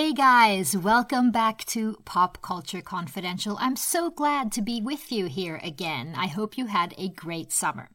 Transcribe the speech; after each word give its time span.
Hey 0.00 0.14
guys, 0.14 0.74
welcome 0.74 1.30
back 1.30 1.62
to 1.66 1.98
Pop 2.06 2.40
Culture 2.40 2.80
Confidential. 2.80 3.58
I'm 3.60 3.76
so 3.76 4.08
glad 4.08 4.50
to 4.52 4.62
be 4.62 4.80
with 4.80 5.12
you 5.12 5.26
here 5.26 5.60
again. 5.62 6.14
I 6.16 6.26
hope 6.26 6.56
you 6.56 6.68
had 6.68 6.94
a 6.96 7.10
great 7.10 7.52
summer. 7.52 7.90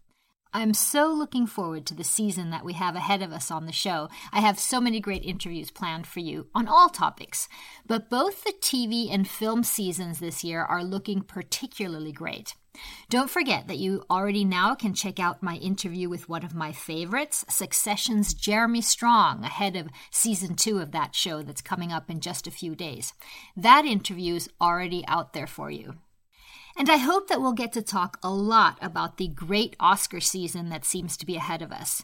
I'm 0.53 0.75
so 0.75 1.07
looking 1.11 1.47
forward 1.47 1.87
to 1.87 1.95
the 1.95 2.03
season 2.03 2.51
that 2.51 2.63
we 2.63 2.73
have 2.73 2.95
ahead 2.95 3.23
of 3.23 3.31
us 3.31 3.49
on 3.49 3.65
the 3.65 3.71
show. 3.71 4.09
I 4.31 4.41
have 4.41 4.59
so 4.59 4.79
many 4.79 4.99
great 4.99 5.23
interviews 5.23 5.71
planned 5.71 6.05
for 6.05 6.19
you 6.19 6.45
on 6.53 6.67
all 6.67 6.89
topics, 6.89 7.49
but 7.87 8.07
both 8.07 8.43
the 8.43 8.53
TV 8.61 9.11
and 9.11 9.27
film 9.27 9.63
seasons 9.63 10.19
this 10.19 10.43
year 10.43 10.61
are 10.61 10.83
looking 10.83 11.21
particularly 11.21 12.11
great. 12.11 12.53
Don't 13.09 13.29
forget 13.29 13.67
that 13.67 13.77
you 13.77 14.03
already 14.09 14.43
now 14.45 14.75
can 14.75 14.93
check 14.93 15.19
out 15.19 15.43
my 15.43 15.55
interview 15.55 16.09
with 16.09 16.29
one 16.29 16.43
of 16.43 16.53
my 16.53 16.71
favorites, 16.71 17.45
Succession's 17.49 18.33
Jeremy 18.33 18.81
Strong, 18.81 19.43
ahead 19.43 19.75
of 19.75 19.89
season 20.11 20.55
two 20.55 20.79
of 20.79 20.91
that 20.91 21.15
show 21.15 21.41
that's 21.41 21.61
coming 21.61 21.91
up 21.91 22.09
in 22.09 22.19
just 22.19 22.47
a 22.47 22.51
few 22.51 22.75
days. 22.75 23.13
That 23.55 23.85
interview 23.85 24.35
is 24.35 24.49
already 24.59 25.05
out 25.07 25.33
there 25.33 25.47
for 25.47 25.69
you. 25.71 25.95
And 26.77 26.89
I 26.89 26.97
hope 26.97 27.29
that 27.29 27.39
we'll 27.39 27.53
get 27.53 27.71
to 27.73 27.81
talk 27.81 28.19
a 28.21 28.29
lot 28.29 28.77
about 28.81 29.17
the 29.17 29.29
great 29.29 29.75
Oscar 29.79 30.19
season 30.19 30.69
that 30.69 30.83
seems 30.83 31.15
to 31.17 31.25
be 31.25 31.37
ahead 31.37 31.61
of 31.61 31.71
us. 31.71 32.03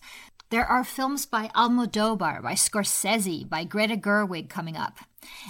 There 0.50 0.66
are 0.66 0.84
films 0.84 1.26
by 1.26 1.50
Almodovar, 1.56 2.42
by 2.42 2.54
Scorsese, 2.54 3.48
by 3.48 3.64
Greta 3.64 3.96
Gerwig 3.98 4.50
coming 4.50 4.78
up. 4.78 5.00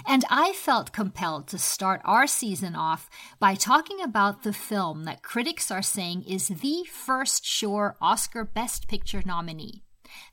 And 0.06 0.24
I 0.28 0.52
felt 0.52 0.92
compelled 0.92 1.48
to 1.48 1.58
start 1.58 2.00
our 2.04 2.26
season 2.26 2.74
off 2.74 3.08
by 3.38 3.54
talking 3.54 4.00
about 4.00 4.42
the 4.42 4.52
film 4.52 5.04
that 5.04 5.22
critics 5.22 5.70
are 5.70 5.82
saying 5.82 6.24
is 6.24 6.48
the 6.48 6.84
first 6.90 7.46
sure 7.46 7.96
Oscar 8.00 8.44
Best 8.44 8.88
Picture 8.88 9.22
nominee. 9.24 9.82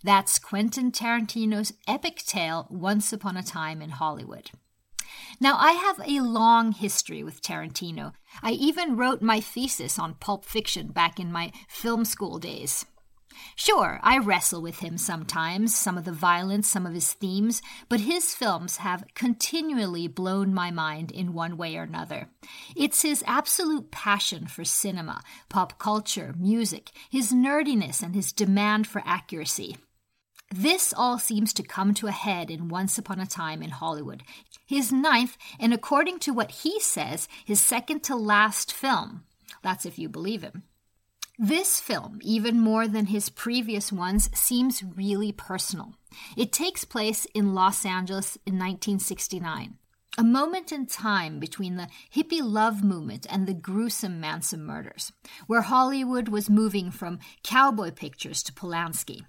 That's 0.03 0.39
Quentin 0.39 0.91
Tarantino's 0.91 1.73
epic 1.87 2.23
tale, 2.25 2.67
Once 2.69 3.13
Upon 3.13 3.37
a 3.37 3.43
Time 3.43 3.81
in 3.81 3.91
Hollywood. 3.91 4.51
Now, 5.39 5.57
I 5.57 5.71
have 5.71 6.01
a 6.05 6.21
long 6.21 6.71
history 6.71 7.23
with 7.23 7.41
Tarantino. 7.41 8.13
I 8.43 8.51
even 8.51 8.97
wrote 8.97 9.21
my 9.21 9.39
thesis 9.39 9.97
on 9.97 10.15
Pulp 10.15 10.45
Fiction 10.45 10.87
back 10.87 11.19
in 11.19 11.31
my 11.31 11.51
film 11.67 12.05
school 12.05 12.39
days. 12.39 12.85
Sure, 13.55 13.99
I 14.03 14.17
wrestle 14.17 14.61
with 14.61 14.79
him 14.79 14.97
sometimes, 14.97 15.75
some 15.75 15.97
of 15.97 16.05
the 16.05 16.11
violence, 16.11 16.69
some 16.69 16.85
of 16.85 16.93
his 16.93 17.13
themes, 17.13 17.61
but 17.87 18.01
his 18.01 18.33
films 18.33 18.77
have 18.77 19.05
continually 19.13 20.07
blown 20.07 20.53
my 20.53 20.71
mind 20.71 21.11
in 21.11 21.33
one 21.33 21.57
way 21.57 21.77
or 21.77 21.83
another. 21.83 22.29
It's 22.75 23.01
his 23.01 23.23
absolute 23.27 23.91
passion 23.91 24.47
for 24.47 24.63
cinema, 24.63 25.21
pop 25.49 25.77
culture, 25.77 26.33
music, 26.37 26.91
his 27.09 27.31
nerdiness, 27.31 28.01
and 28.01 28.15
his 28.15 28.31
demand 28.31 28.87
for 28.87 29.03
accuracy. 29.05 29.77
This 30.51 30.93
all 30.97 31.19
seems 31.19 31.53
to 31.53 31.63
come 31.63 31.93
to 31.95 32.07
a 32.07 32.11
head 32.11 32.49
in 32.49 32.69
Once 32.69 32.97
Upon 32.97 33.19
a 33.19 33.27
Time 33.27 33.61
in 33.61 33.69
Hollywood, 33.69 34.23
his 34.65 34.91
ninth, 34.91 35.37
and 35.59 35.73
according 35.73 36.19
to 36.19 36.33
what 36.33 36.51
he 36.51 36.79
says, 36.79 37.27
his 37.45 37.59
second 37.59 38.01
to 38.03 38.15
last 38.15 38.73
film. 38.73 39.25
That's 39.61 39.85
if 39.85 39.99
you 39.99 40.09
believe 40.09 40.41
him. 40.41 40.63
This 41.41 41.79
film, 41.79 42.19
even 42.21 42.59
more 42.59 42.85
than 42.85 43.05
his 43.05 43.29
previous 43.29 43.93
ones, 43.93 44.29
seems 44.37 44.83
really 44.83 45.31
personal. 45.31 45.93
It 46.35 46.51
takes 46.51 46.83
place 46.83 47.23
in 47.33 47.53
Los 47.53 47.85
Angeles 47.85 48.35
in 48.45 48.55
1969, 48.55 49.75
a 50.17 50.23
moment 50.25 50.73
in 50.73 50.85
time 50.85 51.39
between 51.39 51.77
the 51.77 51.87
hippie 52.13 52.41
love 52.43 52.83
movement 52.83 53.25
and 53.29 53.47
the 53.47 53.53
gruesome 53.53 54.19
Manson 54.19 54.65
murders, 54.65 55.13
where 55.47 55.61
Hollywood 55.61 56.27
was 56.27 56.49
moving 56.49 56.91
from 56.91 57.19
cowboy 57.41 57.91
pictures 57.91 58.43
to 58.43 58.51
Polanski 58.51 59.21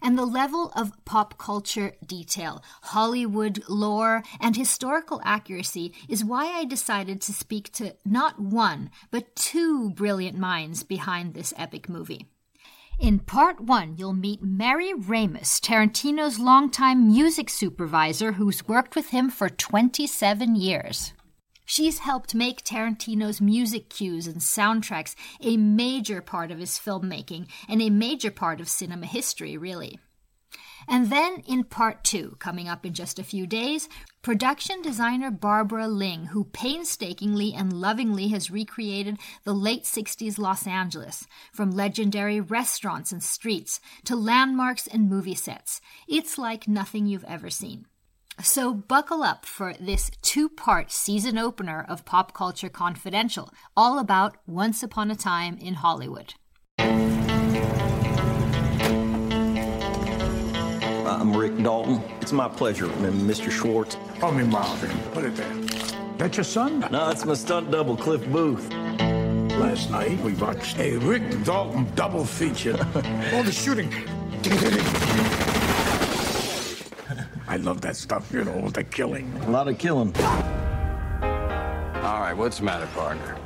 and 0.00 0.16
the 0.16 0.24
level 0.24 0.72
of 0.74 0.92
pop 1.04 1.36
culture 1.38 1.94
detail, 2.06 2.62
Hollywood 2.82 3.62
lore, 3.68 4.22
and 4.40 4.56
historical 4.56 5.20
accuracy 5.24 5.92
is 6.08 6.24
why 6.24 6.46
I 6.46 6.64
decided 6.64 7.20
to 7.22 7.32
speak 7.32 7.72
to 7.72 7.96
not 8.04 8.40
one, 8.40 8.90
but 9.10 9.34
two 9.36 9.90
brilliant 9.90 10.38
minds 10.38 10.82
behind 10.82 11.34
this 11.34 11.52
epic 11.56 11.88
movie. 11.88 12.26
In 12.98 13.18
part 13.18 13.60
one, 13.60 13.96
you'll 13.96 14.12
meet 14.12 14.42
Mary 14.42 14.94
Ramos, 14.94 15.58
Tarantino's 15.60 16.38
longtime 16.38 17.08
music 17.08 17.50
supervisor 17.50 18.32
who's 18.32 18.68
worked 18.68 18.94
with 18.94 19.08
him 19.08 19.28
for 19.28 19.48
27 19.48 20.54
years. 20.54 21.12
She's 21.72 22.00
helped 22.00 22.34
make 22.34 22.62
Tarantino's 22.62 23.40
music 23.40 23.88
cues 23.88 24.26
and 24.26 24.42
soundtracks 24.42 25.14
a 25.40 25.56
major 25.56 26.20
part 26.20 26.50
of 26.50 26.58
his 26.58 26.72
filmmaking 26.72 27.46
and 27.66 27.80
a 27.80 27.88
major 27.88 28.30
part 28.30 28.60
of 28.60 28.68
cinema 28.68 29.06
history, 29.06 29.56
really. 29.56 29.98
And 30.86 31.10
then 31.10 31.42
in 31.46 31.64
part 31.64 32.04
two, 32.04 32.36
coming 32.38 32.68
up 32.68 32.84
in 32.84 32.92
just 32.92 33.18
a 33.18 33.24
few 33.24 33.46
days, 33.46 33.88
production 34.20 34.82
designer 34.82 35.30
Barbara 35.30 35.88
Ling, 35.88 36.26
who 36.26 36.44
painstakingly 36.44 37.54
and 37.54 37.72
lovingly 37.72 38.28
has 38.28 38.50
recreated 38.50 39.16
the 39.44 39.54
late 39.54 39.84
60s 39.84 40.36
Los 40.36 40.66
Angeles, 40.66 41.26
from 41.54 41.70
legendary 41.70 42.38
restaurants 42.38 43.12
and 43.12 43.22
streets 43.22 43.80
to 44.04 44.14
landmarks 44.14 44.86
and 44.86 45.08
movie 45.08 45.34
sets. 45.34 45.80
It's 46.06 46.36
like 46.36 46.68
nothing 46.68 47.06
you've 47.06 47.24
ever 47.24 47.48
seen. 47.48 47.86
So, 48.40 48.72
buckle 48.72 49.22
up 49.22 49.44
for 49.44 49.74
this 49.78 50.10
two 50.22 50.48
part 50.48 50.90
season 50.90 51.36
opener 51.36 51.84
of 51.86 52.06
Pop 52.06 52.32
Culture 52.32 52.70
Confidential, 52.70 53.52
all 53.76 53.98
about 53.98 54.36
Once 54.46 54.82
Upon 54.82 55.10
a 55.10 55.16
Time 55.16 55.58
in 55.58 55.74
Hollywood. 55.74 56.34
I'm 61.04 61.36
Rick 61.36 61.62
Dalton. 61.62 62.02
It's 62.20 62.32
my 62.32 62.48
pleasure, 62.48 62.86
Mr. 62.86 63.50
Schwartz. 63.50 63.98
Call 64.18 64.32
me 64.32 64.44
Marvin. 64.44 64.90
Put 65.12 65.24
it 65.24 65.36
there. 65.36 65.54
That 66.16 66.36
your 66.36 66.44
son? 66.44 66.80
No, 66.90 67.10
it's 67.10 67.26
my 67.26 67.34
stunt 67.34 67.70
double, 67.70 67.96
Cliff 67.96 68.26
Booth. 68.32 68.70
Last 68.70 69.90
night 69.90 70.18
we 70.20 70.32
watched 70.34 70.78
a 70.78 70.96
Rick 70.96 71.44
Dalton 71.44 71.86
double 71.94 72.24
feature. 72.24 72.78
All 73.34 73.42
the 73.42 73.52
shooting. 73.52 73.92
I 77.52 77.56
love 77.56 77.82
that 77.82 77.96
stuff, 77.96 78.32
you 78.32 78.44
know, 78.44 78.70
the 78.70 78.82
killing. 78.82 79.30
A 79.42 79.50
lot 79.50 79.68
of 79.68 79.76
killing. 79.76 80.16
All 80.16 80.22
right, 82.20 82.32
what's 82.32 82.60
the 82.60 82.64
matter, 82.64 82.86
partner? 82.94 83.36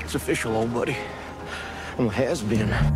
It's 0.00 0.16
official, 0.16 0.56
old 0.56 0.74
buddy. 0.74 0.96
Well, 1.96 2.08
has 2.08 2.42
been. 2.42 2.72
On 2.72 2.88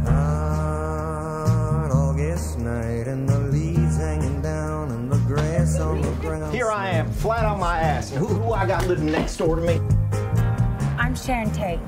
August 1.93 2.59
night 2.59 3.07
and 3.07 3.29
the 3.29 3.39
leaves 3.39 3.97
hanging 3.97 4.43
down 4.43 4.91
and 4.91 5.09
the 5.09 5.19
grass 5.19 5.79
on 5.79 6.03
the 6.03 6.11
ground. 6.15 6.53
Here 6.53 6.73
I 6.73 6.91
am, 6.91 7.09
flat 7.13 7.45
on 7.45 7.61
my 7.61 7.79
ass. 7.79 8.11
And 8.11 8.19
who, 8.19 8.27
who 8.27 8.53
I 8.53 8.67
got 8.67 8.89
living 8.89 9.07
next 9.07 9.37
door 9.37 9.55
to 9.55 9.63
me? 9.63 9.81
I'm 10.99 11.15
Sharon 11.15 11.53
Tate. 11.53 11.79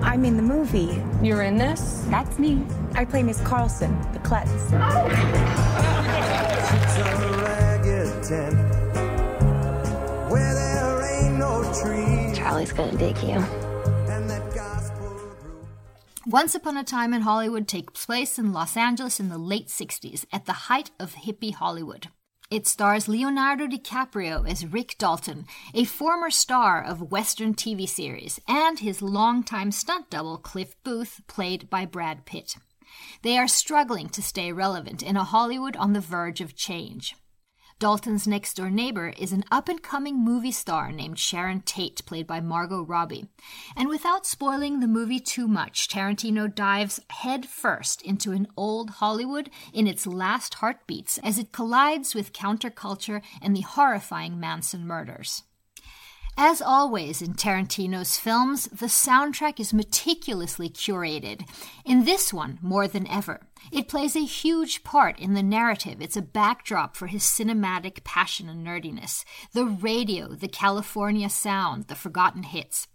I'm 0.00 0.24
in 0.24 0.38
the 0.38 0.42
movie. 0.42 1.02
You're 1.22 1.42
in 1.42 1.58
this? 1.58 2.06
That's 2.08 2.38
me. 2.38 2.64
I 2.94 3.04
play 3.04 3.22
Miss 3.22 3.42
Carlson, 3.42 3.94
the 4.14 4.20
klutz. 4.20 4.72
Charlie's 12.34 12.72
gonna 12.72 12.96
dig 12.96 13.16
you. 13.22 13.44
Once 16.26 16.56
Upon 16.56 16.76
a 16.76 16.82
Time 16.82 17.14
in 17.14 17.22
Hollywood 17.22 17.68
takes 17.68 18.04
place 18.04 18.36
in 18.36 18.52
Los 18.52 18.76
Angeles 18.76 19.20
in 19.20 19.28
the 19.28 19.38
late 19.38 19.68
60s, 19.68 20.24
at 20.32 20.44
the 20.44 20.52
height 20.52 20.90
of 20.98 21.14
hippie 21.14 21.54
Hollywood. 21.54 22.08
It 22.50 22.66
stars 22.66 23.06
Leonardo 23.06 23.68
DiCaprio 23.68 24.48
as 24.48 24.66
Rick 24.66 24.96
Dalton, 24.98 25.46
a 25.72 25.84
former 25.84 26.30
star 26.30 26.82
of 26.82 27.12
Western 27.12 27.54
TV 27.54 27.88
series, 27.88 28.40
and 28.48 28.80
his 28.80 29.02
longtime 29.02 29.70
stunt 29.70 30.10
double 30.10 30.38
Cliff 30.38 30.74
Booth, 30.82 31.20
played 31.28 31.70
by 31.70 31.84
Brad 31.84 32.24
Pitt. 32.24 32.56
They 33.22 33.38
are 33.38 33.46
struggling 33.46 34.08
to 34.08 34.22
stay 34.22 34.52
relevant 34.52 35.02
in 35.02 35.16
a 35.16 35.22
Hollywood 35.22 35.76
on 35.76 35.92
the 35.92 36.00
verge 36.00 36.40
of 36.40 36.56
change. 36.56 37.14
Dalton's 37.78 38.26
next 38.26 38.54
door 38.54 38.70
neighbor 38.70 39.12
is 39.18 39.32
an 39.32 39.44
up 39.50 39.68
and 39.68 39.82
coming 39.82 40.18
movie 40.24 40.50
star 40.50 40.90
named 40.90 41.18
Sharon 41.18 41.60
Tate, 41.60 42.02
played 42.06 42.26
by 42.26 42.40
Margot 42.40 42.80
Robbie. 42.80 43.26
And 43.76 43.90
without 43.90 44.24
spoiling 44.24 44.80
the 44.80 44.86
movie 44.86 45.20
too 45.20 45.46
much, 45.46 45.86
Tarantino 45.86 46.52
dives 46.52 47.00
headfirst 47.10 48.00
into 48.00 48.32
an 48.32 48.46
old 48.56 48.88
Hollywood 48.88 49.50
in 49.74 49.86
its 49.86 50.06
last 50.06 50.54
heartbeats 50.54 51.18
as 51.18 51.38
it 51.38 51.52
collides 51.52 52.14
with 52.14 52.32
counterculture 52.32 53.20
and 53.42 53.54
the 53.54 53.60
horrifying 53.60 54.40
Manson 54.40 54.86
murders. 54.86 55.42
As 56.38 56.60
always 56.60 57.22
in 57.22 57.32
Tarantino's 57.32 58.18
films, 58.18 58.66
the 58.66 58.86
soundtrack 58.86 59.58
is 59.58 59.72
meticulously 59.72 60.68
curated. 60.68 61.48
In 61.82 62.04
this 62.04 62.30
one, 62.30 62.58
more 62.60 62.86
than 62.86 63.06
ever, 63.06 63.40
it 63.72 63.88
plays 63.88 64.14
a 64.14 64.24
huge 64.24 64.84
part 64.84 65.18
in 65.18 65.32
the 65.32 65.42
narrative. 65.42 66.02
It's 66.02 66.16
a 66.16 66.20
backdrop 66.20 66.94
for 66.94 67.06
his 67.06 67.22
cinematic 67.22 68.04
passion 68.04 68.50
and 68.50 68.66
nerdiness. 68.66 69.24
The 69.54 69.64
radio, 69.64 70.28
the 70.34 70.46
California 70.46 71.30
sound, 71.30 71.86
the 71.86 71.94
forgotten 71.94 72.42
hits. 72.42 72.86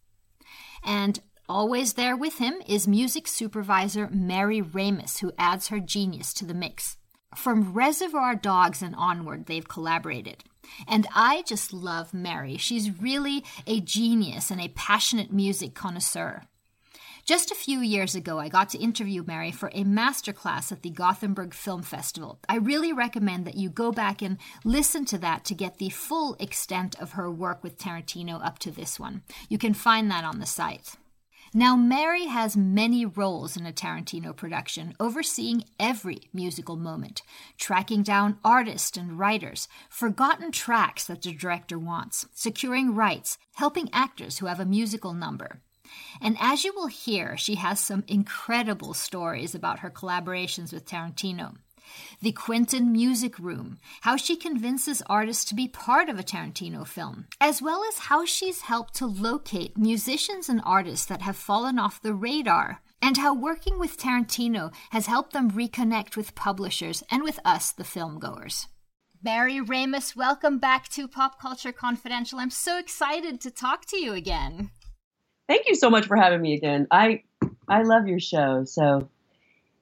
And 0.83 1.19
always 1.49 1.93
there 1.93 2.15
with 2.15 2.37
him 2.37 2.61
is 2.67 2.87
music 2.87 3.27
supervisor 3.27 4.07
Mary 4.11 4.61
Ramos, 4.61 5.17
who 5.17 5.33
adds 5.39 5.69
her 5.69 5.79
genius 5.79 6.31
to 6.35 6.45
the 6.45 6.53
mix. 6.53 6.97
From 7.35 7.73
Reservoir 7.73 8.35
Dogs 8.35 8.83
and 8.83 8.93
onward, 8.95 9.47
they've 9.47 9.67
collaborated. 9.67 10.43
And 10.87 11.07
I 11.13 11.43
just 11.43 11.73
love 11.73 12.13
Mary. 12.13 12.57
She's 12.57 13.01
really 13.01 13.43
a 13.67 13.79
genius 13.79 14.51
and 14.51 14.61
a 14.61 14.69
passionate 14.69 15.31
music 15.31 15.73
connoisseur. 15.73 16.43
Just 17.23 17.51
a 17.51 17.55
few 17.55 17.79
years 17.79 18.15
ago, 18.15 18.39
I 18.39 18.49
got 18.49 18.69
to 18.69 18.79
interview 18.79 19.23
Mary 19.25 19.51
for 19.51 19.69
a 19.69 19.83
masterclass 19.83 20.71
at 20.71 20.81
the 20.81 20.89
Gothenburg 20.89 21.53
Film 21.53 21.83
Festival. 21.83 22.39
I 22.49 22.57
really 22.57 22.91
recommend 22.91 23.45
that 23.45 23.55
you 23.55 23.69
go 23.69 23.91
back 23.91 24.23
and 24.23 24.37
listen 24.63 25.05
to 25.05 25.17
that 25.19 25.45
to 25.45 25.53
get 25.53 25.77
the 25.77 25.89
full 25.89 26.35
extent 26.39 26.99
of 26.99 27.11
her 27.11 27.29
work 27.29 27.63
with 27.63 27.77
Tarantino 27.77 28.43
up 28.43 28.57
to 28.59 28.71
this 28.71 28.99
one. 28.99 29.21
You 29.49 29.59
can 29.59 29.75
find 29.75 30.09
that 30.09 30.23
on 30.23 30.39
the 30.39 30.47
site. 30.47 30.95
Now, 31.53 31.75
Mary 31.75 32.27
has 32.27 32.55
many 32.55 33.05
roles 33.05 33.57
in 33.57 33.65
a 33.65 33.73
Tarantino 33.73 34.33
production, 34.33 34.95
overseeing 35.01 35.65
every 35.77 36.29
musical 36.31 36.77
moment, 36.77 37.23
tracking 37.57 38.03
down 38.03 38.37
artists 38.41 38.95
and 38.95 39.19
writers, 39.19 39.67
forgotten 39.89 40.53
tracks 40.53 41.03
that 41.07 41.21
the 41.21 41.33
director 41.33 41.77
wants, 41.77 42.25
securing 42.33 42.95
rights, 42.95 43.37
helping 43.55 43.89
actors 43.91 44.37
who 44.37 44.45
have 44.45 44.61
a 44.61 44.65
musical 44.65 45.13
number. 45.13 45.59
And 46.21 46.37
as 46.39 46.63
you 46.63 46.73
will 46.73 46.87
hear, 46.87 47.35
she 47.35 47.55
has 47.55 47.81
some 47.81 48.05
incredible 48.07 48.93
stories 48.93 49.53
about 49.53 49.79
her 49.79 49.89
collaborations 49.89 50.71
with 50.71 50.85
Tarantino 50.85 51.57
the 52.21 52.31
Quentin 52.31 52.91
Music 52.91 53.37
Room, 53.39 53.79
how 54.01 54.15
she 54.15 54.35
convinces 54.35 55.01
artists 55.07 55.45
to 55.45 55.55
be 55.55 55.67
part 55.67 56.09
of 56.09 56.19
a 56.19 56.23
Tarantino 56.23 56.87
film, 56.87 57.27
as 57.39 57.61
well 57.61 57.83
as 57.87 57.97
how 57.99 58.25
she's 58.25 58.61
helped 58.61 58.93
to 58.95 59.05
locate 59.05 59.77
musicians 59.77 60.49
and 60.49 60.61
artists 60.63 61.05
that 61.05 61.21
have 61.21 61.35
fallen 61.35 61.79
off 61.79 62.01
the 62.01 62.13
radar, 62.13 62.81
and 63.01 63.17
how 63.17 63.33
working 63.33 63.79
with 63.79 63.97
Tarantino 63.97 64.73
has 64.91 65.07
helped 65.07 65.33
them 65.33 65.51
reconnect 65.51 66.15
with 66.15 66.35
publishers 66.35 67.03
and 67.09 67.23
with 67.23 67.39
us, 67.43 67.71
the 67.71 67.83
filmgoers. 67.83 68.67
Mary 69.23 69.61
Ramos, 69.61 70.15
welcome 70.15 70.57
back 70.57 70.87
to 70.89 71.07
Pop 71.07 71.39
Culture 71.39 71.71
Confidential. 71.71 72.39
I'm 72.39 72.49
so 72.49 72.79
excited 72.79 73.39
to 73.41 73.51
talk 73.51 73.85
to 73.87 73.97
you 73.97 74.13
again. 74.13 74.71
Thank 75.47 75.67
you 75.67 75.75
so 75.75 75.89
much 75.89 76.07
for 76.07 76.15
having 76.15 76.41
me 76.41 76.55
again. 76.55 76.87
I 76.89 77.23
I 77.67 77.83
love 77.83 78.07
your 78.07 78.19
show, 78.19 78.63
so 78.63 79.09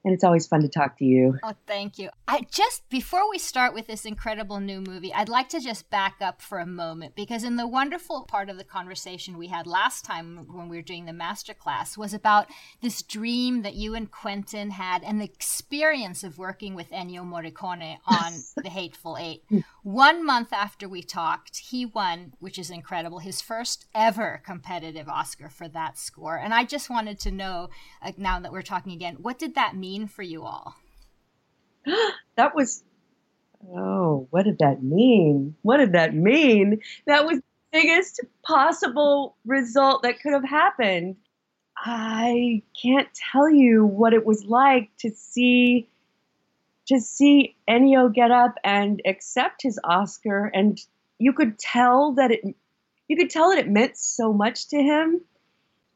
and 0.04 0.14
it's 0.14 0.24
always 0.24 0.46
fun 0.46 0.62
to 0.62 0.68
talk 0.68 0.96
to 0.98 1.04
you. 1.04 1.38
Oh, 1.42 1.54
thank 1.66 1.98
you. 1.98 2.08
I 2.26 2.46
just 2.50 2.88
before 2.88 3.28
we 3.28 3.38
start 3.38 3.74
with 3.74 3.86
this 3.86 4.04
incredible 4.04 4.60
new 4.60 4.80
movie, 4.80 5.12
I'd 5.12 5.28
like 5.28 5.48
to 5.50 5.60
just 5.60 5.90
back 5.90 6.16
up 6.20 6.40
for 6.40 6.58
a 6.58 6.66
moment 6.66 7.14
because 7.14 7.44
in 7.44 7.56
the 7.56 7.66
wonderful 7.66 8.24
part 8.24 8.48
of 8.48 8.56
the 8.56 8.64
conversation 8.64 9.36
we 9.36 9.48
had 9.48 9.66
last 9.66 10.04
time 10.04 10.46
when 10.50 10.68
we 10.68 10.76
were 10.76 10.82
doing 10.82 11.04
the 11.04 11.12
master 11.12 11.52
class 11.52 11.98
was 11.98 12.14
about 12.14 12.46
this 12.80 13.02
dream 13.02 13.62
that 13.62 13.74
you 13.74 13.94
and 13.94 14.10
Quentin 14.10 14.70
had 14.70 15.02
and 15.02 15.20
the 15.20 15.24
experience 15.24 16.24
of 16.24 16.38
working 16.38 16.74
with 16.74 16.90
Ennio 16.90 17.22
Morricone 17.22 17.98
on 18.06 18.32
The 18.62 18.70
Hateful 18.70 19.18
Eight. 19.18 19.42
One 19.82 20.24
month 20.24 20.52
after 20.52 20.88
we 20.88 21.02
talked, 21.02 21.58
he 21.58 21.84
won, 21.84 22.34
which 22.38 22.58
is 22.58 22.70
incredible, 22.70 23.18
his 23.18 23.40
first 23.40 23.86
ever 23.94 24.40
competitive 24.44 25.08
Oscar 25.08 25.48
for 25.48 25.68
that 25.68 25.98
score. 25.98 26.36
And 26.36 26.54
I 26.54 26.64
just 26.64 26.90
wanted 26.90 27.18
to 27.20 27.30
know, 27.30 27.70
uh, 28.02 28.12
now 28.16 28.40
that 28.40 28.52
we're 28.52 28.62
talking 28.62 28.92
again, 28.92 29.16
what 29.20 29.38
did 29.38 29.54
that 29.54 29.76
mean? 29.76 29.89
Mean 29.90 30.06
for 30.06 30.22
you 30.22 30.44
all? 30.44 30.76
that 32.36 32.54
was, 32.54 32.84
oh, 33.74 34.28
what 34.30 34.44
did 34.44 34.58
that 34.60 34.82
mean? 34.82 35.56
What 35.62 35.78
did 35.78 35.92
that 35.94 36.14
mean? 36.14 36.80
That 37.06 37.26
was 37.26 37.38
the 37.38 37.42
biggest 37.72 38.20
possible 38.42 39.36
result 39.44 40.02
that 40.04 40.20
could 40.20 40.32
have 40.32 40.48
happened. 40.48 41.16
I 41.76 42.62
can't 42.80 43.08
tell 43.32 43.50
you 43.50 43.84
what 43.84 44.12
it 44.12 44.24
was 44.24 44.44
like 44.44 44.90
to 44.98 45.10
see 45.10 45.88
to 46.86 47.00
see 47.00 47.56
Ennio 47.68 48.12
get 48.12 48.30
up 48.30 48.56
and 48.64 49.00
accept 49.06 49.62
his 49.62 49.78
Oscar 49.84 50.50
and 50.52 50.78
you 51.18 51.32
could 51.32 51.58
tell 51.58 52.12
that 52.14 52.32
it 52.32 52.42
you 53.06 53.16
could 53.16 53.30
tell 53.30 53.50
that 53.50 53.58
it 53.58 53.68
meant 53.68 53.96
so 53.96 54.32
much 54.32 54.68
to 54.68 54.76
him 54.76 55.20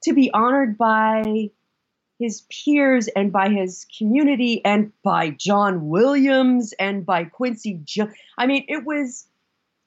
to 0.05 0.15
be 0.15 0.31
honored 0.33 0.79
by 0.79 1.51
his 2.19 2.43
peers 2.43 3.09
and 3.09 3.33
by 3.33 3.49
his 3.49 3.87
community 3.99 4.65
and 4.65 4.93
by 5.03 5.31
John 5.31 5.89
Williams 5.89 6.73
and 6.79 7.05
by 7.05 7.25
Quincy 7.25 7.81
jo- 7.85 8.11
I 8.39 8.47
mean 8.47 8.65
it 8.69 8.85
was 8.85 9.27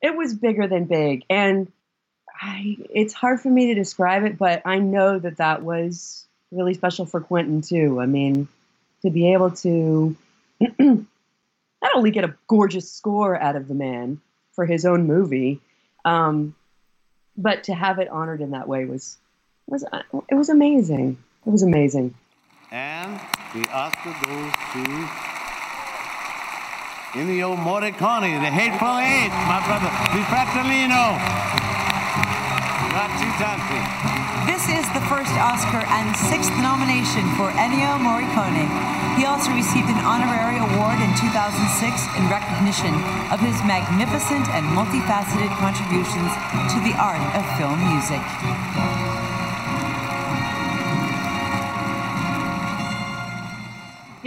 it 0.02 0.16
was 0.16 0.34
bigger 0.34 0.68
than 0.68 0.86
big 0.86 1.24
and 1.30 1.72
I 2.40 2.78
it's 2.94 3.14
hard 3.14 3.42
for 3.42 3.50
me 3.50 3.68
to 3.68 3.76
describe 3.76 4.24
it 4.24 4.38
but 4.38 4.62
I 4.66 4.80
know 4.80 5.20
that 5.20 5.38
that 5.38 5.64
was 5.64 6.26
really 6.52 6.74
special 6.74 7.06
for 7.06 7.22
Quentin 7.22 7.62
too. 7.62 8.00
I 8.00 8.06
mean 8.06 8.48
to 9.04 9.10
be 9.10 9.34
able 9.34 9.52
to 9.52 10.16
not 10.80 11.96
only 11.96 12.12
get 12.12 12.26
a 12.26 12.36
gorgeous 12.48 12.92
score 12.92 13.40
out 13.40 13.56
of 13.56 13.68
the 13.68 13.76
man 13.76 14.20
for 14.52 14.66
his 14.66 14.86
own 14.86 15.08
movie 15.08 15.62
um, 16.04 16.56
but 17.36 17.66
to 17.66 17.74
have 17.74 18.00
it 18.00 18.10
honored 18.10 18.42
in 18.42 18.52
that 18.52 18.68
way 18.68 18.86
was 18.86 19.18
was 19.68 19.86
it 20.30 20.36
was 20.36 20.50
amazing. 20.50 21.18
It 21.48 21.56
was 21.56 21.64
amazing. 21.64 22.14
And 22.76 23.16
the 23.56 23.64
Oscar 23.72 24.12
goes 24.28 24.52
to 24.76 24.84
Ennio 27.16 27.56
Morricone, 27.56 28.36
the 28.44 28.52
Hateful 28.52 29.00
Eight, 29.00 29.32
my 29.48 29.64
brother, 29.64 29.88
the 30.12 30.28
Fratellino. 30.28 31.16
This 34.44 34.68
is 34.68 34.84
the 34.92 35.00
first 35.08 35.32
Oscar 35.40 35.88
and 35.88 36.12
sixth 36.18 36.52
nomination 36.60 37.24
for 37.40 37.48
Ennio 37.56 37.96
Morricone. 37.96 38.68
He 39.16 39.24
also 39.24 39.56
received 39.56 39.88
an 39.88 40.04
honorary 40.04 40.60
award 40.60 41.00
in 41.00 41.16
2006 41.16 41.48
in 42.20 42.28
recognition 42.28 42.92
of 43.32 43.40
his 43.40 43.56
magnificent 43.64 44.52
and 44.52 44.68
multifaceted 44.76 45.56
contributions 45.64 46.28
to 46.76 46.78
the 46.84 46.92
art 47.00 47.24
of 47.40 47.44
film 47.56 47.80
music. 47.88 48.97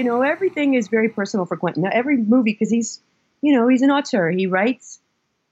You 0.01 0.05
know, 0.05 0.23
everything 0.23 0.73
is 0.73 0.89
very 0.89 1.11
personal 1.11 1.45
for 1.45 1.59
Quentin. 1.59 1.83
Now, 1.83 1.91
every 1.93 2.17
movie, 2.17 2.53
because 2.53 2.71
he's, 2.71 3.03
you 3.43 3.53
know, 3.53 3.69
he's 3.69 3.83
an 3.83 3.91
auteur. 3.91 4.31
He 4.31 4.47
writes 4.47 4.99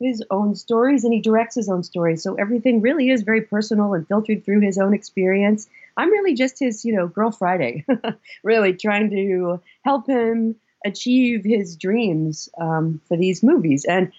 his 0.00 0.24
own 0.30 0.54
stories 0.54 1.04
and 1.04 1.12
he 1.12 1.20
directs 1.20 1.54
his 1.54 1.68
own 1.68 1.82
stories. 1.82 2.22
So 2.22 2.34
everything 2.36 2.80
really 2.80 3.10
is 3.10 3.24
very 3.24 3.42
personal 3.42 3.92
and 3.92 4.08
filtered 4.08 4.46
through 4.46 4.60
his 4.60 4.78
own 4.78 4.94
experience. 4.94 5.68
I'm 5.98 6.10
really 6.10 6.32
just 6.32 6.58
his, 6.58 6.82
you 6.82 6.94
know, 6.94 7.08
girl 7.08 7.30
Friday, 7.30 7.84
really 8.42 8.72
trying 8.72 9.10
to 9.10 9.60
help 9.84 10.06
him 10.06 10.56
achieve 10.82 11.44
his 11.44 11.76
dreams 11.76 12.48
um, 12.58 13.02
for 13.06 13.18
these 13.18 13.42
movies. 13.42 13.84
And 13.84 14.12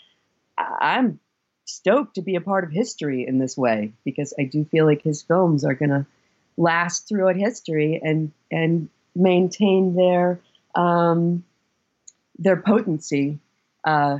I'm 0.59 1.19
stoked 1.65 2.15
to 2.15 2.21
be 2.21 2.35
a 2.35 2.41
part 2.41 2.65
of 2.65 2.69
history 2.69 3.25
in 3.27 3.39
this 3.39 3.57
way 3.57 3.93
because 4.05 4.35
I 4.37 4.43
do 4.43 4.63
feel 4.65 4.85
like 4.85 5.01
his 5.01 5.23
films 5.23 5.65
are 5.65 5.73
going 5.73 5.89
to 5.89 6.05
last 6.55 7.07
throughout 7.07 7.35
history 7.35 7.99
and 8.03 8.31
and 8.51 8.89
maintain 9.15 9.95
their 9.95 10.39
um, 10.75 11.43
their 12.37 12.57
potency 12.57 13.39
uh, 13.83 14.19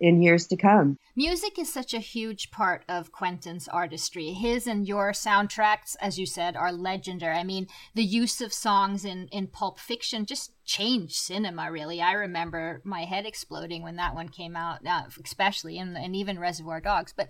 in 0.00 0.22
years 0.22 0.46
to 0.48 0.56
come. 0.56 0.98
Music 1.14 1.58
is 1.58 1.72
such 1.72 1.94
a 1.94 1.98
huge 1.98 2.50
part 2.50 2.84
of 2.88 3.12
Quentin's 3.12 3.68
artistry. 3.68 4.32
His 4.32 4.66
and 4.66 4.86
your 4.86 5.12
soundtracks, 5.12 5.96
as 6.00 6.18
you 6.18 6.26
said, 6.26 6.56
are 6.56 6.72
legendary. 6.72 7.36
I 7.36 7.44
mean, 7.44 7.68
the 7.94 8.04
use 8.04 8.40
of 8.40 8.52
songs 8.52 9.04
in, 9.04 9.28
in 9.28 9.46
Pulp 9.46 9.78
Fiction 9.78 10.26
just 10.26 10.52
changed 10.64 11.14
cinema, 11.14 11.72
really. 11.72 12.02
I 12.02 12.12
remember 12.12 12.82
my 12.84 13.04
head 13.04 13.24
exploding 13.24 13.82
when 13.82 13.96
that 13.96 14.14
one 14.14 14.28
came 14.28 14.56
out, 14.56 14.86
uh, 14.86 15.04
especially, 15.24 15.78
and, 15.78 15.96
and 15.96 16.14
even 16.14 16.38
Reservoir 16.38 16.80
Dogs. 16.80 17.14
But 17.16 17.28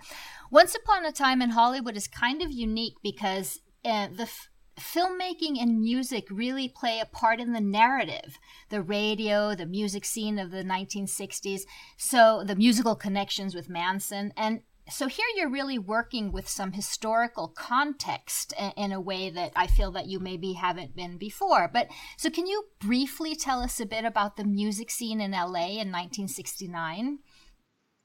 Once 0.51 0.75
Upon 0.75 1.05
a 1.05 1.13
Time 1.13 1.41
in 1.41 1.51
Hollywood 1.51 1.97
is 1.97 2.09
kind 2.09 2.43
of 2.43 2.51
unique 2.51 2.95
because 3.03 3.61
uh, 3.85 4.09
the 4.09 4.29
filmmaking 4.78 5.61
and 5.61 5.80
music 5.80 6.26
really 6.30 6.68
play 6.68 7.00
a 7.00 7.06
part 7.06 7.40
in 7.40 7.52
the 7.52 7.61
narrative 7.61 8.38
the 8.68 8.83
radio 8.83 9.54
the 9.54 9.66
music 9.66 10.04
scene 10.04 10.38
of 10.38 10.50
the 10.50 10.62
1960s 10.62 11.62
so 11.97 12.42
the 12.45 12.56
musical 12.56 12.95
connections 12.95 13.54
with 13.54 13.71
manson 13.71 14.33
and 14.37 14.61
so 14.88 15.09
here 15.09 15.26
you're 15.35 15.50
really 15.50 15.78
working 15.78 16.30
with 16.30 16.49
some 16.49 16.73
historical 16.73 17.49
context 17.49 18.54
in 18.76 18.92
a 18.92 19.00
way 19.00 19.30
that 19.30 19.52
I 19.56 19.66
feel 19.66 19.90
that 19.92 20.06
you 20.06 20.21
maybe 20.21 20.52
haven't 20.52 20.95
been 20.95 21.18
before. 21.18 21.68
But 21.73 21.88
so 22.16 22.30
can 22.30 22.47
you 22.47 22.66
briefly 22.78 23.35
tell 23.35 23.61
us 23.61 23.80
a 23.80 23.87
bit 23.87 24.04
about 24.04 24.37
the 24.37 24.45
music 24.45 24.92
scene 24.92 25.21
in 25.21 25.33
LA 25.33 25.80
in 25.80 25.90
1969? 25.90 27.18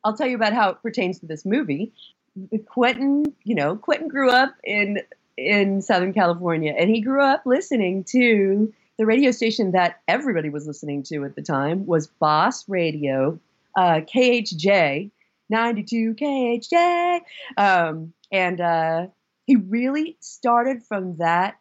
I'll 0.03 0.17
tell 0.17 0.27
you 0.27 0.35
about 0.35 0.53
how 0.53 0.69
it 0.69 0.81
pertains 0.81 1.19
to 1.19 1.27
this 1.27 1.45
movie. 1.45 1.93
Quentin, 2.67 3.25
you 3.43 3.53
know, 3.53 3.75
Quentin 3.75 4.07
grew 4.07 4.31
up 4.31 4.55
in 4.63 5.01
in 5.37 5.81
Southern 5.81 6.13
California, 6.13 6.73
and 6.77 6.89
he 6.89 7.01
grew 7.01 7.23
up 7.23 7.43
listening 7.45 8.03
to 8.05 8.73
the 8.97 9.05
radio 9.05 9.31
station 9.31 9.71
that 9.71 10.01
everybody 10.07 10.49
was 10.49 10.67
listening 10.67 11.03
to 11.03 11.23
at 11.25 11.35
the 11.35 11.41
time 11.41 11.85
was 11.85 12.07
Boss 12.07 12.67
Radio, 12.69 13.39
uh, 13.75 14.01
KHJ, 14.01 15.09
92 15.49 16.15
KHJ, 16.15 17.21
um, 17.57 18.13
and 18.31 18.61
uh, 18.61 19.07
he 19.45 19.55
really 19.55 20.17
started 20.19 20.83
from 20.83 21.17
that 21.17 21.57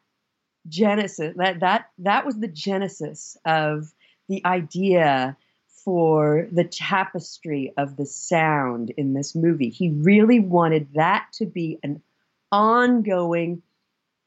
genesis. 0.68 1.34
That 1.36 1.60
that 1.60 1.90
that 1.98 2.26
was 2.26 2.36
the 2.38 2.48
genesis 2.48 3.36
of 3.44 3.92
the 4.28 4.44
idea 4.44 5.36
for 5.84 6.46
the 6.52 6.64
tapestry 6.64 7.72
of 7.76 7.96
the 7.96 8.06
sound 8.06 8.90
in 8.96 9.14
this 9.14 9.34
movie. 9.34 9.70
He 9.70 9.90
really 9.90 10.40
wanted 10.40 10.88
that 10.94 11.28
to 11.34 11.46
be 11.46 11.78
an 11.82 12.02
ongoing 12.52 13.62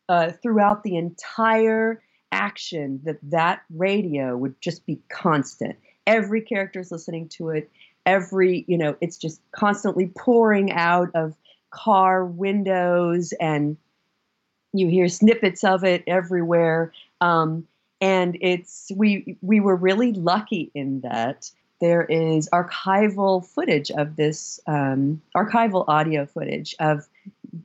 uh, 0.09 0.31
throughout 0.31 0.83
the 0.83 0.95
entire 0.95 2.01
action 2.31 2.99
that 3.03 3.17
that 3.23 3.61
radio 3.73 4.35
would 4.35 4.59
just 4.61 4.85
be 4.85 4.99
constant. 5.09 5.77
Every 6.07 6.41
character 6.41 6.79
is 6.79 6.91
listening 6.91 7.29
to 7.29 7.49
it. 7.49 7.69
Every, 8.05 8.65
you 8.67 8.77
know, 8.77 8.97
it's 8.99 9.17
just 9.17 9.39
constantly 9.51 10.07
pouring 10.07 10.71
out 10.71 11.09
of 11.15 11.35
car 11.71 12.25
windows 12.25 13.33
and 13.39 13.77
you 14.73 14.87
hear 14.87 15.07
snippets 15.07 15.63
of 15.63 15.83
it 15.83 16.03
everywhere. 16.07 16.91
Um, 17.21 17.67
and 18.01 18.37
it's 18.41 18.91
we 18.95 19.37
we 19.41 19.59
were 19.61 19.75
really 19.75 20.11
lucky 20.11 20.71
in 20.73 21.01
that 21.01 21.49
there 21.79 22.03
is 22.03 22.49
archival 22.51 23.45
footage 23.45 23.91
of 23.91 24.15
this 24.15 24.59
um, 24.67 25.21
archival 25.35 25.85
audio 25.87 26.25
footage 26.25 26.75
of 26.79 27.07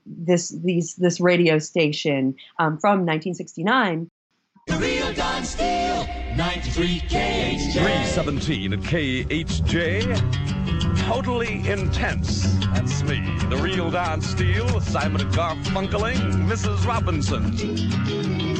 this 0.07 0.51
these 0.51 0.95
this 0.97 1.21
radio 1.21 1.59
station 1.59 2.37
um, 2.59 2.79
from 2.79 3.07
1969. 3.07 4.11
The 4.67 4.77
real 4.77 5.13
Don 5.15 5.45
Steele, 5.45 6.07
93 6.37 7.01
KHJ. 7.01 7.73
317 7.73 8.73
at 8.75 8.81
KHJ. 8.81 10.99
Totally 10.99 11.67
intense. 11.67 12.43
That's 12.67 13.03
me, 13.03 13.21
the 13.49 13.57
real 13.57 13.91
Don 13.91 14.21
Steele, 14.21 14.81
Simon 14.81 15.23
Garfunkeling, 15.33 16.47
Mrs. 16.47 16.87
Robinson. 16.87 18.58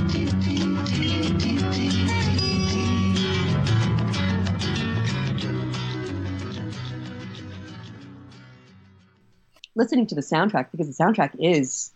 Listening 9.79 10.09
to 10.09 10.15
the 10.15 10.21
soundtrack 10.21 10.71
because 10.73 10.95
the 10.95 11.05
soundtrack 11.05 11.31
is 11.39 11.93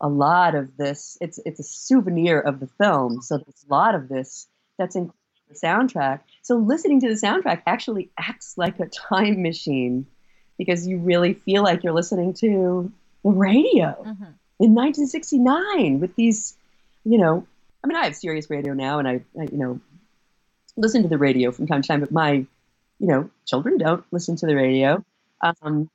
a 0.00 0.08
lot 0.08 0.54
of 0.54 0.76
this. 0.76 1.18
It's 1.20 1.38
it's 1.44 1.60
a 1.60 1.64
souvenir 1.64 2.40
of 2.40 2.60
the 2.60 2.68
film, 2.68 3.20
so 3.20 3.36
there's 3.36 3.66
a 3.68 3.72
lot 3.72 3.94
of 3.94 4.08
this 4.08 4.46
that's 4.78 4.96
in 4.96 5.12
the 5.48 5.54
soundtrack. 5.54 6.20
So 6.42 6.56
listening 6.56 7.00
to 7.00 7.08
the 7.08 7.14
soundtrack 7.14 7.62
actually 7.66 8.10
acts 8.16 8.56
like 8.56 8.80
a 8.80 8.86
time 8.86 9.42
machine 9.42 10.06
because 10.56 10.86
you 10.86 10.98
really 10.98 11.34
feel 11.34 11.62
like 11.62 11.82
you're 11.82 11.92
listening 11.92 12.34
to 12.34 12.90
the 13.24 13.30
radio 13.30 13.88
mm-hmm. 13.88 14.32
in 14.60 14.74
1969 14.74 16.00
with 16.00 16.14
these, 16.16 16.56
you 17.04 17.18
know. 17.18 17.46
I 17.84 17.88
mean, 17.88 17.96
I 17.96 18.04
have 18.04 18.14
Sirius 18.14 18.48
Radio 18.48 18.74
now, 18.74 19.00
and 19.00 19.08
I, 19.08 19.20
I, 19.38 19.44
you 19.50 19.58
know, 19.58 19.80
listen 20.76 21.02
to 21.02 21.08
the 21.08 21.18
radio 21.18 21.50
from 21.50 21.66
time 21.66 21.82
to 21.82 21.88
time. 21.88 22.00
But 22.00 22.12
my, 22.12 22.32
you 22.32 23.08
know, 23.08 23.28
children 23.44 23.76
don't 23.76 24.04
listen 24.12 24.36
to 24.36 24.46
the 24.46 24.54
radio. 24.54 25.04
Um, 25.40 25.90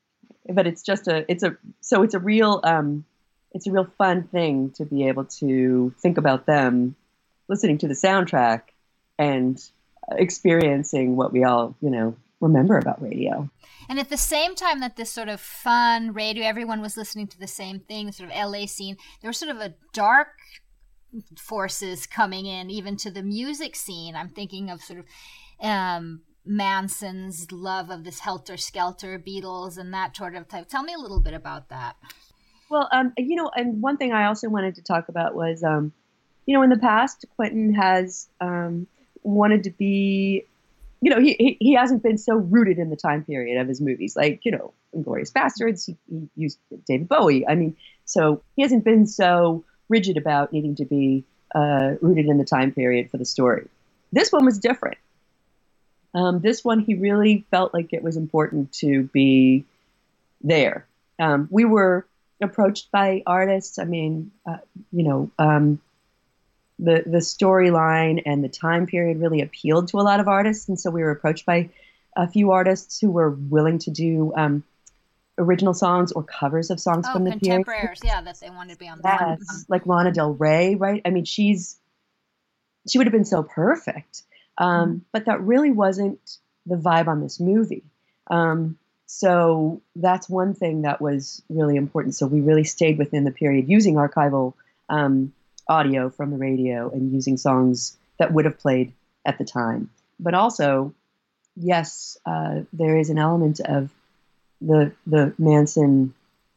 but 0.54 0.68
it's 0.68 0.82
just 0.82 1.08
a 1.08 1.30
it's 1.32 1.44
a 1.44 1.56
so 1.82 2.04
it's 2.04 2.13
a 2.13 2.20
real 2.20 2.62
um, 2.63 3.06
it's 3.54 3.68
a 3.68 3.72
real 3.72 3.88
fun 3.98 4.24
thing 4.24 4.72
to 4.72 4.86
be 4.86 5.08
able 5.08 5.25
to 5.25 5.94
think 6.00 6.18
about 6.18 6.46
them 6.46 6.96
listening 7.48 7.77
to 7.80 7.88
the 7.88 7.94
soundtrack 7.94 8.62
and 9.18 9.62
experiencing 10.12 11.16
what 11.16 11.32
we 11.32 11.44
all 11.44 11.75
you 11.82 11.89
know 11.89 12.16
remember 12.39 12.77
about 12.77 13.01
radio. 13.01 13.50
And 13.89 14.00
at 14.00 14.10
the 14.10 14.18
same 14.18 14.54
time 14.54 14.80
that 14.82 14.96
this 14.96 15.10
sort 15.10 15.30
of 15.30 15.39
fun 15.42 16.13
radio 16.13 16.46
everyone 16.46 16.82
was 16.82 16.98
listening 16.98 17.27
to 17.27 17.39
the 17.39 17.48
same 17.48 17.80
thing 17.80 18.12
sort 18.12 18.32
of 18.32 18.51
la 18.51 18.66
scene 18.66 18.98
there 19.22 19.30
was 19.30 19.38
sort 19.38 19.51
of 19.51 19.62
a 19.62 19.74
dark 19.94 20.27
forces 21.38 22.06
coming 22.06 22.46
in 22.46 22.70
even 22.70 22.96
to 22.98 23.12
the 23.12 23.24
music 23.24 23.75
scene. 23.75 24.16
I'm 24.16 24.30
thinking 24.30 24.70
of 24.70 24.82
sort 24.82 25.00
of 25.00 25.06
um, 25.62 26.22
Manson's 26.48 27.51
love 27.51 27.89
of 27.89 28.04
this 28.04 28.20
helter 28.20 28.58
skelter 28.58 29.20
Beatles 29.20 29.77
and 29.77 29.94
that 29.94 30.16
sort 30.16 30.36
of 30.36 30.48
type. 30.48 30.68
Tell 30.68 30.84
me 30.84 30.94
a 30.94 31.00
little 31.00 31.20
bit 31.20 31.34
about 31.34 31.70
that. 31.70 31.96
Well, 32.70 32.89
um, 32.92 33.13
you 33.18 33.36
know, 33.36 33.50
and 33.56 33.82
one 33.82 33.98
thing 33.98 34.12
I 34.12 34.25
also 34.25 34.50
wanted 34.50 34.75
to 34.75 34.82
talk 34.82 35.10
about 35.10 35.36
was, 35.36 35.63
um, 35.63 35.94
you 36.46 36.54
know, 36.54 36.63
in 36.63 36.70
the 36.70 36.77
past, 36.77 37.25
Quentin 37.36 37.74
has 37.74 38.27
um, 38.42 38.88
wanted 39.24 39.63
to 39.66 39.72
be, 39.72 40.44
you 41.01 41.10
know, 41.10 41.22
he, 41.22 41.36
he, 41.39 41.58
he 41.60 41.74
hasn't 41.74 42.04
been 42.04 42.18
so 42.18 42.36
rooted 42.36 42.77
in 42.77 42.89
the 42.89 42.96
time 42.96 43.24
period 43.24 43.60
of 43.62 43.68
his 43.68 43.80
movies. 43.80 44.16
Like, 44.16 44.42
you 44.44 44.51
know, 44.51 44.74
Inglourious 44.96 45.32
Basterds, 45.32 45.86
he, 45.86 45.96
he 46.10 46.30
used 46.36 46.60
David 46.86 47.08
Bowie. 47.08 47.48
I 47.48 47.56
mean, 47.56 47.75
so 48.06 48.42
he 48.56 48.62
hasn't 48.62 48.84
been 48.84 49.06
so 49.06 49.63
rigid 49.89 50.18
about 50.18 50.51
needing 50.51 50.75
to 50.75 50.86
be 50.86 51.24
uh, 51.56 51.94
rooted 52.01 52.25
in 52.27 52.38
the 52.38 52.46
time 52.46 52.72
period 52.72 53.10
for 53.10 53.18
the 53.18 53.25
story. 53.25 53.68
This 54.12 54.32
one 54.32 54.46
was 54.46 54.58
different. 54.58 54.98
Um, 56.18 56.40
this 56.40 56.66
one, 56.66 56.80
he 56.80 56.96
really 56.96 57.46
felt 57.52 57.76
like 57.76 57.94
it 57.94 58.02
was 58.02 58.18
important 58.18 58.72
to 58.80 59.04
be 59.04 59.66
there. 60.42 60.88
Um, 61.20 61.48
we 61.52 61.64
were 61.64 62.08
approached 62.42 62.92
by 62.92 63.22
artists. 63.28 63.78
I 63.78 63.84
mean, 63.84 64.32
uh, 64.44 64.58
you 64.92 65.04
know, 65.04 65.30
um, 65.38 65.80
the 66.80 67.04
the 67.06 67.20
storyline 67.20 68.24
and 68.26 68.44
the 68.44 68.50
time 68.50 68.88
period 68.88 69.20
really 69.20 69.42
appealed 69.42 69.90
to 69.90 70.00
a 70.00 70.02
lot 70.02 70.20
of 70.20 70.28
artists, 70.28 70.68
and 70.68 70.80
so 70.80 70.90
we 70.90 71.04
were 71.04 71.12
approached 71.12 71.46
by 71.46 71.70
a 72.16 72.28
few 72.28 72.50
artists 72.50 73.00
who 73.00 73.12
were 73.12 73.30
willing 73.30 73.78
to 73.78 73.92
do 73.92 74.34
um, 74.36 74.64
original 75.38 75.76
songs 75.76 76.12
or 76.14 76.24
covers 76.24 76.72
of 76.72 76.80
songs 76.80 77.06
oh, 77.08 77.14
from 77.14 77.26
the 77.26 77.32
contemporaries, 77.32 78.00
period. 78.00 78.16
yeah, 78.16 78.22
that 78.22 78.40
they 78.40 78.50
wanted 78.50 78.74
to 78.74 78.80
be 78.80 78.88
on 78.88 79.02
yes, 79.04 79.66
like 79.70 79.86
Lana 79.86 80.12
Del 80.12 80.34
Rey, 80.34 80.74
right? 80.74 81.00
I 81.06 81.12
mean, 81.12 81.26
she's 81.26 81.78
she 82.90 82.98
would 82.98 83.06
have 83.06 83.14
been 83.14 83.24
so 83.24 83.44
perfect 83.44 84.24
um, 84.58 84.90
mm-hmm. 84.90 84.98
But 85.12 85.26
that 85.26 85.42
really 85.42 85.72
wasn't 85.72 86.38
the 86.66 86.76
vibe 86.76 87.08
on 87.08 87.22
this 87.22 87.40
movie. 87.40 87.84
Um, 88.30 88.78
so 89.06 89.82
that's 89.96 90.28
one 90.28 90.54
thing 90.54 90.82
that 90.82 91.02
was 91.02 91.42
really 91.50 91.78
important. 91.78 92.16
So 92.16 92.28
we 92.28 92.42
really 92.42 92.66
stayed 92.66 92.98
within 92.98 93.24
the 93.24 93.32
period 93.32 93.70
using 93.70 93.96
archival 93.96 94.54
um, 94.90 95.34
audio 95.70 96.10
from 96.10 96.32
the 96.32 96.38
radio 96.38 96.90
and 96.90 97.14
using 97.14 97.38
songs 97.38 97.98
that 98.20 98.34
would 98.34 98.46
have 98.46 98.60
played 98.60 98.92
at 99.26 99.38
the 99.38 99.46
time. 99.46 99.90
But 100.20 100.34
also, 100.34 100.94
yes, 101.56 102.18
uh, 102.26 102.62
there 102.74 102.98
is 102.98 103.10
an 103.10 103.18
element 103.18 103.60
of 103.62 103.90
the 104.60 104.92
the 105.06 105.34
Manson 105.38 106.14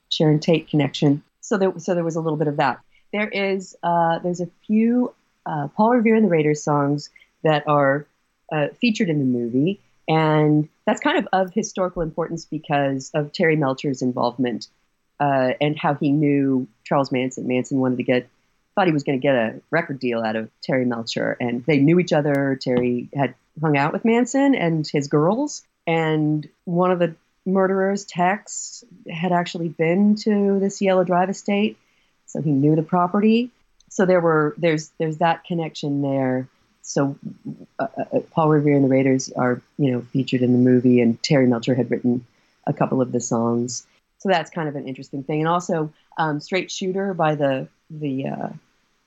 Sharon 0.09 0.41
Tate 0.41 0.69
connection. 0.69 1.23
So 1.41 1.59
there 1.59 1.73
so 1.79 1.95
there 1.95 2.05
was 2.05 2.17
a 2.17 2.21
little 2.21 2.39
bit 2.39 2.49
of 2.49 2.57
that. 2.57 2.81
There 3.13 3.29
is 3.29 3.77
uh, 3.83 4.19
there's 4.21 4.41
a 4.41 4.49
few 4.67 5.15
uh, 5.47 5.69
Paul 5.69 5.91
Revere 5.97 6.17
and 6.17 6.25
the 6.25 6.31
Raiders 6.31 6.63
songs 6.63 7.11
that 7.43 7.67
are 7.67 8.07
uh, 8.53 8.69
featured 8.81 9.09
in 9.09 9.19
the 9.19 9.25
movie. 9.25 9.81
And 10.09 10.69
that's 10.87 11.01
kind 11.01 11.19
of 11.19 11.29
of 11.33 11.53
historical 11.53 12.03
importance 12.03 12.45
because 12.45 13.11
of 13.15 13.33
Terry 13.33 13.57
Melcher's 13.57 14.03
involvement 14.03 14.69
uh, 15.21 15.53
and 15.61 15.79
how 15.79 15.95
he 15.95 16.11
knew 16.11 16.67
Charles 16.85 17.13
Manson. 17.13 17.47
Manson 17.47 17.79
wanted 17.79 17.99
to 17.99 18.03
get, 18.03 18.29
thought 18.75 18.87
he 18.87 18.93
was 18.93 19.05
going 19.05 19.21
to 19.21 19.23
get 19.23 19.35
a 19.35 19.61
record 19.71 20.01
deal 20.01 20.21
out 20.23 20.35
of 20.35 20.51
Terry 20.63 20.85
Melcher. 20.85 21.37
And 21.41 21.65
they 21.67 21.79
knew 21.79 22.01
each 22.01 22.13
other. 22.13 22.59
Terry 22.61 23.09
had 23.15 23.35
hung 23.61 23.77
out 23.77 23.93
with 23.93 24.05
Manson 24.05 24.55
and 24.55 24.87
his 24.87 25.07
girls. 25.07 25.63
And 25.87 26.49
one 26.65 26.91
of 26.91 26.99
the 26.99 27.15
murderers, 27.47 28.05
Tex, 28.05 28.83
had 29.09 29.33
actually 29.33 29.69
been 29.69 30.17
to 30.17 30.59
this 30.59 30.79
Cielo 30.79 31.05
Drive 31.05 31.31
estate. 31.31 31.79
So 32.27 32.41
he 32.41 32.51
knew 32.51 32.75
the 32.75 32.83
property. 32.83 33.51
So 33.91 34.07
there 34.07 34.21
were 34.21 34.55
there's 34.57 34.91
there's 34.99 35.19
that 35.19 35.45
connection 35.45 36.01
there 36.01 36.49
so 36.91 37.17
uh, 37.79 37.87
uh, 37.97 38.21
Paul 38.33 38.49
Revere 38.49 38.75
and 38.75 38.85
the 38.85 38.89
Raiders 38.89 39.31
are 39.33 39.63
you 39.79 39.93
know 39.93 40.01
featured 40.13 40.43
in 40.43 40.53
the 40.53 40.59
movie, 40.59 41.01
and 41.01 41.23
Terry 41.23 41.47
Melcher 41.47 41.75
had 41.75 41.91
written 41.91 42.27
a 42.67 42.73
couple 42.73 43.01
of 43.01 43.13
the 43.13 43.21
songs. 43.21 43.87
So 44.19 44.29
that's 44.29 44.51
kind 44.51 44.69
of 44.69 44.75
an 44.75 44.89
interesting 44.89 45.23
thing. 45.23 45.41
And 45.41 45.49
also 45.49 45.93
um, 46.19 46.41
Straight 46.41 46.71
Shooter 46.71 47.15
by 47.15 47.37
the 47.37 47.69
the 47.91 48.27
uh, 48.27 48.49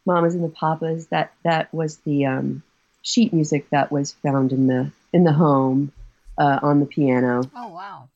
Mamas 0.06 0.34
and 0.34 0.44
the 0.44 0.50
Papas. 0.50 1.08
That 1.08 1.34
that 1.44 1.74
was 1.74 1.98
the 1.98 2.26
um, 2.26 2.64
sheet 3.02 3.34
music 3.34 3.70
that 3.72 3.92
was 3.92 4.14
found 4.14 4.54
in 4.54 4.68
the 4.68 4.90
in 5.12 5.26
the 5.26 5.34
home 5.34 5.92
uh, 6.38 6.60
on 6.64 6.80
the 6.80 6.86
piano. 6.86 7.44
Oh 7.54 7.68
wow. 7.68 8.08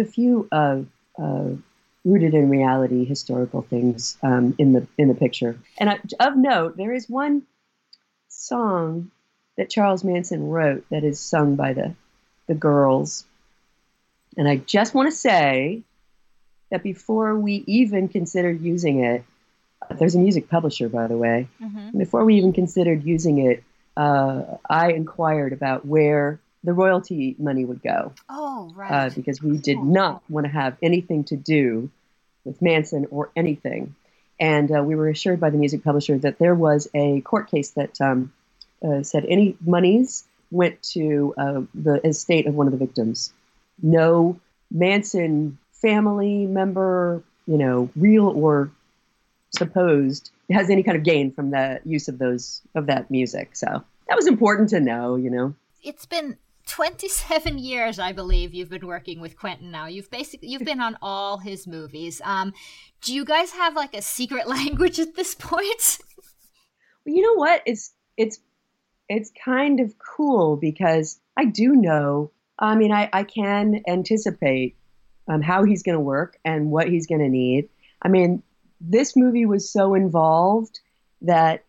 A 0.00 0.04
few 0.04 0.48
uh, 0.50 0.80
uh, 1.18 1.50
rooted 2.04 2.34
in 2.34 2.48
reality, 2.48 3.04
historical 3.04 3.62
things 3.62 4.16
um, 4.22 4.54
in 4.58 4.72
the 4.72 4.86
in 4.98 5.08
the 5.08 5.14
picture. 5.14 5.58
And 5.78 5.90
I, 5.90 6.00
of 6.18 6.36
note, 6.36 6.76
there 6.76 6.92
is 6.92 7.08
one 7.08 7.42
song 8.28 9.10
that 9.56 9.70
Charles 9.70 10.02
Manson 10.02 10.48
wrote 10.48 10.84
that 10.90 11.04
is 11.04 11.20
sung 11.20 11.56
by 11.56 11.72
the 11.74 11.94
the 12.46 12.54
girls. 12.54 13.24
And 14.36 14.48
I 14.48 14.56
just 14.56 14.94
want 14.94 15.10
to 15.10 15.16
say 15.16 15.82
that 16.70 16.82
before 16.82 17.36
we 17.36 17.64
even 17.66 18.08
considered 18.08 18.60
using 18.60 19.04
it, 19.04 19.24
there's 19.98 20.14
a 20.14 20.18
music 20.18 20.48
publisher, 20.48 20.88
by 20.88 21.06
the 21.06 21.16
way. 21.16 21.48
Mm-hmm. 21.60 21.98
Before 21.98 22.24
we 22.24 22.36
even 22.36 22.52
considered 22.52 23.04
using 23.04 23.38
it, 23.38 23.64
uh, 23.96 24.42
I 24.68 24.92
inquired 24.92 25.52
about 25.52 25.84
where 25.84 26.40
the 26.62 26.72
royalty 26.72 27.36
money 27.38 27.64
would 27.64 27.82
go. 27.82 28.12
Oh, 28.28 28.70
right. 28.74 29.06
Uh, 29.06 29.10
because 29.14 29.42
we 29.42 29.56
did 29.56 29.78
not 29.78 30.22
want 30.28 30.46
to 30.46 30.52
have 30.52 30.76
anything 30.82 31.24
to 31.24 31.36
do 31.36 31.90
with 32.44 32.60
Manson 32.60 33.06
or 33.10 33.30
anything. 33.34 33.94
And 34.38 34.74
uh, 34.74 34.82
we 34.82 34.94
were 34.94 35.08
assured 35.08 35.40
by 35.40 35.50
the 35.50 35.58
music 35.58 35.84
publisher 35.84 36.18
that 36.18 36.38
there 36.38 36.54
was 36.54 36.88
a 36.94 37.20
court 37.22 37.50
case 37.50 37.70
that 37.72 38.00
um, 38.00 38.32
uh, 38.82 39.02
said 39.02 39.26
any 39.26 39.56
monies 39.60 40.24
went 40.50 40.82
to 40.82 41.34
uh, 41.36 41.60
the 41.74 42.06
estate 42.06 42.46
of 42.46 42.54
one 42.54 42.66
of 42.66 42.72
the 42.72 42.78
victims. 42.78 43.32
No 43.82 44.40
Manson 44.70 45.58
family 45.72 46.46
member, 46.46 47.22
you 47.46 47.58
know, 47.58 47.90
real 47.96 48.28
or 48.28 48.70
supposed, 49.50 50.30
has 50.50 50.70
any 50.70 50.82
kind 50.82 50.96
of 50.96 51.04
gain 51.04 51.32
from 51.32 51.50
the 51.50 51.80
use 51.84 52.08
of 52.08 52.18
those 52.18 52.62
of 52.74 52.86
that 52.86 53.10
music. 53.10 53.56
So 53.56 53.66
that 54.08 54.16
was 54.16 54.26
important 54.26 54.70
to 54.70 54.80
know, 54.80 55.16
you 55.16 55.30
know. 55.30 55.54
It's 55.82 56.06
been 56.06 56.36
27 56.70 57.58
years 57.70 57.98
i 57.98 58.12
believe 58.12 58.54
you've 58.54 58.70
been 58.70 58.86
working 58.86 59.20
with 59.20 59.36
quentin 59.36 59.70
now. 59.70 59.86
You've 59.86 60.10
basically 60.10 60.48
you've 60.48 60.64
been 60.64 60.80
on 60.80 60.96
all 61.02 61.38
his 61.38 61.66
movies. 61.66 62.20
Um, 62.24 62.52
do 63.02 63.14
you 63.14 63.24
guys 63.24 63.50
have 63.52 63.74
like 63.74 63.94
a 63.94 64.02
secret 64.02 64.48
language 64.56 64.98
at 64.98 65.14
this 65.14 65.34
point? 65.34 65.98
Well, 67.04 67.14
you 67.14 67.22
know 67.22 67.34
what? 67.34 67.62
It's 67.66 67.92
it's 68.16 68.38
it's 69.08 69.32
kind 69.44 69.80
of 69.80 69.92
cool 69.98 70.56
because 70.56 71.18
i 71.36 71.44
do 71.44 71.74
know 71.74 72.30
i 72.58 72.76
mean 72.76 72.92
i, 72.92 73.08
I 73.12 73.24
can 73.24 73.82
anticipate 73.88 74.76
um, 75.28 75.42
how 75.42 75.64
he's 75.64 75.82
going 75.82 75.96
to 75.96 76.00
work 76.00 76.38
and 76.44 76.70
what 76.70 76.88
he's 76.88 77.06
going 77.06 77.20
to 77.20 77.28
need. 77.28 77.68
I 78.02 78.08
mean 78.08 78.42
this 78.80 79.16
movie 79.16 79.46
was 79.46 79.70
so 79.70 79.94
involved 79.94 80.80
that 81.22 81.64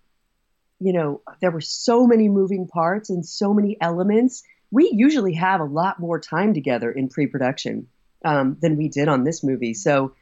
you 0.80 0.94
know 0.94 1.22
there 1.42 1.52
were 1.52 1.62
so 1.62 2.08
many 2.08 2.30
moving 2.30 2.68
parts 2.68 3.10
and 3.10 3.26
so 3.26 3.54
many 3.54 3.78
elements 3.82 4.44
we 4.72 4.90
usually 4.94 5.34
have 5.34 5.60
a 5.60 5.66
lot 5.66 6.00
more 6.00 6.20
time 6.20 6.54
together 6.54 6.92
in 6.92 7.10
pre-production 7.10 7.88
um, 8.24 8.58
than 8.62 8.78
we 8.78 8.88
did 8.88 9.08
on 9.08 9.24
this 9.24 9.44
movie. 9.44 9.74
So 9.74 10.14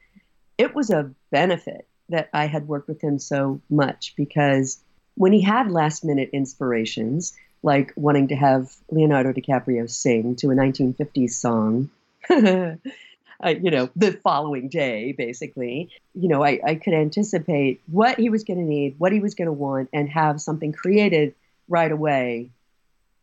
it 0.57 0.75
was 0.75 0.89
a 0.89 1.11
benefit 1.31 1.87
that 2.09 2.29
I 2.33 2.47
had 2.47 2.67
worked 2.67 2.87
with 2.87 3.01
him 3.01 3.19
so 3.19 3.61
much 3.69 4.13
because 4.17 4.81
when 5.15 5.31
he 5.31 5.41
had 5.41 5.71
last 5.71 6.03
minute 6.03 6.31
inspirations, 6.33 7.33
like 7.61 7.93
wanting 7.95 8.29
to 8.29 8.35
have 8.35 8.71
Leonardo 8.89 9.33
DiCaprio 9.33 9.89
sing 9.89 10.35
to 10.37 10.49
a 10.49 10.55
1950s 10.55 11.31
song, 11.31 11.89
uh, 12.29 13.49
you 13.49 13.69
know, 13.69 13.89
the 13.95 14.13
following 14.23 14.69
day, 14.69 15.11
basically, 15.11 15.89
you 16.13 16.29
know, 16.29 16.43
I, 16.43 16.59
I 16.65 16.75
could 16.75 16.93
anticipate 16.93 17.81
what 17.87 18.17
he 18.17 18.29
was 18.29 18.43
going 18.43 18.59
to 18.59 18.65
need, 18.65 18.95
what 18.97 19.11
he 19.11 19.19
was 19.19 19.35
going 19.35 19.47
to 19.47 19.53
want, 19.53 19.89
and 19.93 20.09
have 20.09 20.41
something 20.41 20.71
created 20.71 21.35
right 21.67 21.91
away 21.91 22.49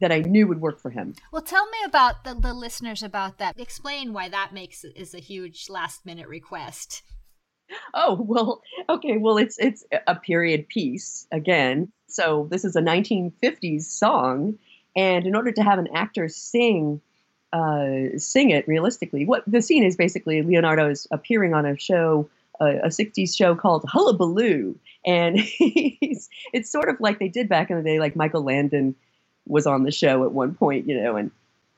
that 0.01 0.13
I 0.13 0.21
knew 0.21 0.47
would 0.47 0.61
work 0.61 0.81
for 0.81 0.91
him. 0.91 1.15
Well, 1.33 1.43
tell 1.43 1.67
me 1.71 1.79
about 1.85 2.25
the, 2.25 2.35
the 2.35 2.55
listeners 2.55 3.03
about 3.03 3.39
that. 3.39 3.59
Explain 3.59 4.13
why 4.13 4.29
that 4.29 4.53
makes 4.53 4.85
is 4.85 5.15
a 5.15 5.21
huge 5.21 5.69
last 5.71 6.05
minute 6.05 6.29
request. 6.29 7.03
Oh 7.95 8.15
well, 8.27 8.63
okay. 8.89 9.17
Well, 9.17 9.39
it's 9.39 9.59
it's 9.59 9.85
a 10.07 10.15
period 10.15 10.69
piece 10.69 11.27
again. 11.33 11.93
So 12.09 12.47
this 12.51 12.65
is 12.65 12.77
a 12.77 12.81
1950s 12.81 13.83
song, 13.83 14.59
and 14.95 15.27
in 15.27 15.35
order 15.35 15.53
to 15.53 15.63
have 15.63 15.79
an 15.79 15.89
actor 15.95 16.29
sing 16.29 17.01
uh, 17.53 18.19
sing 18.19 18.51
it 18.51 18.69
realistically, 18.69 19.25
what 19.25 19.43
the 19.47 19.63
scene 19.63 19.85
is 19.85 19.97
basically 19.97 20.43
Leonardo 20.43 20.91
is 20.91 21.07
appearing 21.11 21.55
on 21.55 21.65
a 21.65 21.79
show, 21.79 22.29
a 22.61 22.89
60s 22.89 23.35
show 23.37 23.55
called 23.55 23.85
Hullabaloo, 23.89 24.79
and 25.07 25.39
he's 25.41 26.29
it's 26.53 26.71
sort 26.71 26.89
of 26.89 26.97
like 27.01 27.19
they 27.19 27.29
did 27.29 27.49
back 27.49 27.71
in 27.71 27.77
the 27.77 27.83
day, 27.83 27.99
like 27.99 28.17
Michael 28.17 28.43
Landon 28.43 28.95
was 29.47 29.67
on 29.67 29.85
the 29.85 29.91
show 29.91 30.25
at 30.25 30.33
one 30.33 30.55
point, 30.55 30.89
you 30.89 31.01
know, 31.01 31.17
and 31.17 31.31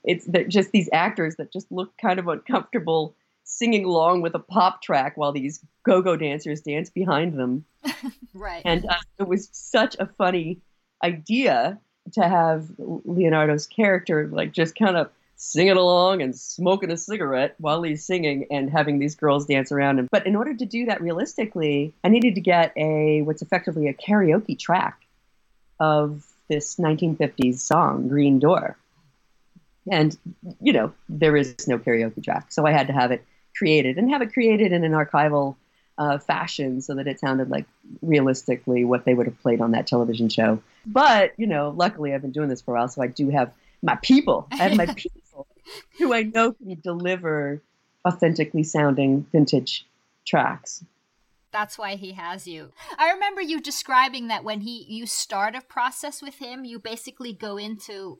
it's 0.04 0.26
just 0.48 0.72
these 0.72 0.88
actors 0.92 1.36
that 1.36 1.52
just 1.52 1.70
look 1.70 1.92
kind 1.98 2.18
of 2.18 2.28
uncomfortable 2.28 3.14
singing 3.44 3.84
along 3.84 4.20
with 4.20 4.34
a 4.34 4.38
pop 4.38 4.82
track 4.82 5.16
while 5.16 5.32
these 5.32 5.60
go-go 5.82 6.16
dancers 6.16 6.60
dance 6.60 6.90
behind 6.90 7.38
them. 7.38 7.64
right. 8.34 8.62
And 8.64 8.86
uh, 8.86 8.96
it 9.18 9.26
was 9.26 9.48
such 9.52 9.96
a 9.98 10.06
funny 10.06 10.58
idea 11.02 11.78
to 12.12 12.22
have 12.22 12.66
Leonardo's 12.78 13.66
character 13.66 14.28
like 14.28 14.52
just 14.52 14.74
kind 14.74 14.96
of 14.96 15.10
singing 15.36 15.76
along 15.76 16.20
and 16.20 16.36
smoking 16.36 16.90
a 16.90 16.96
cigarette 16.96 17.54
while 17.58 17.82
he's 17.82 18.04
singing 18.04 18.46
and 18.50 18.70
having 18.70 18.98
these 18.98 19.14
girls 19.14 19.46
dance 19.46 19.70
around 19.70 19.98
him. 19.98 20.08
But 20.10 20.26
in 20.26 20.34
order 20.34 20.54
to 20.54 20.66
do 20.66 20.86
that 20.86 21.00
realistically, 21.00 21.94
I 22.02 22.08
needed 22.08 22.34
to 22.34 22.40
get 22.40 22.72
a 22.76 23.22
what's 23.22 23.40
effectively 23.40 23.88
a 23.88 23.94
karaoke 23.94 24.58
track 24.58 25.00
of 25.80 26.26
this 26.48 26.76
1950s 26.76 27.58
song, 27.58 28.08
Green 28.08 28.38
Door. 28.38 28.76
And, 29.90 30.16
you 30.60 30.72
know, 30.72 30.92
there 31.08 31.36
is 31.36 31.66
no 31.66 31.78
karaoke 31.78 32.22
track. 32.22 32.52
So 32.52 32.66
I 32.66 32.72
had 32.72 32.88
to 32.88 32.92
have 32.92 33.10
it 33.10 33.24
created 33.56 33.96
and 33.96 34.10
have 34.10 34.22
it 34.22 34.32
created 34.32 34.72
in 34.72 34.84
an 34.84 34.92
archival 34.92 35.56
uh, 35.96 36.18
fashion 36.18 36.80
so 36.80 36.94
that 36.94 37.06
it 37.06 37.18
sounded 37.18 37.50
like 37.50 37.66
realistically 38.02 38.84
what 38.84 39.04
they 39.04 39.14
would 39.14 39.26
have 39.26 39.40
played 39.40 39.60
on 39.60 39.72
that 39.72 39.86
television 39.86 40.28
show. 40.28 40.62
But, 40.86 41.32
you 41.36 41.46
know, 41.46 41.74
luckily 41.76 42.14
I've 42.14 42.22
been 42.22 42.32
doing 42.32 42.48
this 42.48 42.60
for 42.60 42.74
a 42.74 42.78
while, 42.78 42.88
so 42.88 43.02
I 43.02 43.08
do 43.08 43.30
have 43.30 43.52
my 43.82 43.96
people. 43.96 44.46
I 44.52 44.56
have 44.56 44.76
my 44.76 44.86
people 44.86 45.46
who 45.98 46.14
I 46.14 46.22
know 46.22 46.52
can 46.52 46.78
deliver 46.82 47.60
authentically 48.06 48.62
sounding 48.62 49.26
vintage 49.32 49.84
tracks 50.26 50.84
that's 51.52 51.78
why 51.78 51.96
he 51.96 52.12
has 52.12 52.46
you. 52.46 52.72
I 52.98 53.12
remember 53.12 53.40
you 53.40 53.60
describing 53.60 54.28
that 54.28 54.44
when 54.44 54.60
he 54.60 54.84
you 54.88 55.06
start 55.06 55.54
a 55.54 55.60
process 55.60 56.22
with 56.22 56.36
him, 56.36 56.64
you 56.64 56.78
basically 56.78 57.32
go 57.32 57.56
into 57.56 58.18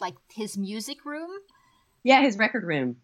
like 0.00 0.14
his 0.30 0.56
music 0.56 1.04
room. 1.04 1.30
Yeah, 2.02 2.20
his 2.20 2.38
record 2.38 2.64
room. 2.64 2.96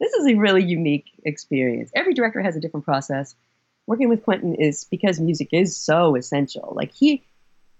This 0.00 0.12
is 0.14 0.26
a 0.26 0.34
really 0.34 0.64
unique 0.64 1.06
experience. 1.24 1.90
Every 1.94 2.14
director 2.14 2.42
has 2.42 2.56
a 2.56 2.60
different 2.60 2.84
process. 2.84 3.34
Working 3.86 4.08
with 4.08 4.24
Quentin 4.24 4.54
is 4.54 4.84
because 4.84 5.20
music 5.20 5.48
is 5.52 5.76
so 5.76 6.16
essential. 6.16 6.72
Like 6.76 6.92
he 6.92 7.22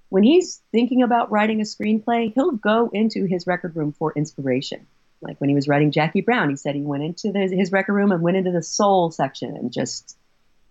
when 0.08 0.22
he's 0.22 0.60
thinking 0.72 1.02
about 1.02 1.32
writing 1.32 1.60
a 1.60 1.64
screenplay, 1.64 2.34
he'll 2.34 2.52
go 2.52 2.90
into 2.92 3.24
his 3.24 3.46
record 3.46 3.74
room 3.74 3.92
for 3.92 4.12
inspiration. 4.14 4.86
Like 5.22 5.40
when 5.40 5.48
he 5.48 5.54
was 5.54 5.68
writing 5.68 5.90
Jackie 5.90 6.20
Brown, 6.20 6.50
he 6.50 6.56
said 6.56 6.74
he 6.74 6.82
went 6.82 7.02
into 7.02 7.32
the, 7.32 7.40
his 7.40 7.72
record 7.72 7.94
room 7.94 8.12
and 8.12 8.20
went 8.20 8.36
into 8.36 8.50
the 8.50 8.62
soul 8.62 9.10
section 9.10 9.56
and 9.56 9.72
just 9.72 10.18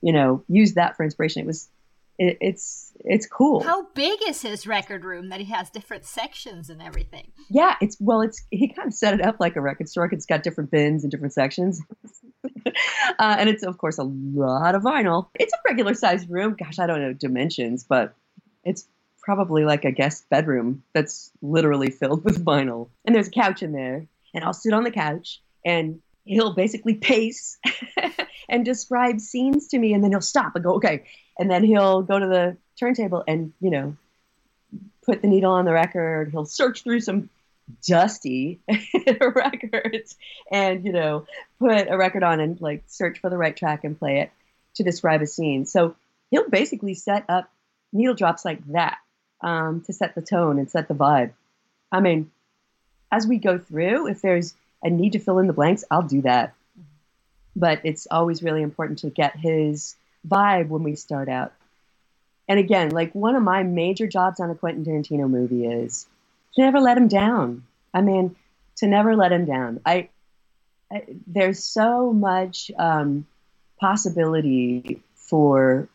you 0.02 0.14
know, 0.14 0.44
use 0.48 0.74
that 0.74 0.98
for 0.98 1.04
inspiration. 1.04 1.44
It 1.44 1.48
was, 1.48 1.70
it, 2.18 2.38
it's, 2.42 2.92
it's 3.04 3.26
cool. 3.26 3.64
How 3.64 3.88
big 3.94 4.20
is 4.28 4.42
his 4.42 4.68
record 4.68 5.04
room 5.04 5.30
that 5.30 5.40
he 5.40 5.52
has 5.52 5.70
different 5.70 6.06
sections 6.06 6.70
and 6.70 6.82
everything? 6.82 7.32
Yeah, 7.50 7.76
it's 7.82 7.98
well, 8.00 8.22
it's 8.22 8.42
he 8.52 8.68
kind 8.68 8.88
of 8.88 8.94
set 8.94 9.14
it 9.14 9.22
up 9.22 9.38
like 9.40 9.56
a 9.56 9.62
record 9.62 9.90
store. 9.90 10.10
It's 10.12 10.26
got 10.26 10.44
different 10.44 10.72
bins 10.72 11.04
and 11.04 11.12
different 11.12 11.34
sections, 11.34 11.82
uh, 12.66 12.70
and 13.20 13.50
it's 13.50 13.64
of 13.64 13.78
course 13.78 13.98
a 13.98 14.04
lot 14.04 14.76
of 14.76 14.84
vinyl. 14.84 15.28
It's 15.36 15.54
a 15.54 15.58
regular 15.66 15.94
sized 15.94 16.30
room. 16.30 16.56
Gosh, 16.58 16.80
I 16.80 16.88
don't 16.88 17.02
know 17.02 17.14
dimensions, 17.14 17.84
but 17.84 18.14
it's 18.64 18.88
probably 19.22 19.66
like 19.66 19.86
a 19.86 19.92
guest 19.92 20.30
bedroom 20.30 20.84
that's 20.94 21.32
literally 21.42 21.90
filled 21.90 22.24
with 22.26 22.44
vinyl. 22.44 22.90
And 23.06 23.16
there's 23.16 23.28
a 23.28 23.32
couch 23.32 23.64
in 23.64 23.72
there, 23.72 24.06
and 24.34 24.44
I'll 24.44 24.54
sit 24.54 24.74
on 24.74 24.84
the 24.84 24.92
couch 24.92 25.42
and 25.66 26.02
he'll 26.25 26.53
basically 26.53 26.95
pace 26.95 27.57
and 28.49 28.65
describe 28.65 29.19
scenes 29.19 29.67
to 29.69 29.79
me 29.79 29.93
and 29.93 30.03
then 30.03 30.12
he'll 30.12 30.21
stop 30.21 30.55
and 30.55 30.63
go 30.63 30.75
okay. 30.75 31.03
And 31.39 31.49
then 31.49 31.63
he'll 31.63 32.01
go 32.01 32.19
to 32.19 32.27
the 32.27 32.57
turntable 32.79 33.23
and 33.27 33.53
you 33.62 33.69
know 33.69 33.95
put 35.03 35.21
the 35.21 35.27
needle 35.27 35.51
on 35.51 35.65
the 35.65 35.73
record. 35.73 36.29
He'll 36.31 36.45
search 36.45 36.84
through 36.84 37.01
some 37.01 37.29
dusty 37.88 38.60
records 39.21 40.17
and 40.51 40.84
you 40.84 40.91
know 40.91 41.25
put 41.60 41.88
a 41.89 41.97
record 41.97 42.23
on 42.23 42.39
and 42.39 42.60
like 42.60 42.84
search 42.88 43.19
for 43.19 43.29
the 43.29 43.38
right 43.38 43.55
track 43.55 43.84
and 43.84 43.97
play 43.97 44.19
it 44.19 44.31
to 44.75 44.84
describe 44.84 45.21
a 45.21 45.27
scene. 45.27 45.65
So 45.65 45.95
he'll 46.29 46.49
basically 46.49 46.93
set 46.93 47.25
up 47.29 47.49
needle 47.93 48.15
drops 48.15 48.45
like 48.45 48.65
that 48.71 48.97
um, 49.41 49.81
to 49.81 49.93
set 49.93 50.15
the 50.15 50.21
tone 50.21 50.60
and 50.60 50.69
set 50.69 50.88
the 50.88 50.93
vibe. 50.93 51.31
I 51.91 51.99
mean 51.99 52.31
as 53.12 53.27
we 53.27 53.38
go 53.38 53.57
through 53.57 54.07
if 54.07 54.21
there's 54.21 54.53
a 54.84 54.89
need 54.89 55.13
to 55.13 55.20
fill 55.20 55.39
in 55.39 55.48
the 55.48 55.54
blanks 55.54 55.84
i'll 55.91 56.02
do 56.02 56.22
that 56.22 56.54
but 57.56 57.82
it's 57.84 58.08
always 58.10 58.44
really 58.44 58.62
important 58.62 59.00
to 59.00 59.10
get 59.10 59.36
his 59.36 59.96
vibe 60.28 60.67
when 60.67 60.84
we 60.84 60.96
start 60.96 61.30
out. 61.30 61.54
And 62.48 62.60
again, 62.60 62.89
like 62.89 63.13
one 63.13 63.36
of 63.36 63.44
my 63.44 63.63
major 63.63 64.08
jobs 64.08 64.39
on 64.39 64.50
a 64.50 64.56
Quentin 64.56 64.86
Tarantino 64.86 65.30
movie 65.30 65.65
is 65.65 66.08
to 66.56 66.62
never 66.62 66.80
let 66.80 66.98
him 66.98 67.08
down. 67.08 67.63
I 67.94 68.02
mean, 68.02 68.36
to 68.78 68.88
never 68.88 69.15
let 69.15 69.32
him 69.32 69.46
down. 69.46 69.80
I, 69.86 70.10
I 70.91 71.04
there's 71.28 71.63
so 71.63 72.12
much 72.12 72.72
um, 72.78 73.26
possibility 73.80 75.02
for 75.15 75.88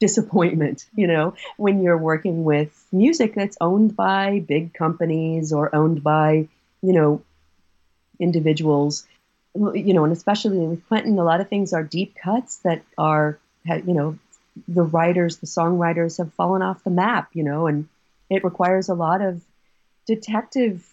disappointment, 0.00 0.86
you 0.94 1.06
know, 1.06 1.34
when 1.56 1.82
you're 1.82 1.98
working 1.98 2.44
with 2.44 2.84
music 2.92 3.34
that's 3.34 3.56
owned 3.60 3.94
by 3.94 4.40
big 4.40 4.74
companies 4.74 5.52
or 5.52 5.74
owned 5.74 6.02
by, 6.02 6.48
you 6.82 6.92
know, 6.92 7.22
individuals, 8.20 9.06
you 9.54 9.94
know, 9.94 10.04
and 10.04 10.12
especially 10.12 10.58
with 10.58 10.86
Quentin, 10.86 11.18
a 11.18 11.24
lot 11.24 11.40
of 11.40 11.48
things 11.48 11.72
are 11.72 11.82
deep 11.82 12.14
cuts 12.14 12.58
that 12.58 12.82
are, 12.96 13.38
you 13.64 13.94
know, 13.94 14.18
the 14.68 14.82
writers, 14.82 15.38
the 15.38 15.46
songwriters 15.46 16.18
have 16.18 16.32
fallen 16.34 16.62
off 16.62 16.84
the 16.84 16.90
map, 16.90 17.30
you 17.32 17.42
know, 17.42 17.66
and 17.66 17.88
it 18.28 18.44
requires 18.44 18.88
a 18.88 18.94
lot 18.94 19.20
of 19.20 19.42
detective 20.06 20.86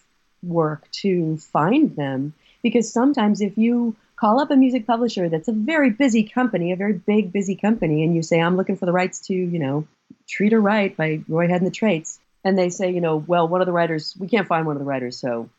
work 0.43 0.89
to 0.91 1.37
find 1.37 1.95
them 1.95 2.33
because 2.61 2.91
sometimes 2.91 3.41
if 3.41 3.57
you 3.57 3.95
call 4.15 4.39
up 4.39 4.51
a 4.51 4.55
music 4.55 4.85
publisher 4.85 5.29
that's 5.29 5.47
a 5.47 5.53
very 5.53 5.89
busy 5.89 6.23
company, 6.23 6.71
a 6.71 6.75
very 6.75 6.93
big, 6.93 7.31
busy 7.31 7.55
company, 7.55 8.03
and 8.03 8.15
you 8.15 8.23
say, 8.23 8.41
I'm 8.41 8.57
looking 8.57 8.77
for 8.77 8.85
the 8.85 8.91
rights 8.91 9.19
to, 9.27 9.33
you 9.33 9.59
know, 9.59 9.87
Treat 10.27 10.51
Her 10.51 10.59
Right 10.59 10.95
by 10.95 11.21
Roy 11.27 11.47
Head 11.47 11.61
and 11.61 11.67
the 11.67 11.75
Traits. 11.75 12.19
And 12.43 12.57
they 12.57 12.69
say, 12.69 12.91
you 12.91 13.01
know, 13.01 13.17
well, 13.17 13.47
one 13.47 13.61
of 13.61 13.67
the 13.67 13.73
writers, 13.73 14.15
we 14.17 14.27
can't 14.27 14.47
find 14.47 14.65
one 14.65 14.75
of 14.75 14.79
the 14.79 14.85
writers, 14.85 15.17
so 15.17 15.49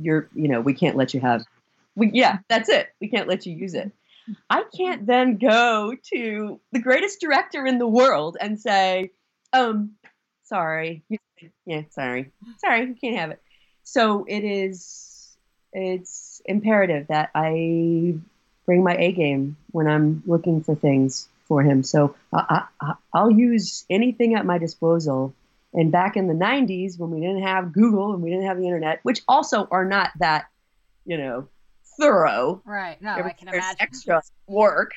you're, 0.00 0.28
you 0.34 0.48
know, 0.48 0.60
we 0.60 0.74
can't 0.74 0.96
let 0.96 1.14
you 1.14 1.20
have. 1.20 1.44
We, 1.96 2.10
yeah, 2.12 2.38
that's 2.48 2.68
it. 2.68 2.88
We 3.00 3.08
can't 3.08 3.28
let 3.28 3.46
you 3.46 3.54
use 3.54 3.74
it. 3.74 3.90
I 4.48 4.62
can't 4.76 5.06
then 5.06 5.38
go 5.38 5.96
to 6.12 6.60
the 6.72 6.78
greatest 6.78 7.20
director 7.20 7.66
in 7.66 7.78
the 7.78 7.88
world 7.88 8.36
and 8.40 8.60
say, 8.60 9.10
um, 9.52 9.92
sorry, 10.44 11.02
yeah, 11.66 11.82
sorry, 11.90 12.30
sorry, 12.58 12.86
you 12.86 12.94
can't 12.94 13.16
have 13.16 13.30
it. 13.30 13.42
So 13.82 14.24
it 14.28 14.44
is, 14.44 15.36
it's 15.72 16.40
imperative 16.44 17.08
that 17.08 17.30
I 17.34 18.14
bring 18.66 18.84
my 18.84 18.94
A 18.96 19.12
game 19.12 19.56
when 19.72 19.88
I'm 19.88 20.22
looking 20.26 20.62
for 20.62 20.76
things 20.76 21.28
for 21.46 21.62
him. 21.62 21.82
So 21.82 22.14
I, 22.32 22.66
I, 22.80 22.94
I'll 23.12 23.32
use 23.32 23.84
anything 23.90 24.36
at 24.36 24.46
my 24.46 24.58
disposal. 24.58 25.34
And 25.72 25.92
back 25.92 26.16
in 26.16 26.26
the 26.26 26.34
90s, 26.34 26.98
when 26.98 27.10
we 27.10 27.20
didn't 27.20 27.42
have 27.42 27.72
Google 27.72 28.12
and 28.12 28.22
we 28.22 28.30
didn't 28.30 28.46
have 28.46 28.58
the 28.58 28.64
internet, 28.64 29.00
which 29.02 29.22
also 29.28 29.68
are 29.70 29.84
not 29.84 30.10
that, 30.18 30.46
you 31.04 31.16
know, 31.16 31.48
thorough. 31.98 32.60
Right. 32.64 33.00
No, 33.00 33.12
I 33.12 33.32
can 33.32 33.48
imagine. 33.48 33.76
Extra 33.78 34.22
work 34.46 34.92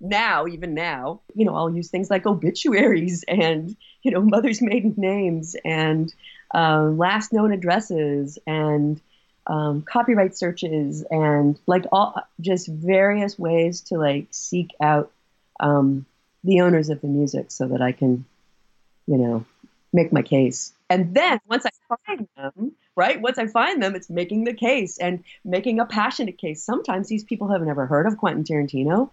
now, 0.00 0.46
even 0.46 0.74
now, 0.74 1.20
you 1.34 1.44
know, 1.44 1.54
I'll 1.54 1.70
use 1.70 1.90
things 1.90 2.10
like 2.10 2.26
obituaries 2.26 3.24
and, 3.28 3.76
you 4.02 4.10
know, 4.10 4.20
mother's 4.22 4.62
maiden 4.62 4.94
names 4.96 5.56
and 5.64 6.12
um, 6.54 6.98
last 6.98 7.32
known 7.32 7.52
addresses 7.52 8.38
and 8.46 9.00
um, 9.46 9.82
copyright 9.82 10.36
searches 10.36 11.04
and 11.10 11.58
like 11.66 11.84
all 11.90 12.22
just 12.40 12.68
various 12.68 13.38
ways 13.38 13.80
to 13.82 13.96
like 13.96 14.26
seek 14.30 14.70
out 14.80 15.10
um, 15.60 16.06
the 16.44 16.60
owners 16.60 16.90
of 16.90 17.00
the 17.00 17.08
music 17.08 17.50
so 17.50 17.66
that 17.68 17.82
I 17.82 17.92
can, 17.92 18.24
you 19.06 19.16
know, 19.16 19.44
make 19.92 20.12
my 20.12 20.22
case. 20.22 20.72
And 20.90 21.14
then 21.14 21.40
once 21.48 21.66
I 21.66 21.96
find 22.06 22.28
them, 22.36 22.72
right? 22.96 23.20
Once 23.20 23.38
I 23.38 23.46
find 23.46 23.82
them, 23.82 23.94
it's 23.94 24.10
making 24.10 24.44
the 24.44 24.54
case 24.54 24.98
and 24.98 25.22
making 25.44 25.80
a 25.80 25.86
passionate 25.86 26.38
case. 26.38 26.62
Sometimes 26.62 27.08
these 27.08 27.24
people 27.24 27.48
have 27.48 27.62
never 27.62 27.86
heard 27.86 28.06
of 28.06 28.16
Quentin 28.18 28.44
Tarantino, 28.44 29.10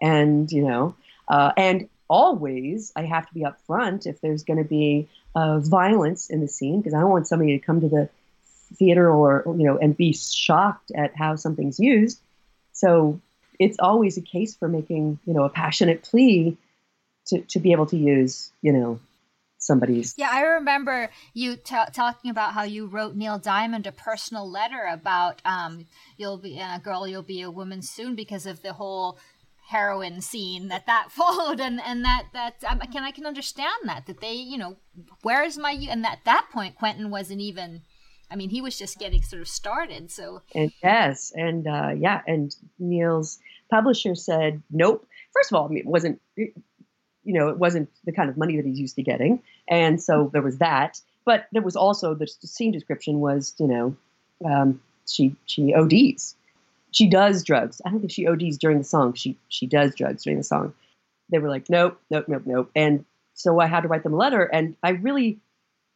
and 0.00 0.50
you 0.50 0.62
know, 0.62 0.94
uh, 1.28 1.52
and 1.56 1.88
always 2.08 2.92
I 2.94 3.02
have 3.02 3.26
to 3.28 3.34
be 3.34 3.44
upfront 3.44 4.06
if 4.06 4.20
there's 4.20 4.44
going 4.44 4.58
to 4.58 4.68
be 4.68 5.08
uh, 5.34 5.58
violence 5.60 6.30
in 6.30 6.40
the 6.40 6.48
scene 6.48 6.80
because 6.80 6.94
I 6.94 7.00
don't 7.00 7.10
want 7.10 7.26
somebody 7.26 7.58
to 7.58 7.64
come 7.64 7.80
to 7.80 7.88
the 7.88 8.08
theater 8.74 9.10
or 9.10 9.44
you 9.46 9.64
know 9.64 9.78
and 9.78 9.96
be 9.96 10.12
shocked 10.12 10.90
at 10.94 11.16
how 11.16 11.36
something's 11.36 11.78
used. 11.78 12.20
So 12.72 13.20
it's 13.58 13.78
always 13.78 14.16
a 14.16 14.22
case 14.22 14.54
for 14.56 14.68
making 14.68 15.18
you 15.24 15.34
know 15.34 15.44
a 15.44 15.50
passionate 15.50 16.02
plea 16.02 16.56
to 17.26 17.40
to 17.40 17.58
be 17.58 17.72
able 17.72 17.86
to 17.86 17.96
use 17.96 18.52
you 18.62 18.72
know 18.72 19.00
somebody's. 19.64 20.14
Yeah, 20.16 20.30
I 20.32 20.42
remember 20.42 21.10
you 21.32 21.56
t- 21.56 21.76
talking 21.92 22.30
about 22.30 22.52
how 22.52 22.62
you 22.62 22.86
wrote 22.86 23.16
Neil 23.16 23.38
Diamond 23.38 23.86
a 23.86 23.92
personal 23.92 24.48
letter 24.48 24.86
about 24.90 25.40
um, 25.44 25.86
you'll 26.16 26.38
be 26.38 26.58
a 26.60 26.80
girl, 26.82 27.06
you'll 27.06 27.22
be 27.22 27.42
a 27.42 27.50
woman 27.50 27.82
soon 27.82 28.14
because 28.14 28.46
of 28.46 28.62
the 28.62 28.74
whole 28.74 29.18
heroin 29.66 30.20
scene 30.20 30.68
that 30.68 30.86
that 30.86 31.08
followed 31.10 31.60
and 31.60 31.80
and 31.80 32.04
that 32.04 32.26
that 32.32 32.54
um, 32.68 32.78
I 32.82 32.86
can 32.86 33.02
I 33.02 33.10
can 33.10 33.26
understand 33.26 33.72
that 33.84 34.06
that 34.06 34.20
they 34.20 34.34
you 34.34 34.58
know 34.58 34.76
where 35.22 35.42
is 35.42 35.56
my 35.56 35.72
and 35.72 36.04
at 36.04 36.20
that 36.24 36.48
point 36.52 36.76
Quentin 36.76 37.10
wasn't 37.10 37.40
even 37.40 37.80
I 38.30 38.36
mean 38.36 38.50
he 38.50 38.60
was 38.60 38.78
just 38.78 38.98
getting 38.98 39.22
sort 39.22 39.40
of 39.40 39.48
started 39.48 40.10
so 40.10 40.42
and 40.54 40.70
yes 40.82 41.32
and 41.34 41.66
uh, 41.66 41.92
yeah 41.96 42.20
and 42.26 42.54
Neil's 42.78 43.38
publisher 43.70 44.14
said 44.14 44.62
nope 44.70 45.06
first 45.32 45.50
of 45.50 45.56
all 45.56 45.74
it 45.74 45.86
wasn't 45.86 46.20
you 47.24 47.32
know 47.32 47.48
it 47.48 47.58
wasn't 47.58 47.90
the 48.04 48.12
kind 48.12 48.28
of 48.28 48.36
money 48.36 48.56
that 48.56 48.66
he's 48.66 48.78
used 48.78 48.96
to 48.96 49.02
getting 49.02 49.42
and 49.68 50.02
so 50.02 50.30
there 50.32 50.42
was 50.42 50.58
that 50.58 51.00
but 51.24 51.46
there 51.52 51.62
was 51.62 51.76
also 51.76 52.14
the 52.14 52.26
scene 52.26 52.72
description 52.72 53.20
was 53.20 53.54
you 53.58 53.66
know 53.66 53.96
um, 54.44 54.80
she 55.06 55.34
she 55.46 55.74
ODs 55.74 56.34
she 56.94 57.08
does 57.08 57.42
drugs. 57.42 57.82
I 57.84 57.90
don't 57.90 57.98
think 57.98 58.12
she 58.12 58.28
ODs 58.28 58.56
during 58.56 58.78
the 58.78 58.84
song. 58.84 59.14
She 59.14 59.36
she 59.48 59.66
does 59.66 59.94
drugs 59.96 60.22
during 60.22 60.38
the 60.38 60.44
song. 60.44 60.74
They 61.28 61.38
were 61.38 61.48
like, 61.48 61.68
nope, 61.68 62.00
nope, 62.08 62.26
nope, 62.28 62.42
nope. 62.46 62.70
And 62.76 63.04
so 63.34 63.58
I 63.60 63.66
had 63.66 63.80
to 63.80 63.88
write 63.88 64.04
them 64.04 64.14
a 64.14 64.16
letter. 64.16 64.44
And 64.44 64.76
I 64.82 64.90
really, 64.90 65.40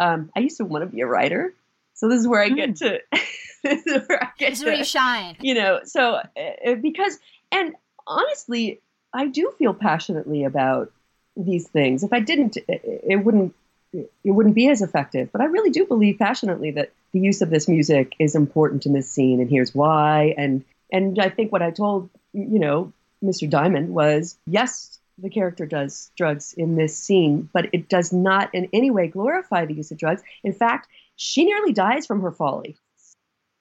um, 0.00 0.30
I 0.34 0.40
used 0.40 0.56
to 0.56 0.64
want 0.64 0.82
to 0.82 0.86
be 0.86 1.02
a 1.02 1.06
writer. 1.06 1.54
So 1.94 2.08
this 2.08 2.18
is 2.20 2.26
where 2.26 2.42
I 2.42 2.48
get 2.48 2.70
mm. 2.70 2.78
to. 2.78 2.98
this 3.62 3.86
is 3.86 4.08
where 4.08 4.24
I 4.24 4.30
get 4.38 4.50
this 4.50 4.58
is 4.58 4.64
where 4.64 4.74
you 4.74 4.84
shine. 4.84 5.36
You 5.40 5.54
know, 5.54 5.80
so 5.84 6.14
uh, 6.14 6.74
because 6.82 7.16
and 7.52 7.74
honestly, 8.04 8.80
I 9.12 9.28
do 9.28 9.52
feel 9.56 9.74
passionately 9.74 10.42
about 10.44 10.90
these 11.38 11.68
things. 11.68 12.02
If 12.02 12.12
I 12.12 12.20
didn't, 12.20 12.56
it, 12.56 12.82
it 12.84 13.24
wouldn't 13.24 13.54
it 13.92 14.30
wouldn't 14.30 14.54
be 14.54 14.68
as 14.68 14.82
effective. 14.82 15.30
But 15.32 15.40
I 15.40 15.46
really 15.46 15.70
do 15.70 15.86
believe 15.86 16.18
passionately 16.18 16.72
that 16.72 16.92
the 17.12 17.20
use 17.20 17.40
of 17.40 17.48
this 17.48 17.68
music 17.68 18.14
is 18.18 18.34
important 18.34 18.84
in 18.84 18.92
this 18.92 19.10
scene, 19.10 19.40
and 19.40 19.48
here's 19.48 19.74
why. 19.74 20.34
And 20.36 20.64
and 20.92 21.18
I 21.18 21.30
think 21.30 21.52
what 21.52 21.62
I 21.62 21.70
told, 21.70 22.10
you 22.32 22.58
know, 22.58 22.92
Mr. 23.22 23.48
Diamond 23.48 23.90
was 23.90 24.36
yes, 24.46 24.98
the 25.18 25.30
character 25.30 25.66
does 25.66 26.10
drugs 26.16 26.52
in 26.52 26.76
this 26.76 26.96
scene, 26.96 27.48
but 27.52 27.68
it 27.72 27.88
does 27.88 28.12
not 28.12 28.54
in 28.54 28.68
any 28.72 28.90
way 28.90 29.08
glorify 29.08 29.64
the 29.64 29.74
use 29.74 29.90
of 29.90 29.98
drugs. 29.98 30.22
In 30.44 30.52
fact, 30.52 30.88
she 31.16 31.44
nearly 31.44 31.72
dies 31.72 32.06
from 32.06 32.20
her 32.22 32.30
folly. 32.30 32.76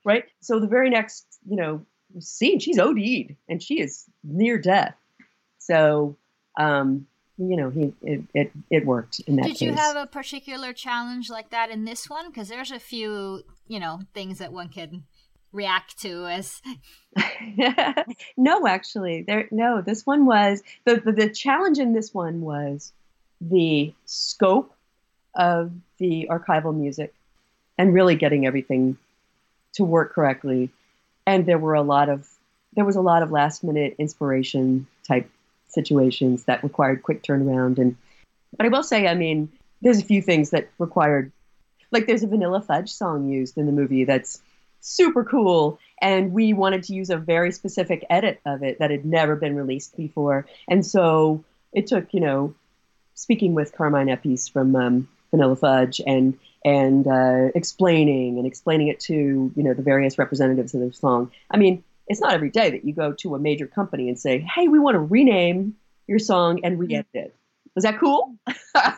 Right? 0.04 0.26
So 0.42 0.60
the 0.60 0.68
very 0.68 0.90
next, 0.90 1.26
you 1.50 1.58
know, 1.58 1.86
scene, 2.20 2.60
she's 2.60 2.80
OD'd 2.80 3.36
and 3.50 3.62
she 3.62 3.82
is 3.82 4.06
near 4.24 4.58
death. 4.58 4.96
So, 5.60 6.16
um, 6.58 7.08
you 7.38 7.56
know, 7.56 7.70
he 7.70 7.94
it, 8.02 8.24
it, 8.34 8.52
it 8.70 8.86
worked 8.86 9.20
in 9.22 9.36
that 9.38 9.44
Did 9.44 9.52
case. 9.54 9.62
you 9.62 9.74
have 9.74 9.96
a 9.96 10.08
particular 10.08 10.74
challenge 10.74 11.30
like 11.30 11.52
that 11.52 11.70
in 11.70 11.86
this 11.86 12.10
one? 12.10 12.30
Because 12.30 12.50
there's 12.50 12.72
a 12.72 12.80
few, 12.80 13.44
you 13.68 13.80
know, 13.80 14.02
things 14.14 14.40
that 14.40 14.52
one 14.52 14.70
could 14.70 15.04
react 15.54 15.98
to 16.00 16.26
as 16.26 16.62
no 18.38 18.68
actually 18.68 19.24
there 19.26 19.48
no 19.50 19.82
this 19.82 20.06
one 20.06 20.26
was 20.26 20.62
the, 20.84 20.98
the, 20.98 21.12
the 21.14 21.30
challenge 21.30 21.80
in 21.80 21.94
this 21.94 22.14
one 22.14 22.42
was 22.42 22.92
the 23.40 23.94
scope 24.06 24.76
of 25.34 25.72
the 26.00 26.28
archival 26.30 26.76
music 26.76 27.14
and 27.78 27.94
really 27.94 28.16
getting 28.16 28.46
everything 28.46 28.98
to 29.72 29.86
work 29.86 30.14
correctly 30.14 30.70
and 31.26 31.46
there 31.46 31.58
were 31.58 31.76
a 31.76 31.82
lot 31.82 32.10
of 32.10 32.28
there 32.76 32.86
was 32.86 32.98
a 32.98 33.02
lot 33.02 33.24
of 33.24 33.32
last 33.32 33.64
minute 33.64 33.96
inspiration 33.98 34.86
type 35.08 35.30
situations 35.68 36.46
that 36.46 36.64
required 36.64 37.04
quick 37.04 37.24
turnaround 37.24 37.78
and 37.78 37.96
but 38.56 38.66
i 38.66 38.70
will 38.70 38.84
say 38.84 39.08
i 39.08 39.14
mean 39.14 39.52
there's 39.82 40.00
a 40.00 40.06
few 40.06 40.22
things 40.22 40.50
that 40.50 40.70
required 40.80 41.32
like 41.92 42.08
there's 42.08 42.24
a 42.24 42.28
vanilla 42.28 42.62
fudge 42.62 42.92
song 42.92 43.30
used 43.30 43.58
in 43.58 43.66
the 43.66 43.72
movie 43.72 44.04
that's 44.04 44.42
super 44.88 45.24
cool. 45.24 45.80
And 46.02 46.32
we 46.32 46.54
wanted 46.54 46.84
to 46.84 46.94
use 46.94 47.10
a 47.10 47.18
very 47.18 47.52
specific 47.52 48.06
edit 48.10 48.40
of 48.46 48.64
it 48.64 48.80
that 48.80 48.92
had 48.92 49.06
never 49.06 49.36
been 49.36 49.56
released 49.56 49.96
before. 49.98 50.46
And 50.68 50.86
so 50.86 51.44
it 51.74 51.88
took, 51.88 52.14
you 52.14 52.20
know, 52.20 52.56
speaking 53.16 53.54
with 53.54 53.76
Carmine 53.76 54.08
Appice 54.08 54.52
from 54.52 54.76
um, 54.76 55.10
Vanilla 55.32 55.56
Fudge 55.56 56.02
and 56.06 56.38
and 56.66 57.08
uh, 57.08 57.52
explaining 57.56 58.38
and 58.38 58.46
explaining 58.46 58.88
it 58.88 59.00
to 59.00 59.14
you 59.56 59.64
know 59.64 59.74
the 59.74 59.82
various 59.82 60.18
representatives 60.18 60.74
of 60.74 60.82
the 60.82 60.92
song. 60.94 61.32
I 61.52 61.58
mean, 61.58 61.84
it's 62.08 62.22
not 62.22 62.34
every 62.34 62.50
day 62.50 62.72
that 62.72 62.86
you 62.86 62.94
go 62.94 63.14
to 63.14 63.36
a 63.36 63.40
major 63.40 63.68
company 63.68 64.08
and 64.10 64.20
say, 64.20 64.40
"Hey, 64.40 64.68
we 64.68 64.80
want 64.80 64.96
to 64.96 65.00
rename 65.00 65.76
your 66.08 66.20
song 66.20 66.62
and 66.64 66.80
re-edit 66.80 67.08
it." 67.14 67.36
Was 67.76 67.84
that 67.84 68.00
cool? 68.00 68.36
uh, 68.76 68.92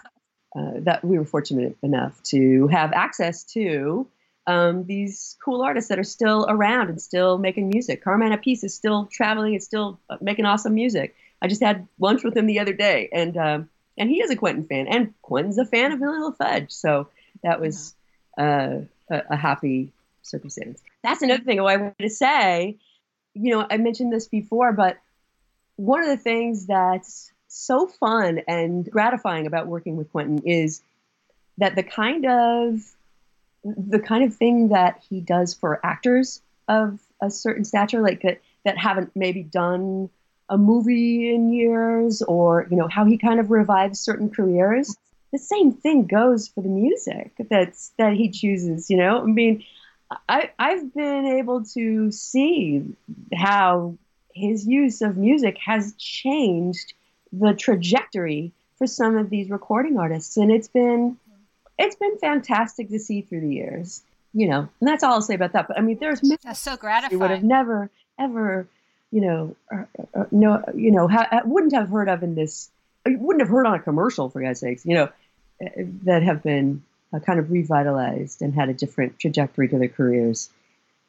that 0.55 1.03
we 1.03 1.17
were 1.17 1.25
fortunate 1.25 1.77
enough 1.83 2.21
to 2.23 2.67
have 2.67 2.91
access 2.93 3.43
to 3.43 4.07
um, 4.47 4.85
these 4.85 5.37
cool 5.43 5.61
artists 5.61 5.89
that 5.89 5.99
are 5.99 6.03
still 6.03 6.45
around 6.49 6.89
and 6.89 7.01
still 7.01 7.37
making 7.37 7.69
music. 7.69 8.03
Carmine 8.03 8.31
Appice 8.31 8.63
is 8.63 8.73
still 8.73 9.05
traveling 9.05 9.53
and 9.53 9.63
still 9.63 9.99
uh, 10.09 10.17
making 10.21 10.45
awesome 10.45 10.73
music. 10.73 11.15
I 11.41 11.47
just 11.47 11.61
had 11.61 11.87
lunch 11.99 12.23
with 12.23 12.35
him 12.35 12.47
the 12.47 12.59
other 12.59 12.73
day, 12.73 13.09
and 13.13 13.37
um, 13.37 13.69
and 13.97 14.09
he 14.09 14.21
is 14.21 14.31
a 14.31 14.35
Quentin 14.35 14.63
fan, 14.63 14.87
and 14.87 15.13
Quentin's 15.21 15.57
a 15.57 15.65
fan 15.65 15.91
of 15.91 15.99
Vanilla 15.99 16.33
Fudge, 16.37 16.71
so 16.71 17.09
that 17.43 17.61
was 17.61 17.93
uh, 18.37 18.79
a, 19.09 19.21
a, 19.29 19.35
happy 19.35 19.91
circumstance. 20.23 20.81
That's 21.03 21.21
another 21.21 21.43
thing 21.43 21.59
I 21.59 21.63
wanted 21.63 21.95
to 21.99 22.09
say. 22.09 22.77
You 23.33 23.51
know, 23.51 23.67
I 23.69 23.77
mentioned 23.77 24.11
this 24.11 24.27
before, 24.27 24.73
but 24.73 24.97
one 25.75 26.01
of 26.01 26.07
the 26.07 26.17
things 26.17 26.65
that's 26.65 27.31
so 27.47 27.87
fun 27.87 28.41
and 28.47 28.89
gratifying 28.89 29.47
about 29.47 29.67
working 29.67 29.97
with 29.97 30.11
Quentin 30.11 30.43
is 30.45 30.81
that 31.57 31.75
the 31.75 31.83
kind 31.83 32.25
of 32.25 32.81
the 33.63 33.99
kind 33.99 34.23
of 34.23 34.35
thing 34.35 34.69
that 34.69 35.01
he 35.09 35.19
does 35.19 35.53
for 35.53 35.85
actors 35.85 36.41
of 36.67 36.99
a 37.21 37.29
certain 37.29 37.65
stature, 37.65 38.01
like 38.01 38.21
that, 38.21 38.39
that 38.63 38.77
haven't 38.77 39.11
maybe 39.15 39.43
done 39.43 40.09
a 40.47 40.57
movie 40.57 41.33
in 41.33 41.51
years, 41.51 42.21
or 42.21 42.67
you 42.69 42.77
know 42.77 42.87
how 42.87 43.05
he 43.05 43.17
kind 43.17 43.39
of 43.39 43.51
revives 43.51 43.99
certain 43.99 44.29
careers. 44.29 44.95
The 45.31 45.37
same 45.37 45.73
thing 45.73 46.07
goes 46.07 46.47
for 46.47 46.61
the 46.61 46.69
music 46.69 47.33
that's 47.49 47.91
that 47.97 48.13
he 48.13 48.29
chooses. 48.29 48.89
You 48.89 48.97
know, 48.97 49.21
I 49.21 49.25
mean, 49.25 49.63
I 50.27 50.51
I've 50.57 50.93
been 50.93 51.25
able 51.25 51.63
to 51.73 52.11
see 52.11 52.83
how 53.33 53.97
his 54.33 54.65
use 54.67 55.01
of 55.01 55.17
music 55.17 55.57
has 55.65 55.93
changed 55.97 56.93
the 57.31 57.53
trajectory 57.53 58.51
for 58.77 58.87
some 58.87 59.17
of 59.17 59.29
these 59.29 59.49
recording 59.49 59.97
artists, 59.97 60.37
and 60.37 60.51
it's 60.51 60.67
been 60.67 61.17
it's 61.77 61.95
been 61.95 62.17
fantastic 62.17 62.89
to 62.89 62.99
see 62.99 63.21
through 63.21 63.41
the 63.41 63.53
years. 63.53 64.01
You 64.33 64.47
know, 64.47 64.69
and 64.79 64.87
that's 64.87 65.03
all 65.03 65.13
I'll 65.13 65.21
say 65.21 65.33
about 65.33 65.53
that. 65.53 65.67
But 65.67 65.77
I 65.77 65.81
mean, 65.81 65.97
there's 65.99 66.21
that's 66.43 66.59
so 66.59 66.77
gratifying. 66.77 67.11
You 67.11 67.19
would 67.19 67.31
have 67.31 67.43
never 67.43 67.89
ever, 68.19 68.67
you 69.11 69.21
know, 69.21 69.55
uh, 69.71 69.83
uh, 70.13 70.25
no, 70.31 70.63
you 70.75 70.91
know, 70.91 71.07
ha- 71.07 71.41
wouldn't 71.45 71.73
have 71.73 71.89
heard 71.89 72.09
of 72.09 72.21
in 72.21 72.35
this. 72.35 72.69
You 73.05 73.17
wouldn't 73.17 73.41
have 73.41 73.49
heard 73.49 73.65
on 73.65 73.75
a 73.75 73.79
commercial 73.79 74.29
for 74.29 74.41
God's 74.41 74.59
sakes. 74.59 74.85
You 74.85 74.95
know, 74.95 75.09
uh, 75.63 75.69
that 76.03 76.21
have 76.23 76.43
been 76.43 76.83
uh, 77.13 77.19
kind 77.19 77.39
of 77.39 77.51
revitalized 77.51 78.41
and 78.41 78.53
had 78.53 78.69
a 78.69 78.73
different 78.73 79.19
trajectory 79.19 79.67
to 79.67 79.79
their 79.79 79.89
careers, 79.89 80.49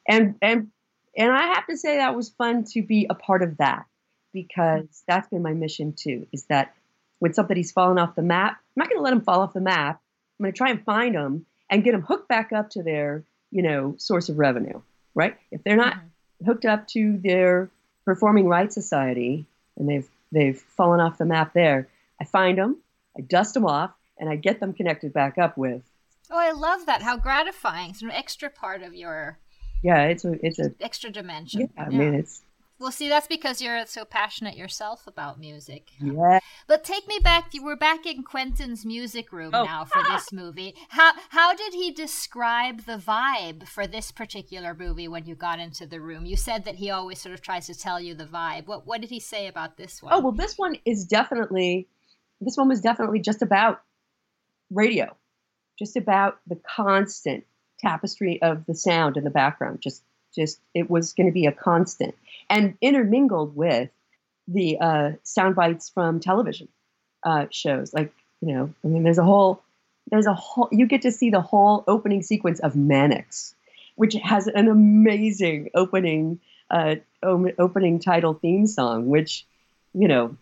and 0.08 0.36
and 0.40 0.68
and 1.16 1.32
I 1.32 1.54
have 1.54 1.66
to 1.66 1.76
say 1.76 1.96
that 1.98 2.16
was 2.16 2.28
fun 2.30 2.64
to 2.72 2.82
be 2.82 3.06
a 3.08 3.14
part 3.14 3.42
of 3.42 3.58
that 3.58 3.86
because 4.32 5.02
that's 5.06 5.28
been 5.28 5.42
my 5.42 5.52
mission 5.52 5.92
too. 5.92 6.26
Is 6.32 6.44
that 6.44 6.74
when 7.18 7.34
somebody's 7.34 7.72
fallen 7.72 7.98
off 7.98 8.14
the 8.14 8.22
map, 8.22 8.52
I'm 8.52 8.80
not 8.80 8.88
going 8.88 8.98
to 8.98 9.02
let 9.02 9.10
them 9.10 9.22
fall 9.22 9.40
off 9.40 9.52
the 9.52 9.60
map. 9.60 10.00
I'm 10.38 10.44
going 10.44 10.52
to 10.52 10.56
try 10.56 10.70
and 10.70 10.84
find 10.84 11.14
them 11.14 11.46
and 11.68 11.84
get 11.84 11.92
them 11.92 12.02
hooked 12.02 12.28
back 12.28 12.52
up 12.52 12.70
to 12.70 12.82
their, 12.82 13.24
you 13.50 13.62
know, 13.62 13.94
source 13.98 14.28
of 14.28 14.38
revenue, 14.38 14.80
right? 15.14 15.36
If 15.50 15.62
they're 15.62 15.76
not 15.76 15.94
mm-hmm. 15.94 16.46
hooked 16.46 16.64
up 16.64 16.88
to 16.88 17.18
their 17.18 17.70
performing 18.04 18.46
rights 18.46 18.74
society 18.74 19.46
and 19.76 19.88
they've 19.88 20.08
they've 20.32 20.58
fallen 20.58 21.00
off 21.00 21.18
the 21.18 21.26
map 21.26 21.52
there, 21.52 21.88
I 22.20 22.24
find 22.24 22.58
them, 22.58 22.78
I 23.16 23.20
dust 23.20 23.54
them 23.54 23.66
off, 23.66 23.92
and 24.18 24.28
I 24.28 24.36
get 24.36 24.60
them 24.60 24.72
connected 24.72 25.12
back 25.12 25.38
up 25.38 25.56
with. 25.58 25.82
Oh, 26.30 26.38
I 26.38 26.52
love 26.52 26.86
that! 26.86 27.02
How 27.02 27.16
gratifying! 27.16 27.90
It's 27.90 28.02
an 28.02 28.10
extra 28.10 28.50
part 28.50 28.82
of 28.82 28.94
your. 28.94 29.38
Yeah, 29.82 30.04
it's 30.04 30.24
a 30.24 30.34
it's 30.44 30.58
a 30.58 30.72
extra 30.80 31.10
dimension. 31.10 31.60
Yeah, 31.60 31.84
I 31.84 31.90
yeah. 31.90 31.98
mean 31.98 32.14
it's 32.14 32.42
well, 32.80 32.90
see, 32.90 33.10
that's 33.10 33.26
because 33.26 33.60
you're 33.60 33.84
so 33.84 34.06
passionate 34.06 34.56
yourself 34.56 35.06
about 35.06 35.38
music. 35.38 35.90
Yeah. 36.00 36.40
But 36.66 36.82
take 36.82 37.06
me 37.06 37.18
back. 37.22 37.52
You 37.52 37.62
were 37.62 37.76
back 37.76 38.06
in 38.06 38.22
Quentin's 38.22 38.86
music 38.86 39.32
room 39.32 39.50
oh. 39.52 39.64
now 39.64 39.84
for 39.84 40.02
this 40.02 40.32
movie. 40.32 40.74
How 40.88 41.12
how 41.28 41.54
did 41.54 41.74
he 41.74 41.92
describe 41.92 42.86
the 42.86 42.96
vibe 42.96 43.68
for 43.68 43.86
this 43.86 44.10
particular 44.10 44.74
movie 44.74 45.08
when 45.08 45.26
you 45.26 45.34
got 45.34 45.60
into 45.60 45.86
the 45.86 46.00
room? 46.00 46.24
You 46.24 46.36
said 46.36 46.64
that 46.64 46.76
he 46.76 46.90
always 46.90 47.20
sort 47.20 47.34
of 47.34 47.42
tries 47.42 47.66
to 47.66 47.74
tell 47.74 48.00
you 48.00 48.14
the 48.14 48.24
vibe. 48.24 48.66
What 48.66 48.86
what 48.86 49.02
did 49.02 49.10
he 49.10 49.20
say 49.20 49.46
about 49.46 49.76
this 49.76 50.02
one? 50.02 50.14
Oh 50.14 50.20
well, 50.20 50.32
this 50.32 50.54
one 50.56 50.76
is 50.86 51.04
definitely 51.04 51.86
this 52.40 52.56
one 52.56 52.68
was 52.68 52.80
definitely 52.80 53.20
just 53.20 53.42
about 53.42 53.82
radio, 54.70 55.14
just 55.80 55.96
about 55.96 56.38
the 56.46 56.56
constant 56.56 57.44
tapestry 57.80 58.40
of 58.42 58.66
the 58.66 58.74
sound 58.74 59.16
in 59.16 59.24
the 59.24 59.30
background, 59.30 59.80
just 59.80 60.02
just 60.32 60.60
it 60.74 60.88
was 60.88 61.14
going 61.14 61.26
to 61.26 61.32
be 61.32 61.46
a 61.46 61.52
constant 61.52 62.14
and 62.48 62.76
intermingled 62.80 63.56
with 63.56 63.88
the 64.46 64.78
uh, 64.78 65.10
sound 65.24 65.56
bites 65.56 65.88
from 65.88 66.20
television 66.20 66.68
uh, 67.24 67.46
shows. 67.50 67.92
Like 67.92 68.12
you 68.40 68.54
know, 68.54 68.74
I 68.84 68.88
mean, 68.88 69.02
there's 69.02 69.18
a 69.18 69.24
whole 69.24 69.62
there's 70.10 70.26
a 70.26 70.34
whole 70.34 70.68
you 70.70 70.86
get 70.86 71.02
to 71.02 71.10
see 71.10 71.30
the 71.30 71.40
whole 71.40 71.82
opening 71.88 72.22
sequence 72.22 72.60
of 72.60 72.76
Mannix, 72.76 73.54
which 73.96 74.14
has 74.14 74.46
an 74.46 74.68
amazing 74.68 75.70
opening 75.74 76.40
uh, 76.70 76.96
opening 77.22 77.98
title 77.98 78.34
theme 78.34 78.66
song, 78.66 79.08
which 79.08 79.46
you 79.94 80.08
know 80.08 80.36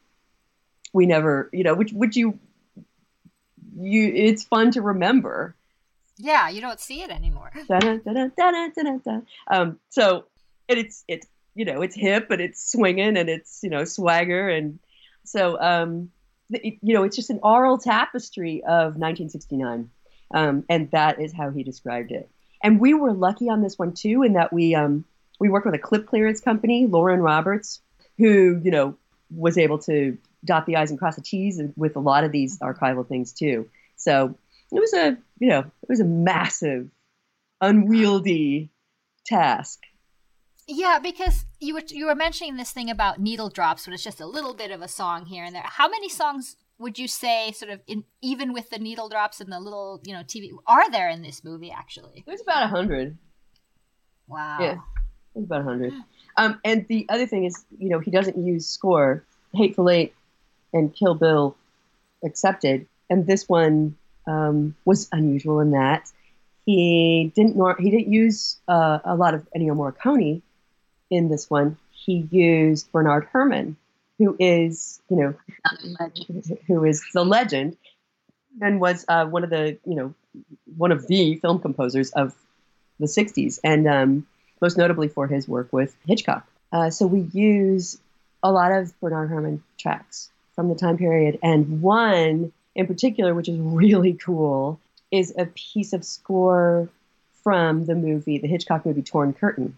we 0.92 1.06
never 1.06 1.48
you 1.52 1.62
know 1.62 1.74
which 1.74 1.92
which 1.92 2.16
you 2.16 2.38
you 3.80 4.12
it's 4.14 4.44
fun 4.44 4.70
to 4.72 4.82
remember 4.82 5.54
yeah, 6.18 6.48
you 6.48 6.60
don't 6.60 6.80
see 6.80 7.02
it 7.02 7.10
anymore. 7.10 7.52
um, 9.50 9.78
so 9.88 10.24
it's 10.66 11.04
it's 11.08 11.26
you 11.54 11.64
know 11.64 11.80
it's 11.80 11.94
hip 11.94 12.30
and 12.30 12.40
it's 12.40 12.70
swinging 12.70 13.16
and 13.16 13.28
it's 13.28 13.60
you 13.62 13.70
know 13.70 13.84
swagger 13.84 14.48
and 14.48 14.78
so 15.24 15.60
um, 15.60 16.10
it, 16.50 16.78
you 16.82 16.94
know 16.94 17.04
it's 17.04 17.16
just 17.16 17.30
an 17.30 17.40
oral 17.42 17.78
tapestry 17.78 18.62
of 18.62 18.96
1969, 18.96 19.90
um, 20.34 20.64
and 20.68 20.90
that 20.90 21.20
is 21.20 21.32
how 21.32 21.50
he 21.50 21.62
described 21.62 22.10
it. 22.10 22.28
And 22.62 22.80
we 22.80 22.94
were 22.94 23.12
lucky 23.12 23.48
on 23.48 23.62
this 23.62 23.78
one 23.78 23.92
too, 23.92 24.22
in 24.24 24.32
that 24.32 24.52
we 24.52 24.74
um, 24.74 25.04
we 25.38 25.48
worked 25.48 25.66
with 25.66 25.74
a 25.76 25.78
clip 25.78 26.06
clearance 26.06 26.40
company, 26.40 26.86
Lauren 26.86 27.20
Roberts, 27.20 27.80
who 28.18 28.60
you 28.62 28.72
know 28.72 28.96
was 29.30 29.58
able 29.58 29.78
to 29.78 30.16
dot 30.44 30.66
the 30.66 30.76
i's 30.76 30.90
and 30.90 30.98
cross 30.98 31.16
the 31.16 31.22
t's 31.22 31.60
with 31.76 31.96
a 31.96 32.00
lot 32.00 32.24
of 32.24 32.32
these 32.32 32.58
archival 32.60 33.06
things 33.06 33.32
too. 33.32 33.68
So 33.96 34.36
it 34.72 34.80
was 34.80 34.92
a 34.94 35.16
you 35.38 35.48
know 35.48 35.60
it 35.60 35.88
was 35.88 36.00
a 36.00 36.04
massive 36.04 36.88
unwieldy 37.60 38.70
task. 39.26 39.80
Yeah 40.66 40.98
because 41.02 41.44
you 41.60 41.74
were 41.74 41.82
you 41.88 42.06
were 42.06 42.14
mentioning 42.14 42.56
this 42.56 42.72
thing 42.72 42.90
about 42.90 43.20
needle 43.20 43.48
drops 43.48 43.84
but 43.84 43.94
it's 43.94 44.04
just 44.04 44.20
a 44.20 44.26
little 44.26 44.54
bit 44.54 44.70
of 44.70 44.82
a 44.82 44.88
song 44.88 45.26
here 45.26 45.44
and 45.44 45.54
there. 45.54 45.62
How 45.64 45.88
many 45.88 46.08
songs 46.08 46.56
would 46.78 46.98
you 46.98 47.08
say 47.08 47.52
sort 47.52 47.72
of 47.72 47.80
in 47.86 48.04
even 48.22 48.52
with 48.52 48.70
the 48.70 48.78
needle 48.78 49.08
drops 49.08 49.40
and 49.40 49.50
the 49.50 49.58
little 49.58 50.00
you 50.04 50.12
know 50.12 50.22
tv 50.22 50.50
are 50.66 50.90
there 50.90 51.08
in 51.08 51.22
this 51.22 51.42
movie 51.42 51.70
actually? 51.70 52.24
There's 52.26 52.40
about 52.42 52.62
a 52.64 52.68
hundred. 52.68 53.18
Wow. 54.28 54.58
Yeah 54.60 54.76
there's 55.34 55.46
about 55.46 55.60
a 55.60 55.64
hundred 55.64 55.92
um, 56.38 56.58
and 56.64 56.86
the 56.88 57.06
other 57.08 57.26
thing 57.26 57.44
is 57.44 57.64
you 57.78 57.90
know 57.90 57.98
he 57.98 58.10
doesn't 58.10 58.38
use 58.38 58.66
score 58.66 59.22
hateful 59.54 59.90
eight 59.90 60.14
and 60.72 60.94
kill 60.94 61.14
bill 61.14 61.56
accepted 62.24 62.86
and 63.10 63.26
this 63.26 63.48
one 63.48 63.96
um, 64.26 64.74
was 64.84 65.08
unusual 65.12 65.60
in 65.60 65.72
that 65.72 66.10
he 66.68 67.32
didn't 67.34 67.56
nor- 67.56 67.76
he 67.78 67.90
didn't 67.90 68.12
use 68.12 68.58
uh, 68.68 68.98
a 69.02 69.14
lot 69.14 69.32
of 69.32 69.48
Ennio 69.56 69.74
Morricone 69.74 70.42
in 71.10 71.30
this 71.30 71.48
one. 71.48 71.78
He 71.92 72.28
used 72.30 72.92
Bernard 72.92 73.26
Herrmann, 73.32 73.74
who 74.18 74.36
is 74.38 75.00
you 75.08 75.16
know 75.16 75.34
who 76.66 76.84
is 76.84 77.02
the 77.14 77.24
legend 77.24 77.78
and 78.60 78.82
was 78.82 79.06
uh, 79.08 79.24
one 79.24 79.44
of 79.44 79.48
the 79.50 79.78
you 79.86 79.94
know 79.94 80.14
one 80.76 80.92
of 80.92 81.06
the 81.06 81.36
film 81.36 81.58
composers 81.58 82.10
of 82.10 82.34
the 83.00 83.06
60s 83.06 83.60
and 83.64 83.88
um, 83.88 84.26
most 84.60 84.76
notably 84.76 85.08
for 85.08 85.26
his 85.26 85.48
work 85.48 85.72
with 85.72 85.94
Hitchcock. 86.06 86.46
Uh, 86.72 86.90
so 86.90 87.06
we 87.06 87.20
use 87.32 87.98
a 88.42 88.52
lot 88.52 88.72
of 88.72 88.98
Bernard 89.00 89.30
Herrmann 89.30 89.62
tracks 89.78 90.30
from 90.54 90.68
the 90.68 90.74
time 90.74 90.98
period 90.98 91.38
and 91.42 91.82
one 91.82 92.52
in 92.74 92.86
particular, 92.86 93.34
which 93.34 93.48
is 93.48 93.58
really 93.60 94.14
cool, 94.14 94.80
is 95.10 95.34
a 95.36 95.46
piece 95.46 95.92
of 95.92 96.04
score 96.04 96.88
from 97.42 97.86
the 97.86 97.94
movie, 97.94 98.38
the 98.38 98.48
Hitchcock 98.48 98.86
movie 98.86 99.02
Torn 99.02 99.32
Curtain, 99.32 99.76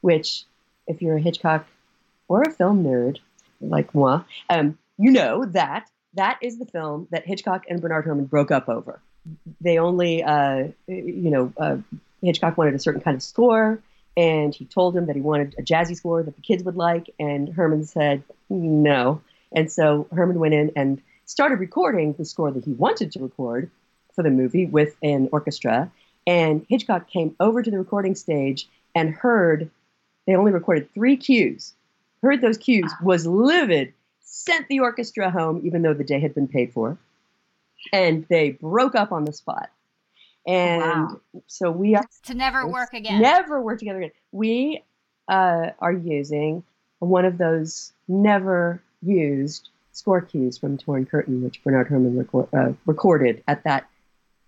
which, 0.00 0.44
if 0.86 1.02
you're 1.02 1.16
a 1.16 1.20
Hitchcock 1.20 1.66
or 2.28 2.42
a 2.42 2.50
film 2.50 2.84
nerd 2.84 3.18
like 3.60 3.94
moi, 3.94 4.22
um, 4.50 4.78
you 4.98 5.10
know 5.10 5.44
that 5.46 5.88
that 6.14 6.38
is 6.42 6.58
the 6.58 6.66
film 6.66 7.08
that 7.10 7.26
Hitchcock 7.26 7.64
and 7.68 7.80
Bernard 7.80 8.04
Herrmann 8.04 8.26
broke 8.26 8.50
up 8.50 8.68
over. 8.68 9.00
They 9.60 9.78
only, 9.78 10.22
uh, 10.22 10.68
you 10.86 11.30
know, 11.30 11.52
uh, 11.56 11.76
Hitchcock 12.22 12.56
wanted 12.56 12.74
a 12.74 12.78
certain 12.78 13.00
kind 13.00 13.14
of 13.14 13.22
score, 13.22 13.80
and 14.18 14.52
he 14.52 14.64
told 14.64 14.96
him 14.96 15.06
that 15.06 15.14
he 15.14 15.22
wanted 15.22 15.54
a 15.58 15.62
jazzy 15.62 15.94
score 15.94 16.24
that 16.24 16.34
the 16.34 16.42
kids 16.42 16.64
would 16.64 16.74
like, 16.74 17.14
and 17.20 17.54
Herrmann 17.54 17.84
said 17.84 18.24
no. 18.50 19.22
And 19.52 19.70
so 19.70 20.08
Herrmann 20.12 20.40
went 20.40 20.54
in 20.54 20.72
and 20.74 21.00
started 21.24 21.60
recording 21.60 22.14
the 22.14 22.24
score 22.24 22.50
that 22.50 22.64
he 22.64 22.72
wanted 22.72 23.12
to 23.12 23.20
record 23.20 23.70
for 24.16 24.24
the 24.24 24.30
movie 24.30 24.66
with 24.66 24.96
an 25.04 25.28
orchestra. 25.30 25.92
And 26.26 26.66
Hitchcock 26.68 27.08
came 27.08 27.36
over 27.38 27.62
to 27.62 27.70
the 27.70 27.78
recording 27.78 28.16
stage 28.16 28.68
and 28.92 29.14
heard 29.14 29.70
they 30.26 30.34
only 30.34 30.50
recorded 30.50 30.92
three 30.92 31.16
cues. 31.16 31.74
Heard 32.20 32.40
those 32.40 32.58
cues, 32.58 32.92
was 33.00 33.24
livid, 33.24 33.94
sent 34.20 34.66
the 34.66 34.80
orchestra 34.80 35.30
home, 35.30 35.60
even 35.62 35.82
though 35.82 35.94
the 35.94 36.02
day 36.02 36.18
had 36.18 36.34
been 36.34 36.48
paid 36.48 36.72
for. 36.72 36.98
And 37.92 38.26
they 38.28 38.50
broke 38.50 38.96
up 38.96 39.12
on 39.12 39.24
the 39.24 39.32
spot. 39.32 39.70
And 40.48 40.80
wow. 40.82 41.20
so 41.46 41.70
we 41.70 41.94
are 41.94 42.02
to 42.24 42.34
never 42.34 42.66
work 42.66 42.94
again. 42.94 43.20
Never 43.20 43.60
work 43.60 43.80
together 43.80 43.98
again. 43.98 44.12
We 44.32 44.82
uh, 45.28 45.70
are 45.78 45.92
using 45.92 46.64
one 47.00 47.26
of 47.26 47.36
those 47.36 47.92
never 48.08 48.82
used 49.02 49.68
score 49.92 50.22
cues 50.22 50.56
from 50.56 50.78
Torn 50.78 51.04
Curtain, 51.04 51.44
which 51.44 51.62
Bernard 51.62 51.88
Herrmann 51.88 52.16
record, 52.16 52.48
uh, 52.54 52.72
recorded 52.86 53.44
at 53.46 53.62
that 53.64 53.90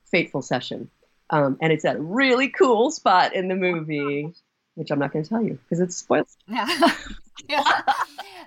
fateful 0.07 0.41
session. 0.41 0.91
Um, 1.29 1.59
and 1.61 1.71
it's 1.71 1.85
at 1.85 1.97
a 1.97 2.01
really 2.01 2.49
cool 2.49 2.91
spot 2.91 3.35
in 3.35 3.49
the 3.49 3.55
movie, 3.55 4.33
which 4.77 4.91
I'm 4.91 4.99
not 4.99 5.13
going 5.13 5.23
to 5.23 5.29
tell 5.29 5.43
you 5.43 5.59
because 5.65 5.81
it's 5.81 5.97
spoiled. 5.97 6.29
Yeah. 6.49 6.67
yeah. 7.51 7.83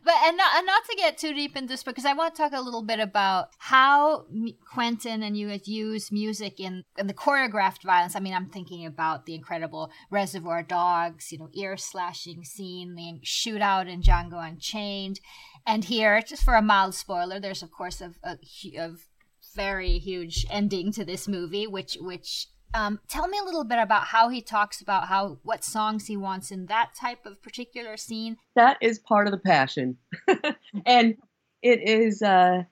But 0.06 0.16
and 0.26 0.36
not, 0.36 0.58
and 0.58 0.66
not 0.66 0.84
to 0.90 0.98
get 0.98 1.18
too 1.18 1.34
deep 1.34 1.56
into 1.56 1.70
this, 1.70 1.84
because 1.84 2.04
I 2.04 2.12
want 2.12 2.36
to 2.36 2.42
talk 2.42 2.52
a 2.54 2.62
little 2.62 2.82
bit 2.82 3.00
about 3.00 3.52
how 3.58 4.26
Quentin 4.70 5.24
and 5.24 5.38
you 5.38 5.58
use 5.64 6.12
music 6.12 6.60
in, 6.60 6.84
in 6.98 7.08
the 7.08 7.14
choreographed 7.14 7.84
violence. 7.84 8.14
I 8.14 8.20
mean, 8.20 8.34
I'm 8.34 8.50
thinking 8.50 8.86
about 8.86 9.26
the 9.26 9.34
incredible 9.34 9.92
Reservoir 10.12 10.62
Dogs, 10.62 11.32
you 11.32 11.40
know, 11.40 11.50
ear 11.54 11.78
slashing 11.78 12.44
scene, 12.44 12.96
the 12.96 13.22
shootout 13.24 13.88
in 13.88 14.02
Django 14.02 14.46
Unchained, 14.46 15.22
and 15.66 15.86
here, 15.86 16.22
just 16.22 16.44
for 16.44 16.56
a 16.56 16.62
mild 16.62 16.96
spoiler, 16.96 17.40
there's 17.40 17.64
of 17.64 17.72
course 17.72 18.02
a, 18.02 18.14
a, 18.24 18.38
a 18.78 18.92
very 19.56 20.00
huge 20.00 20.46
ending 20.50 20.92
to 20.92 21.06
this 21.06 21.28
movie, 21.28 21.68
which 21.68 21.98
which 22.02 22.48
um, 22.74 23.00
tell 23.08 23.28
me 23.28 23.38
a 23.38 23.44
little 23.44 23.64
bit 23.64 23.80
about 23.80 24.06
how 24.06 24.30
he 24.30 24.42
talks 24.42 24.82
about 24.82 25.08
how 25.08 25.38
what 25.44 25.64
songs 25.64 26.08
he 26.08 26.18
wants 26.18 26.52
in 26.52 26.66
that 26.68 26.96
type 26.96 27.26
of 27.26 27.42
particular 27.42 27.98
scene. 27.98 28.38
That 28.56 28.78
is 28.82 29.00
part 29.00 29.28
of 29.28 29.32
the 29.32 29.38
passion, 29.38 29.98
and 30.86 31.16
it 31.62 31.88
is, 31.88 32.22
uh, 32.22 32.64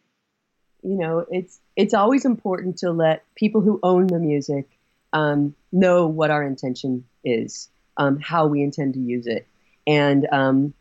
you 0.81 0.97
know, 0.97 1.25
it's 1.29 1.59
it's 1.75 1.93
always 1.93 2.25
important 2.25 2.77
to 2.79 2.91
let 2.91 3.23
people 3.35 3.61
who 3.61 3.79
own 3.83 4.07
the 4.07 4.19
music 4.19 4.67
um, 5.13 5.55
know 5.71 6.07
what 6.07 6.31
our 6.31 6.43
intention 6.43 7.05
is, 7.23 7.69
um, 7.97 8.19
how 8.19 8.47
we 8.47 8.63
intend 8.63 8.95
to 8.95 8.99
use 8.99 9.27
it, 9.27 9.47
and 9.85 10.27
um, 10.31 10.73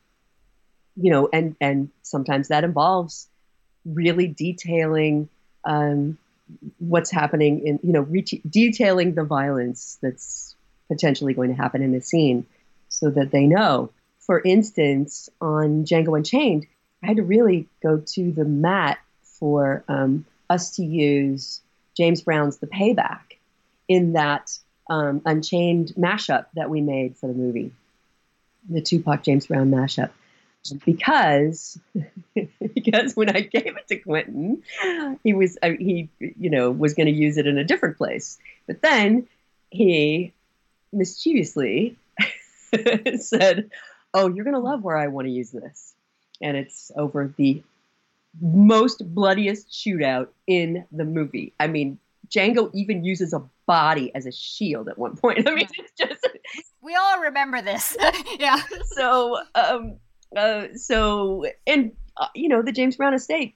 you 0.96 1.10
know, 1.10 1.28
and 1.32 1.56
and 1.60 1.90
sometimes 2.02 2.48
that 2.48 2.64
involves 2.64 3.28
really 3.84 4.26
detailing 4.26 5.28
um, 5.64 6.18
what's 6.78 7.10
happening 7.10 7.66
in 7.66 7.80
you 7.82 7.92
know 7.92 8.00
re- 8.00 8.42
detailing 8.48 9.14
the 9.14 9.24
violence 9.24 9.98
that's 10.02 10.54
potentially 10.88 11.34
going 11.34 11.50
to 11.50 11.56
happen 11.60 11.82
in 11.82 11.92
the 11.92 12.00
scene 12.00 12.44
so 12.88 13.10
that 13.10 13.30
they 13.30 13.46
know. 13.46 13.90
For 14.18 14.40
instance 14.40 15.28
on 15.40 15.84
django 15.84 16.16
unchained 16.16 16.66
i 17.02 17.08
had 17.08 17.16
to 17.16 17.22
really 17.22 17.68
go 17.82 18.02
to 18.14 18.32
the 18.32 18.44
mat 18.44 18.98
for 19.22 19.84
um, 19.88 20.24
us 20.48 20.76
to 20.76 20.84
use 20.84 21.60
james 21.96 22.22
brown's 22.22 22.58
the 22.58 22.66
payback 22.66 23.38
in 23.88 24.12
that 24.12 24.56
um, 24.88 25.22
unchained 25.24 25.92
mashup 25.96 26.46
that 26.54 26.70
we 26.70 26.80
made 26.80 27.16
for 27.16 27.26
the 27.26 27.32
movie. 27.32 27.72
The 28.68 28.82
tupac 28.82 29.24
james 29.24 29.46
brown 29.46 29.70
mashup 29.70 30.10
because 30.84 31.78
because 32.74 33.16
when 33.16 33.30
I 33.34 33.40
gave 33.40 33.76
it 33.76 33.88
to 33.88 33.96
Quentin, 33.96 34.62
he 35.24 35.32
was 35.32 35.58
uh, 35.62 35.70
he 35.78 36.08
you 36.18 36.50
know 36.50 36.70
was 36.70 36.94
going 36.94 37.06
to 37.06 37.12
use 37.12 37.36
it 37.36 37.46
in 37.46 37.58
a 37.58 37.64
different 37.64 37.96
place, 37.96 38.38
but 38.66 38.82
then 38.82 39.26
he 39.70 40.32
mischievously 40.92 41.96
said, 43.16 43.70
"Oh, 44.12 44.28
you're 44.28 44.44
going 44.44 44.54
to 44.54 44.60
love 44.60 44.82
where 44.82 44.96
I 44.96 45.08
want 45.08 45.26
to 45.26 45.32
use 45.32 45.50
this," 45.50 45.94
and 46.40 46.56
it's 46.56 46.90
over 46.96 47.32
the 47.36 47.62
most 48.40 49.02
bloodiest 49.14 49.70
shootout 49.70 50.28
in 50.46 50.84
the 50.92 51.04
movie. 51.04 51.52
I 51.58 51.66
mean, 51.66 51.98
Django 52.28 52.70
even 52.74 53.04
uses 53.04 53.32
a 53.32 53.42
body 53.66 54.14
as 54.14 54.26
a 54.26 54.32
shield 54.32 54.88
at 54.88 54.98
one 54.98 55.16
point. 55.16 55.48
I 55.48 55.54
mean, 55.54 55.68
it's 55.78 55.92
just 55.98 56.28
we 56.82 56.94
all 56.94 57.20
remember 57.20 57.62
this. 57.62 57.96
yeah. 58.38 58.60
So, 58.84 59.38
um, 59.54 59.96
uh, 60.36 60.74
so, 60.74 61.44
and 61.66 61.92
uh, 62.16 62.28
you 62.34 62.48
know, 62.48 62.62
the 62.62 62.72
James 62.72 62.96
Brown 62.96 63.14
estate 63.14 63.54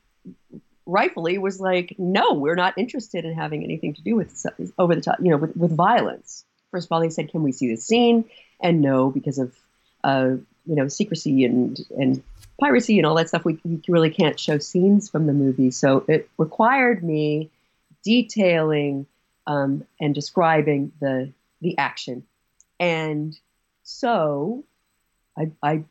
rightfully 0.87 1.39
was 1.39 1.61
like, 1.61 1.95
no, 1.99 2.35
we're 2.35 2.55
not 2.55 2.77
interested 2.77 3.25
in 3.25 3.35
having 3.35 3.65
anything 3.65 3.95
to 3.95 4.03
do 4.03 4.17
with 4.17 4.45
over 4.79 4.95
the 4.95 5.01
top, 5.01 5.19
you 5.21 5.31
know, 5.31 5.37
with, 5.37 5.57
with 5.57 5.75
violence. 5.75 6.45
First 6.71 6.89
of 6.89 6.93
all, 6.93 7.01
they 7.01 7.11
said, 7.11 7.31
can 7.31 7.43
we 7.43 7.53
see 7.53 7.69
the 7.69 7.77
scene? 7.77 8.25
And 8.61 8.81
no, 8.81 9.11
because 9.11 9.39
of, 9.39 9.55
uh, 10.03 10.37
you 10.67 10.75
know, 10.75 10.89
secrecy 10.89 11.45
and, 11.45 11.79
and 11.99 12.23
piracy 12.61 12.99
and 12.99 13.07
all 13.07 13.15
that 13.15 13.29
stuff, 13.29 13.45
we, 13.45 13.59
we 13.65 13.81
really 13.89 14.11
can't 14.11 14.39
show 14.39 14.59
scenes 14.59 15.09
from 15.09 15.27
the 15.27 15.33
movie. 15.33 15.71
So 15.71 16.05
it 16.09 16.29
required 16.39 17.03
me 17.03 17.51
detailing 18.03 19.07
um, 19.47 19.85
and 20.01 20.15
describing 20.15 20.93
the, 21.01 21.33
the 21.61 21.79
action. 21.79 22.25
And 22.81 23.39
so 23.83 24.65
I, 25.39 25.51
I 25.63 25.85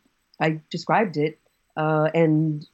I 0.43 0.59
described 0.69 1.15
it 1.15 1.39
uh, 1.77 2.09
and 2.13 2.67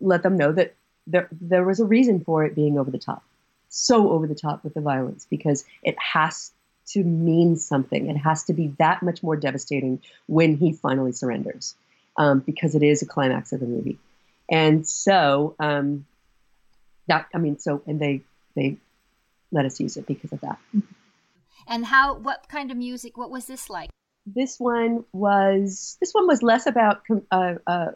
let 0.00 0.22
them 0.24 0.36
know 0.36 0.50
that 0.52 0.74
there 1.06 1.28
there 1.40 1.64
was 1.64 1.78
a 1.78 1.84
reason 1.84 2.24
for 2.24 2.44
it 2.44 2.54
being 2.54 2.76
over 2.76 2.90
the 2.90 2.98
top, 2.98 3.22
so 3.68 4.10
over 4.10 4.26
the 4.26 4.34
top 4.34 4.64
with 4.64 4.74
the 4.74 4.80
violence 4.80 5.26
because 5.30 5.64
it 5.82 5.96
has 5.98 6.50
to 6.88 7.04
mean 7.04 7.56
something. 7.56 8.10
It 8.10 8.16
has 8.16 8.44
to 8.44 8.52
be 8.52 8.68
that 8.78 9.02
much 9.02 9.22
more 9.22 9.36
devastating 9.36 10.02
when 10.26 10.56
he 10.56 10.72
finally 10.72 11.12
surrenders, 11.12 11.76
um, 12.16 12.40
because 12.40 12.74
it 12.74 12.82
is 12.82 13.02
a 13.02 13.06
climax 13.06 13.52
of 13.52 13.60
the 13.60 13.66
movie, 13.66 13.98
and 14.50 14.86
so 14.86 15.54
um, 15.60 16.06
that 17.06 17.28
I 17.32 17.38
mean, 17.38 17.58
so 17.58 17.82
and 17.86 18.00
they 18.00 18.22
they 18.56 18.76
let 19.52 19.66
us 19.66 19.78
use 19.78 19.96
it 19.96 20.06
because 20.06 20.32
of 20.32 20.40
that. 20.40 20.58
And 21.68 21.86
how? 21.86 22.14
What 22.14 22.48
kind 22.48 22.72
of 22.72 22.76
music? 22.76 23.16
What 23.16 23.30
was 23.30 23.46
this 23.46 23.70
like? 23.70 23.90
This 24.26 24.58
one 24.58 25.04
was 25.12 25.96
this 26.00 26.12
one 26.12 26.26
was 26.26 26.42
less 26.42 26.66
about 26.66 27.02
uh, 27.30 27.54
uh, 27.66 27.90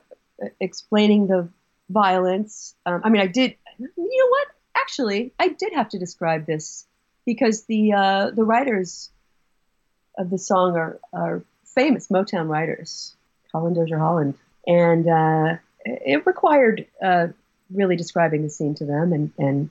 explaining 0.60 1.26
the 1.26 1.48
violence. 1.88 2.74
Um, 2.86 3.00
I 3.04 3.08
mean, 3.08 3.22
I 3.22 3.26
did. 3.26 3.56
You 3.78 3.88
know 3.96 4.28
what? 4.28 4.48
Actually, 4.76 5.32
I 5.38 5.48
did 5.48 5.72
have 5.72 5.88
to 5.90 5.98
describe 5.98 6.46
this 6.46 6.86
because 7.24 7.64
the 7.64 7.92
uh, 7.92 8.30
the 8.30 8.44
writers 8.44 9.10
of 10.16 10.30
the 10.30 10.38
song 10.38 10.76
are 10.76 10.98
are 11.12 11.42
famous 11.64 12.08
Motown 12.08 12.48
writers, 12.48 13.14
Holland 13.52 13.76
Dozier 13.76 13.98
Holland, 13.98 14.34
and 14.66 15.08
uh, 15.08 15.56
it 15.84 16.26
required 16.26 16.86
uh, 17.02 17.28
really 17.70 17.96
describing 17.96 18.42
the 18.42 18.50
scene 18.50 18.74
to 18.76 18.84
them 18.84 19.12
and 19.12 19.32
and 19.38 19.70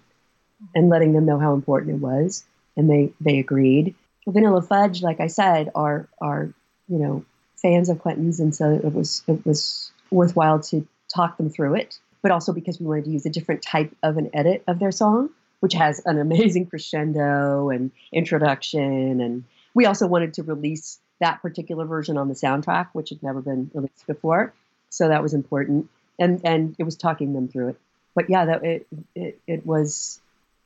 and 0.74 0.90
letting 0.90 1.14
them 1.14 1.26
know 1.26 1.40
how 1.40 1.54
important 1.54 1.96
it 1.96 2.02
was, 2.02 2.44
and 2.76 2.90
they 2.90 3.14
they 3.22 3.40
agreed. 3.40 3.96
Vanilla 4.28 4.62
Fudge, 4.62 5.02
like 5.02 5.20
I 5.20 5.28
said, 5.28 5.72
are 5.74 6.08
are 6.20 6.54
you 6.88 7.00
know 7.00 7.26
fans 7.56 7.90
of 7.90 8.00
Quentin's, 8.00 8.40
and 8.40 8.54
so 8.54 8.70
it 8.72 8.94
was 8.94 9.24
it 9.28 9.46
was 9.46 9.92
worthwhile 10.12 10.60
to 10.60 10.86
talk 11.14 11.38
them 11.38 11.50
through 11.50 11.76
it. 11.76 12.00
But 12.22 12.32
also 12.32 12.52
because 12.52 12.80
we 12.80 12.88
wanted 12.88 13.06
to 13.06 13.12
use 13.12 13.26
a 13.26 13.30
different 13.30 13.62
type 13.62 13.96
of 14.04 14.18
an 14.18 14.30
edit 14.34 14.64
of 14.68 14.80
their 14.80 14.92
song, 14.92 15.30
which 15.62 15.74
has 15.74 16.02
an 16.06 16.20
amazing 16.20 16.66
crescendo 16.70 17.70
and 17.70 17.92
introduction, 18.12 19.22
and 19.22 19.44
we 19.74 19.86
also 19.86 20.08
wanted 20.08 20.34
to 20.36 20.44
release 20.44 21.00
that 21.20 21.42
particular 21.42 21.86
version 21.86 22.18
on 22.18 22.28
the 22.28 22.36
soundtrack, 22.36 22.90
which 22.94 23.10
had 23.10 23.24
never 23.24 23.42
been 23.42 23.72
released 23.74 24.06
before. 24.08 24.54
So 24.90 25.08
that 25.08 25.24
was 25.24 25.34
important, 25.34 25.90
and 26.20 26.42
and 26.44 26.76
it 26.78 26.84
was 26.84 26.98
talking 26.98 27.34
them 27.34 27.48
through 27.48 27.70
it. 27.70 27.80
But 28.14 28.30
yeah, 28.30 28.46
that 28.46 28.64
it 28.66 28.88
it, 29.16 29.40
it 29.48 29.66
was 29.66 30.20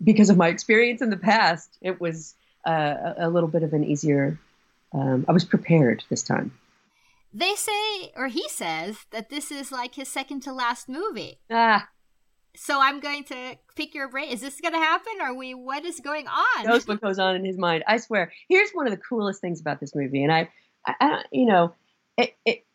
because 0.04 0.32
of 0.32 0.38
my 0.38 0.48
experience 0.48 1.02
in 1.02 1.12
the 1.12 1.18
past. 1.18 1.70
It 1.82 2.02
was 2.02 2.34
uh, 2.66 3.14
a 3.18 3.30
little 3.30 3.50
bit 3.50 3.64
of 3.64 3.74
an 3.74 3.84
easier. 3.84 4.40
Um, 4.94 5.26
I 5.28 5.32
was 5.32 5.46
prepared 5.46 6.04
this 6.10 6.24
time. 6.24 6.52
They 7.34 7.56
say, 7.56 8.12
or 8.16 8.28
he 8.28 8.48
says, 8.50 9.06
that 9.12 9.30
this 9.30 9.52
is 9.52 9.72
like 9.72 9.96
his 9.96 10.10
second 10.10 10.42
to 10.42 10.54
last 10.54 10.90
movie. 10.90 11.40
Ah. 11.50 11.88
So 12.56 12.82
I'm 12.82 13.00
going 13.00 13.24
to 13.26 13.56
pick 13.76 13.96
your 13.96 14.10
brain. 14.10 14.30
Is 14.30 14.42
this 14.42 14.60
going 14.60 14.74
to 14.74 14.80
happen? 14.80 15.14
Are 15.22 15.34
we? 15.34 15.54
What 15.54 15.86
is 15.86 16.02
going 16.02 16.28
on? 16.28 16.66
Knows 16.66 16.86
what 16.86 17.00
goes 17.00 17.20
on 17.20 17.36
in 17.36 17.46
his 17.46 17.58
mind. 17.58 17.86
I 17.88 17.98
swear. 17.98 18.34
Here's 18.50 18.72
one 18.72 18.86
of 18.86 18.92
the 18.92 18.98
coolest 18.98 19.40
things 19.40 19.62
about 19.62 19.80
this 19.80 19.96
movie, 19.96 20.24
and 20.24 20.32
I, 20.34 20.50
I, 20.86 20.96
I 21.00 21.24
you 21.32 21.46
know, 21.46 21.74
it, 22.18 22.36
it, 22.46 22.66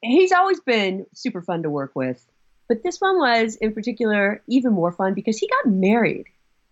he's 0.00 0.30
always 0.30 0.60
been 0.60 1.06
super 1.14 1.42
fun 1.42 1.64
to 1.64 1.70
work 1.70 1.92
with, 1.96 2.24
but 2.68 2.84
this 2.84 3.00
one 3.00 3.18
was 3.18 3.56
in 3.56 3.74
particular 3.74 4.40
even 4.46 4.72
more 4.72 4.92
fun 4.92 5.14
because 5.14 5.38
he 5.38 5.48
got 5.48 5.72
married 5.72 6.26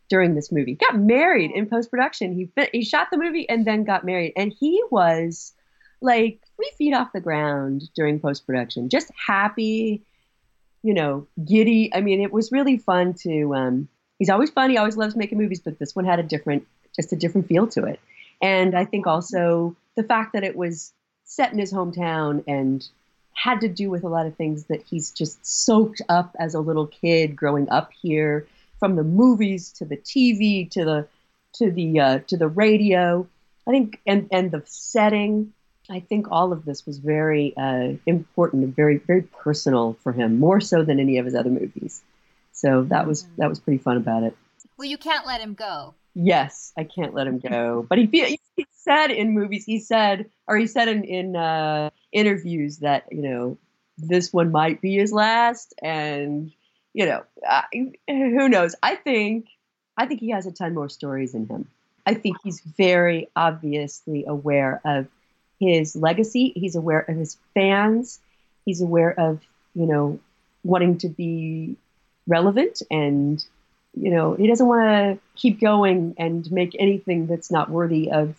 during 0.09 0.35
this 0.35 0.53
movie. 0.53 0.75
Got 0.75 0.99
married 0.99 1.51
in 1.51 1.67
post 1.67 1.91
production. 1.91 2.33
He 2.33 2.49
he 2.73 2.85
shot 2.85 3.09
the 3.11 3.19
movie 3.19 3.49
and 3.49 3.65
then 3.65 3.85
got 3.85 4.05
married, 4.05 4.33
and 4.37 4.53
he 4.53 4.83
was 4.91 5.53
like 6.01 6.41
three 6.57 6.71
feet 6.77 6.95
off 6.95 7.13
the 7.13 7.21
ground 7.21 7.83
during 7.95 8.21
post 8.21 8.47
production, 8.47 8.89
just 8.89 9.11
happy, 9.27 10.03
you 10.83 10.95
know, 10.95 11.27
giddy. 11.45 11.93
I 11.95 12.01
mean, 12.01 12.21
it 12.21 12.33
was 12.33 12.53
really 12.53 12.79
fun 12.79 13.15
to. 13.23 13.55
Um, 13.55 13.89
he's 14.19 14.31
always 14.31 14.51
fun. 14.51 14.71
He 14.71 14.79
always 14.79 14.97
loves 14.97 15.17
making 15.17 15.39
movies, 15.39 15.61
but 15.61 15.79
this 15.79 15.95
one 15.95 16.05
had 16.05 16.19
a 16.19 16.23
different, 16.23 16.67
just 16.95 17.13
a 17.13 17.17
different 17.17 17.49
feel 17.49 17.67
to 17.69 17.85
it. 17.85 18.01
And 18.43 18.77
I 18.77 18.85
think 18.85 19.07
also 19.07 19.77
the 19.97 20.03
fact 20.03 20.35
that 20.35 20.45
it 20.45 20.57
was 20.57 20.93
set 21.25 21.53
in 21.53 21.59
his 21.59 21.73
hometown 21.73 22.45
and 22.47 22.87
had 23.33 23.61
to 23.61 23.69
do 23.69 23.91
with 23.91 24.05
a 24.05 24.09
lot 24.09 24.27
of 24.27 24.35
things 24.37 24.65
that 24.65 24.83
he's 24.83 25.11
just 25.11 25.45
soaked 25.45 26.01
up 26.09 26.35
as 26.39 26.55
a 26.55 26.61
little 26.61 26.87
kid 26.87 27.37
growing 27.37 27.69
up 27.69 27.91
here 28.01 28.47
from 28.79 28.97
the 28.97 29.05
movies 29.05 29.72
to 29.72 29.85
the 29.85 29.97
TV 29.97 30.70
to 30.70 30.85
the 30.85 31.09
to 31.55 31.70
the 31.70 32.01
uh, 32.01 32.18
to 32.29 32.37
the 32.37 32.49
radio. 32.49 33.27
I 33.66 33.70
think 33.70 34.01
and 34.07 34.29
and 34.33 34.51
the 34.51 34.62
setting. 34.66 35.53
I 35.89 36.01
think 36.01 36.27
all 36.33 36.53
of 36.53 36.64
this 36.64 36.85
was 36.85 36.99
very 36.99 37.57
uh, 37.57 37.93
important 38.07 38.64
and 38.64 38.74
very 38.74 38.99
very 38.99 39.22
personal 39.22 39.97
for 40.03 40.12
him, 40.12 40.39
more 40.39 40.61
so 40.61 40.83
than 40.83 40.99
any 40.99 41.18
of 41.18 41.24
his 41.24 41.35
other 41.35 41.51
movies. 41.51 42.03
So 42.53 42.85
that 42.85 43.07
was 43.07 43.27
that 43.39 43.49
was 43.49 43.61
pretty 43.61 43.79
fun 43.79 43.97
about 43.97 44.22
it. 44.22 44.37
Well, 44.79 44.89
you 44.89 44.99
can't 44.99 45.27
let 45.27 45.41
him 45.41 45.55
go. 45.55 45.95
Yes, 46.14 46.72
I 46.77 46.85
can't 46.85 47.12
let 47.12 47.27
him 47.27 47.39
go. 47.39 47.85
But 47.87 47.99
he, 47.99 48.39
he 48.57 48.66
said 48.72 49.11
in 49.11 49.35
movies, 49.35 49.66
he 49.66 49.81
said, 49.81 50.31
or 50.47 50.57
he 50.57 50.66
said 50.66 50.89
in 50.89 51.05
in 51.05 51.37
uh, 51.37 51.91
interviews 52.11 52.79
that 52.79 53.05
you 53.12 53.22
know 53.22 53.59
this 53.99 54.33
one 54.33 54.51
might 54.51 54.81
be 54.81 54.95
his 54.95 55.12
last, 55.12 55.74
and 55.83 56.53
you 56.97 57.05
know, 57.05 57.24
I, 57.47 57.64
who 58.09 58.49
knows? 58.49 58.74
I 58.82 58.94
think 58.94 59.49
I 59.99 60.07
think 60.07 60.20
he 60.20 60.30
has 60.30 60.47
a 60.47 60.51
ton 60.51 60.72
more 60.72 60.88
stories 60.88 61.34
in 61.34 61.47
him. 61.47 61.68
I 62.07 62.14
think 62.14 62.38
he's 62.42 62.61
very 62.61 63.28
obviously 63.36 64.24
aware 64.26 64.80
of 64.82 65.07
his 65.61 65.94
legacy. 65.94 66.53
He's 66.57 66.74
aware 66.74 67.01
of 67.01 67.16
his 67.16 67.36
fans. 67.53 68.18
He's 68.64 68.80
aware 68.80 69.12
of 69.20 69.40
you 69.74 69.84
know 69.84 70.18
wanting 70.64 70.97
to 70.99 71.09
be 71.11 71.76
relevant 72.26 72.80
and 72.90 73.44
you 73.94 74.11
know 74.11 74.32
he 74.32 74.47
doesn't 74.47 74.66
want 74.66 74.88
to 74.88 75.18
keep 75.36 75.61
going 75.61 76.14
and 76.16 76.51
make 76.51 76.74
anything 76.78 77.26
that's 77.26 77.51
not 77.51 77.68
worthy 77.68 78.11
of 78.11 78.36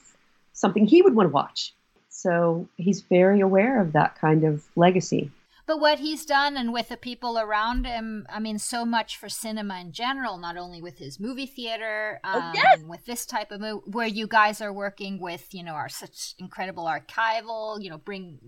something 0.54 0.88
he 0.88 1.04
would 1.04 1.16
want 1.16 1.30
to 1.30 1.34
watch 1.34 1.74
so 2.10 2.68
he's 2.76 3.02
very 3.02 3.40
aware 3.40 3.80
of 3.80 3.94
that 3.94 4.20
kind 4.20 4.44
of 4.44 4.66
legacy 4.76 5.32
but 5.68 5.82
what 5.82 6.00
he's 6.00 6.26
done 6.26 6.56
and 6.56 6.72
with 6.72 6.88
the 6.88 6.98
people 6.98 7.38
around 7.38 7.86
him, 7.86 8.26
I 8.30 8.40
mean, 8.40 8.58
so 8.58 8.86
much 8.86 9.18
for 9.18 9.28
cinema 9.28 9.80
in 9.80 9.92
general, 9.92 10.38
not 10.38 10.56
only 10.56 10.82
with 10.82 10.98
his 10.98 11.20
movie 11.20 11.46
theater, 11.46 12.22
Oh, 12.24 12.40
um, 12.40 12.54
yes! 12.56 12.82
with 12.84 13.06
this 13.06 13.26
type 13.26 13.52
of 13.52 13.60
movie, 13.60 13.82
where 13.86 14.08
you 14.08 14.28
guys 14.28 14.62
are 14.62 14.72
working 14.72 15.20
with, 15.20 15.54
you 15.54 15.64
know, 15.64 15.74
our 15.74 15.90
such 15.90 16.36
incredible 16.40 16.86
archival, 16.86 17.82
you 17.82 17.90
know, 17.90 17.98
bring 17.98 18.40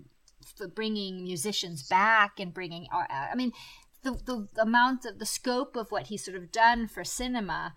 bringing 0.74 1.22
musicians 1.22 1.86
back 1.86 2.40
and 2.40 2.52
bringing, 2.52 2.86
I 2.90 3.34
mean, 3.34 3.52
the, 4.02 4.12
the 4.12 4.48
amount 4.60 5.04
of 5.04 5.18
the 5.18 5.26
scope 5.26 5.76
of 5.76 5.90
what 5.90 6.06
he's 6.06 6.24
sort 6.24 6.36
of 6.36 6.50
done 6.50 6.88
for 6.88 7.04
cinema 7.04 7.74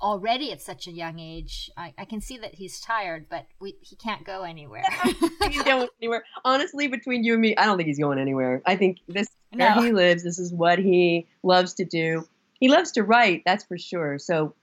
already 0.00 0.52
at 0.52 0.60
such 0.60 0.86
a 0.86 0.90
young 0.90 1.18
age, 1.18 1.70
I, 1.76 1.94
I, 1.96 2.04
can 2.04 2.20
see 2.20 2.38
that 2.38 2.54
he's 2.54 2.80
tired, 2.80 3.26
but 3.28 3.46
we, 3.60 3.76
he 3.80 3.96
can't 3.96 4.24
go 4.24 4.42
anywhere. 4.42 4.84
he's 5.48 5.62
going 5.62 5.88
anywhere. 6.00 6.24
Honestly, 6.44 6.88
between 6.88 7.24
you 7.24 7.34
and 7.34 7.42
me, 7.42 7.56
I 7.56 7.64
don't 7.64 7.76
think 7.76 7.86
he's 7.86 7.98
going 7.98 8.18
anywhere. 8.18 8.62
I 8.66 8.76
think 8.76 8.98
this 9.08 9.28
no. 9.52 9.76
where 9.76 9.84
he 9.86 9.92
lives. 9.92 10.22
This 10.22 10.38
is 10.38 10.52
what 10.52 10.78
he 10.78 11.26
loves 11.42 11.74
to 11.74 11.84
do. 11.84 12.26
He 12.60 12.68
loves 12.68 12.92
to 12.92 13.02
write, 13.02 13.42
that's 13.44 13.64
for 13.64 13.78
sure. 13.78 14.18
So 14.18 14.54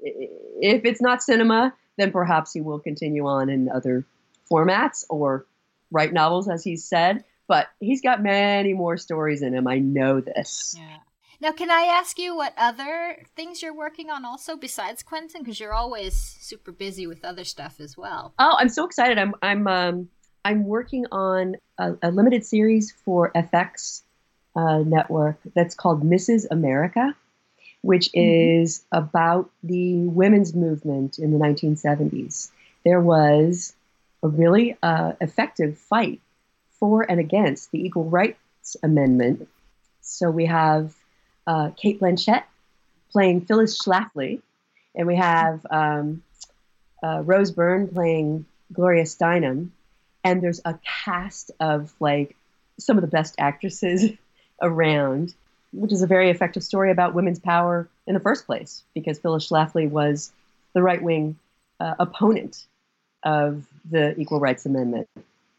if 0.00 0.84
it's 0.84 1.02
not 1.02 1.22
cinema, 1.22 1.74
then 1.96 2.12
perhaps 2.12 2.52
he 2.52 2.60
will 2.60 2.78
continue 2.78 3.26
on 3.26 3.50
in 3.50 3.68
other 3.68 4.04
formats 4.50 5.04
or 5.08 5.46
write 5.90 6.12
novels, 6.12 6.48
as 6.48 6.64
he 6.64 6.76
said. 6.76 7.24
But 7.46 7.68
he's 7.80 8.00
got 8.00 8.22
many 8.22 8.74
more 8.74 8.96
stories 8.96 9.42
in 9.42 9.54
him. 9.54 9.66
I 9.66 9.78
know 9.78 10.20
this. 10.20 10.76
Yeah. 10.78 10.98
Now, 11.42 11.52
can 11.52 11.70
I 11.70 11.82
ask 11.82 12.18
you 12.18 12.36
what 12.36 12.52
other 12.58 13.16
things 13.34 13.62
you're 13.62 13.74
working 13.74 14.10
on 14.10 14.26
also 14.26 14.56
besides 14.56 15.02
Quentin? 15.02 15.40
Because 15.40 15.58
you're 15.58 15.72
always 15.72 16.14
super 16.14 16.70
busy 16.70 17.06
with 17.06 17.24
other 17.24 17.44
stuff 17.44 17.80
as 17.80 17.96
well. 17.96 18.34
Oh, 18.38 18.56
I'm 18.58 18.68
so 18.68 18.84
excited! 18.84 19.18
I'm 19.18 19.34
I'm 19.40 19.66
um, 19.66 20.08
I'm 20.44 20.64
working 20.64 21.06
on 21.10 21.56
a, 21.78 21.94
a 22.02 22.10
limited 22.10 22.44
series 22.44 22.92
for 22.92 23.30
FX 23.32 24.02
uh, 24.54 24.78
network 24.78 25.38
that's 25.54 25.74
called 25.74 26.02
Mrs. 26.02 26.46
America, 26.50 27.14
which 27.80 28.12
mm-hmm. 28.12 28.62
is 28.62 28.82
about 28.92 29.50
the 29.62 29.96
women's 29.96 30.54
movement 30.54 31.18
in 31.18 31.32
the 31.32 31.38
1970s. 31.38 32.50
There 32.84 33.00
was 33.00 33.74
a 34.22 34.28
really 34.28 34.76
uh, 34.82 35.12
effective 35.22 35.78
fight 35.78 36.20
for 36.78 37.10
and 37.10 37.18
against 37.18 37.70
the 37.70 37.82
Equal 37.84 38.04
Rights 38.04 38.76
Amendment. 38.82 39.48
So 40.02 40.30
we 40.30 40.46
have 40.46 40.94
uh, 41.46 41.70
Cate 41.76 42.00
Blanchett 42.00 42.44
playing 43.10 43.42
Phyllis 43.42 43.80
Schlafly, 43.80 44.40
and 44.94 45.06
we 45.06 45.16
have 45.16 45.66
um, 45.70 46.22
uh, 47.02 47.22
Rose 47.24 47.50
Byrne 47.50 47.88
playing 47.88 48.46
Gloria 48.72 49.04
Steinem, 49.04 49.70
and 50.24 50.42
there's 50.42 50.60
a 50.64 50.78
cast 51.04 51.50
of 51.60 51.92
like 52.00 52.36
some 52.78 52.96
of 52.96 53.02
the 53.02 53.08
best 53.08 53.34
actresses 53.38 54.12
around, 54.62 55.34
which 55.72 55.92
is 55.92 56.02
a 56.02 56.06
very 56.06 56.30
effective 56.30 56.62
story 56.62 56.90
about 56.90 57.14
women's 57.14 57.38
power 57.38 57.88
in 58.06 58.14
the 58.14 58.20
first 58.20 58.46
place, 58.46 58.82
because 58.94 59.18
Phyllis 59.18 59.48
Schlafly 59.48 59.88
was 59.88 60.32
the 60.72 60.82
right 60.82 61.02
wing 61.02 61.36
uh, 61.80 61.94
opponent 61.98 62.66
of 63.22 63.66
the 63.90 64.18
Equal 64.18 64.40
Rights 64.40 64.66
Amendment. 64.66 65.08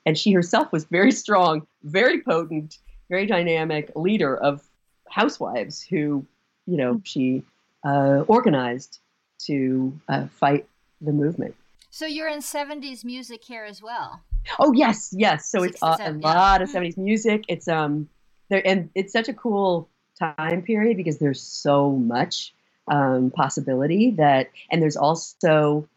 And 0.06 0.18
she 0.18 0.32
herself 0.32 0.72
was 0.72 0.86
very 0.86 1.12
strong, 1.24 1.68
very 1.84 2.22
potent, 2.22 2.78
very 3.10 3.26
dynamic 3.26 3.92
leader 3.96 4.36
of 4.36 4.64
housewives 5.12 5.82
who, 5.82 6.26
you 6.66 6.78
know, 6.78 7.02
she 7.04 7.44
uh, 7.86 8.24
organized 8.28 9.00
to 9.46 10.00
uh, 10.08 10.28
fight 10.28 10.68
the 11.02 11.12
movement. 11.12 11.56
So 11.90 12.06
you're 12.06 12.30
in 12.30 12.40
70s 12.40 13.04
music 13.04 13.44
here 13.44 13.66
as 13.66 13.82
well. 13.82 14.22
Oh 14.60 14.72
yes, 14.74 15.14
yes. 15.16 15.50
So 15.50 15.64
it's 15.64 15.82
uh, 15.84 15.98
a 16.00 16.14
lot 16.14 16.62
of 16.62 16.70
70s 16.70 16.98
music. 16.98 17.44
It's 17.48 17.68
um 17.68 18.10
there 18.50 18.66
and 18.66 18.90
it's 18.96 19.14
such 19.14 19.30
a 19.30 19.34
cool 19.34 19.90
time 20.18 20.62
period 20.62 20.98
because 20.98 21.18
there's 21.18 21.42
so 21.42 21.92
much 21.92 22.54
um, 22.88 23.32
possibility 23.32 24.12
that 24.12 24.50
and 24.72 24.82
there's 24.82 24.98
also 24.98 25.88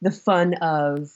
the 0.00 0.10
fun 0.10 0.54
of 0.54 1.10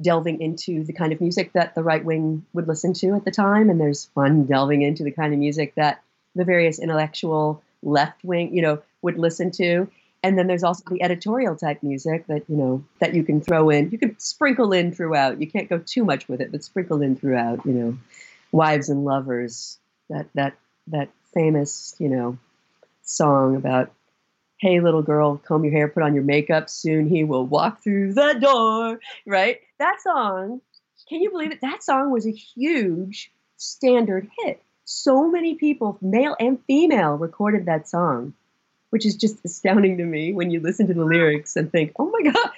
delving 0.00 0.40
into 0.40 0.84
the 0.84 0.92
kind 0.92 1.12
of 1.12 1.20
music 1.20 1.52
that 1.52 1.74
the 1.74 1.82
right 1.82 2.04
wing 2.04 2.44
would 2.52 2.68
listen 2.68 2.94
to 2.94 3.14
at 3.14 3.24
the 3.24 3.30
time 3.30 3.68
and 3.68 3.80
there's 3.80 4.06
fun 4.06 4.44
delving 4.44 4.82
into 4.82 5.02
the 5.02 5.10
kind 5.10 5.32
of 5.32 5.38
music 5.38 5.74
that 5.74 6.02
the 6.34 6.44
various 6.44 6.78
intellectual 6.78 7.62
left 7.82 8.24
wing, 8.24 8.54
you 8.54 8.62
know, 8.62 8.82
would 9.02 9.18
listen 9.18 9.50
to. 9.52 9.88
And 10.22 10.38
then 10.38 10.46
there's 10.46 10.64
also 10.64 10.84
the 10.90 11.02
editorial 11.02 11.56
type 11.56 11.82
music 11.82 12.26
that, 12.26 12.42
you 12.48 12.56
know, 12.56 12.84
that 13.00 13.14
you 13.14 13.24
can 13.24 13.40
throw 13.40 13.70
in. 13.70 13.90
You 13.90 13.98
can 13.98 14.18
sprinkle 14.18 14.72
in 14.72 14.92
throughout. 14.92 15.40
You 15.40 15.50
can't 15.50 15.68
go 15.68 15.78
too 15.78 16.04
much 16.04 16.28
with 16.28 16.42
it, 16.42 16.52
but 16.52 16.62
sprinkle 16.62 17.00
in 17.00 17.16
throughout, 17.16 17.64
you 17.64 17.72
know, 17.72 17.98
wives 18.52 18.90
and 18.90 19.04
lovers, 19.04 19.78
that 20.10 20.28
that 20.34 20.54
that 20.88 21.08
famous, 21.32 21.94
you 21.98 22.10
know, 22.10 22.36
song 23.02 23.56
about 23.56 23.92
hey 24.58 24.80
little 24.80 25.02
girl 25.02 25.36
comb 25.38 25.64
your 25.64 25.72
hair 25.72 25.88
put 25.88 26.02
on 26.02 26.14
your 26.14 26.22
makeup 26.22 26.70
soon 26.70 27.08
he 27.08 27.24
will 27.24 27.46
walk 27.46 27.82
through 27.82 28.12
the 28.12 28.38
door 28.40 29.00
right 29.26 29.60
that 29.78 30.00
song 30.00 30.60
can 31.08 31.20
you 31.20 31.30
believe 31.30 31.50
it 31.50 31.60
that 31.60 31.82
song 31.82 32.10
was 32.10 32.26
a 32.26 32.30
huge 32.30 33.32
standard 33.56 34.28
hit 34.38 34.62
so 34.90 35.30
many 35.30 35.54
people, 35.54 35.96
male 36.02 36.34
and 36.40 36.58
female, 36.66 37.12
recorded 37.12 37.66
that 37.66 37.88
song, 37.88 38.34
which 38.90 39.06
is 39.06 39.14
just 39.14 39.36
astounding 39.44 39.96
to 39.98 40.04
me 40.04 40.32
when 40.32 40.50
you 40.50 40.58
listen 40.58 40.88
to 40.88 40.94
the 40.94 41.04
lyrics 41.04 41.54
and 41.54 41.70
think, 41.70 41.92
oh 41.96 42.10
my 42.10 42.30
God, 42.30 42.50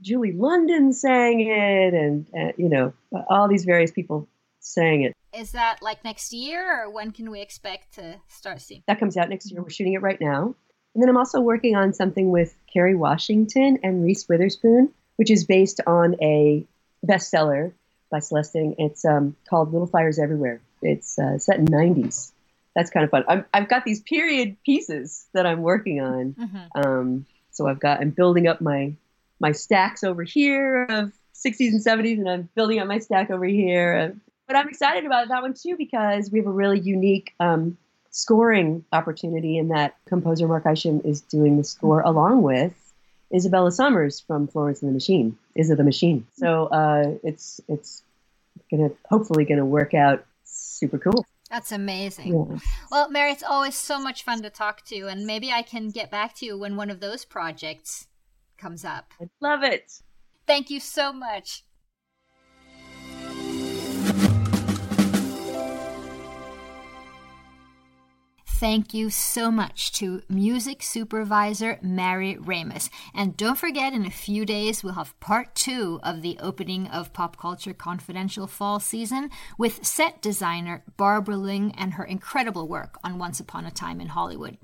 Julie 0.00 0.32
London 0.32 0.92
sang 0.92 1.40
it, 1.40 1.92
and, 1.92 2.26
uh, 2.38 2.52
you 2.56 2.68
know, 2.68 2.92
all 3.28 3.48
these 3.48 3.64
various 3.64 3.90
people 3.90 4.28
sang 4.60 5.02
it. 5.02 5.14
Is 5.36 5.50
that 5.50 5.82
like 5.82 6.04
next 6.04 6.32
year, 6.32 6.84
or 6.84 6.90
when 6.90 7.10
can 7.10 7.28
we 7.28 7.40
expect 7.40 7.94
to 7.94 8.20
start 8.28 8.60
seeing? 8.60 8.84
That 8.86 9.00
comes 9.00 9.16
out 9.16 9.28
next 9.28 9.50
year. 9.50 9.60
We're 9.60 9.70
shooting 9.70 9.94
it 9.94 10.02
right 10.02 10.20
now. 10.20 10.54
And 10.94 11.02
then 11.02 11.08
I'm 11.08 11.16
also 11.16 11.40
working 11.40 11.74
on 11.74 11.92
something 11.92 12.30
with 12.30 12.54
Kerry 12.72 12.94
Washington 12.94 13.80
and 13.82 14.04
Reese 14.04 14.28
Witherspoon, 14.28 14.90
which 15.16 15.30
is 15.30 15.44
based 15.44 15.80
on 15.88 16.14
a 16.22 16.64
bestseller 17.04 17.72
by 18.12 18.20
Celeste. 18.20 18.74
It's 18.78 19.04
um, 19.04 19.34
called 19.50 19.72
Little 19.72 19.88
Fires 19.88 20.20
Everywhere 20.20 20.60
it's 20.84 21.18
uh, 21.18 21.38
set 21.38 21.58
in 21.58 21.66
90s. 21.66 22.32
That's 22.74 22.90
kind 22.90 23.04
of 23.04 23.10
fun. 23.10 23.24
i 23.28 23.58
have 23.58 23.68
got 23.68 23.84
these 23.84 24.00
period 24.00 24.56
pieces 24.64 25.26
that 25.32 25.46
I'm 25.46 25.62
working 25.62 26.00
on. 26.00 26.34
Mm-hmm. 26.34 26.80
Um, 26.80 27.26
so 27.50 27.68
I've 27.68 27.78
got 27.78 28.00
I'm 28.00 28.10
building 28.10 28.46
up 28.46 28.60
my 28.60 28.94
my 29.40 29.52
stacks 29.52 30.02
over 30.04 30.22
here 30.22 30.84
of 30.84 31.12
60s 31.34 31.68
and 31.68 31.84
70s, 31.84 32.18
and 32.18 32.28
I'm 32.28 32.48
building 32.54 32.80
up 32.80 32.86
my 32.86 32.98
stack 32.98 33.30
over 33.30 33.44
here. 33.44 34.16
But 34.46 34.56
I'm 34.56 34.68
excited 34.68 35.06
about 35.06 35.28
that 35.28 35.42
one 35.42 35.54
too 35.54 35.76
because 35.76 36.30
we 36.30 36.38
have 36.38 36.46
a 36.46 36.52
really 36.52 36.80
unique 36.80 37.34
um, 37.40 37.76
scoring 38.10 38.84
opportunity 38.92 39.58
in 39.58 39.68
that 39.68 39.96
composer 40.06 40.46
Mark 40.46 40.66
Isham 40.66 41.00
is 41.04 41.20
doing 41.22 41.56
the 41.56 41.64
score 41.64 42.00
mm-hmm. 42.00 42.08
along 42.08 42.42
with 42.42 42.74
Isabella 43.34 43.72
Summers 43.72 44.20
from 44.20 44.46
Florence 44.46 44.82
and 44.82 44.90
the 44.90 44.94
Machine. 44.94 45.36
Is 45.54 45.70
it 45.70 45.76
the 45.76 45.84
Machine? 45.84 46.26
So 46.36 46.66
uh, 46.66 47.14
it's 47.22 47.60
it's 47.68 48.02
gonna 48.70 48.90
hopefully 49.08 49.44
gonna 49.44 49.64
work 49.64 49.94
out 49.94 50.24
super 50.78 50.98
cool. 50.98 51.24
That's 51.50 51.72
amazing. 51.72 52.32
Yeah. 52.32 52.58
Well, 52.90 53.10
Mary, 53.10 53.30
it's 53.30 53.42
always 53.42 53.76
so 53.76 53.98
much 53.98 54.24
fun 54.24 54.42
to 54.42 54.50
talk 54.50 54.84
to, 54.86 54.96
you, 54.96 55.08
and 55.08 55.26
maybe 55.26 55.52
I 55.52 55.62
can 55.62 55.90
get 55.90 56.10
back 56.10 56.34
to 56.36 56.46
you 56.46 56.58
when 56.58 56.76
one 56.76 56.90
of 56.90 57.00
those 57.00 57.24
projects 57.24 58.08
comes 58.58 58.84
up. 58.84 59.12
I 59.20 59.28
love 59.40 59.62
it. 59.62 59.92
Thank 60.46 60.70
you 60.70 60.80
so 60.80 61.12
much. 61.12 61.64
Thank 68.58 68.94
you 68.94 69.10
so 69.10 69.50
much 69.50 69.90
to 69.94 70.22
music 70.28 70.80
supervisor 70.80 71.76
Mary 71.82 72.38
Ramos. 72.38 72.88
And 73.12 73.36
don't 73.36 73.58
forget, 73.58 73.92
in 73.92 74.06
a 74.06 74.10
few 74.10 74.46
days, 74.46 74.82
we'll 74.82 74.94
have 74.94 75.18
part 75.18 75.56
two 75.56 75.98
of 76.04 76.22
the 76.22 76.38
opening 76.38 76.86
of 76.86 77.12
Pop 77.12 77.36
Culture 77.36 77.74
Confidential 77.74 78.46
fall 78.46 78.78
season 78.78 79.30
with 79.58 79.84
set 79.84 80.22
designer 80.22 80.84
Barbara 80.96 81.36
Ling 81.36 81.74
and 81.76 81.94
her 81.94 82.04
incredible 82.04 82.68
work 82.68 82.96
on 83.02 83.18
Once 83.18 83.40
Upon 83.40 83.66
a 83.66 83.72
Time 83.72 84.00
in 84.00 84.06
Hollywood. 84.06 84.56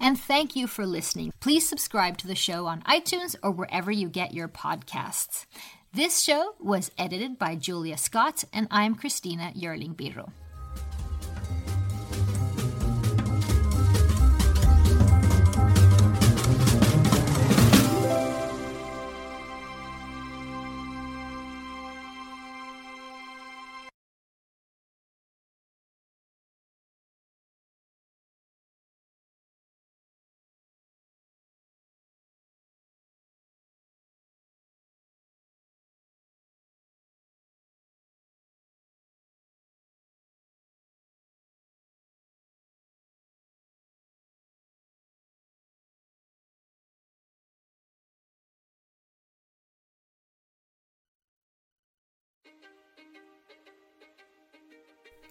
And 0.00 0.18
thank 0.18 0.56
you 0.56 0.66
for 0.66 0.84
listening. 0.84 1.32
Please 1.38 1.66
subscribe 1.66 2.18
to 2.18 2.26
the 2.26 2.34
show 2.34 2.66
on 2.66 2.82
iTunes 2.82 3.36
or 3.40 3.52
wherever 3.52 3.92
you 3.92 4.08
get 4.08 4.34
your 4.34 4.48
podcasts. 4.48 5.46
This 5.94 6.20
show 6.20 6.54
was 6.58 6.90
edited 6.98 7.38
by 7.38 7.54
Julia 7.54 7.96
Scott, 7.96 8.42
and 8.52 8.66
I'm 8.70 8.96
Christina 8.96 9.52
Yerling 9.56 9.94
Biro. 9.94 10.32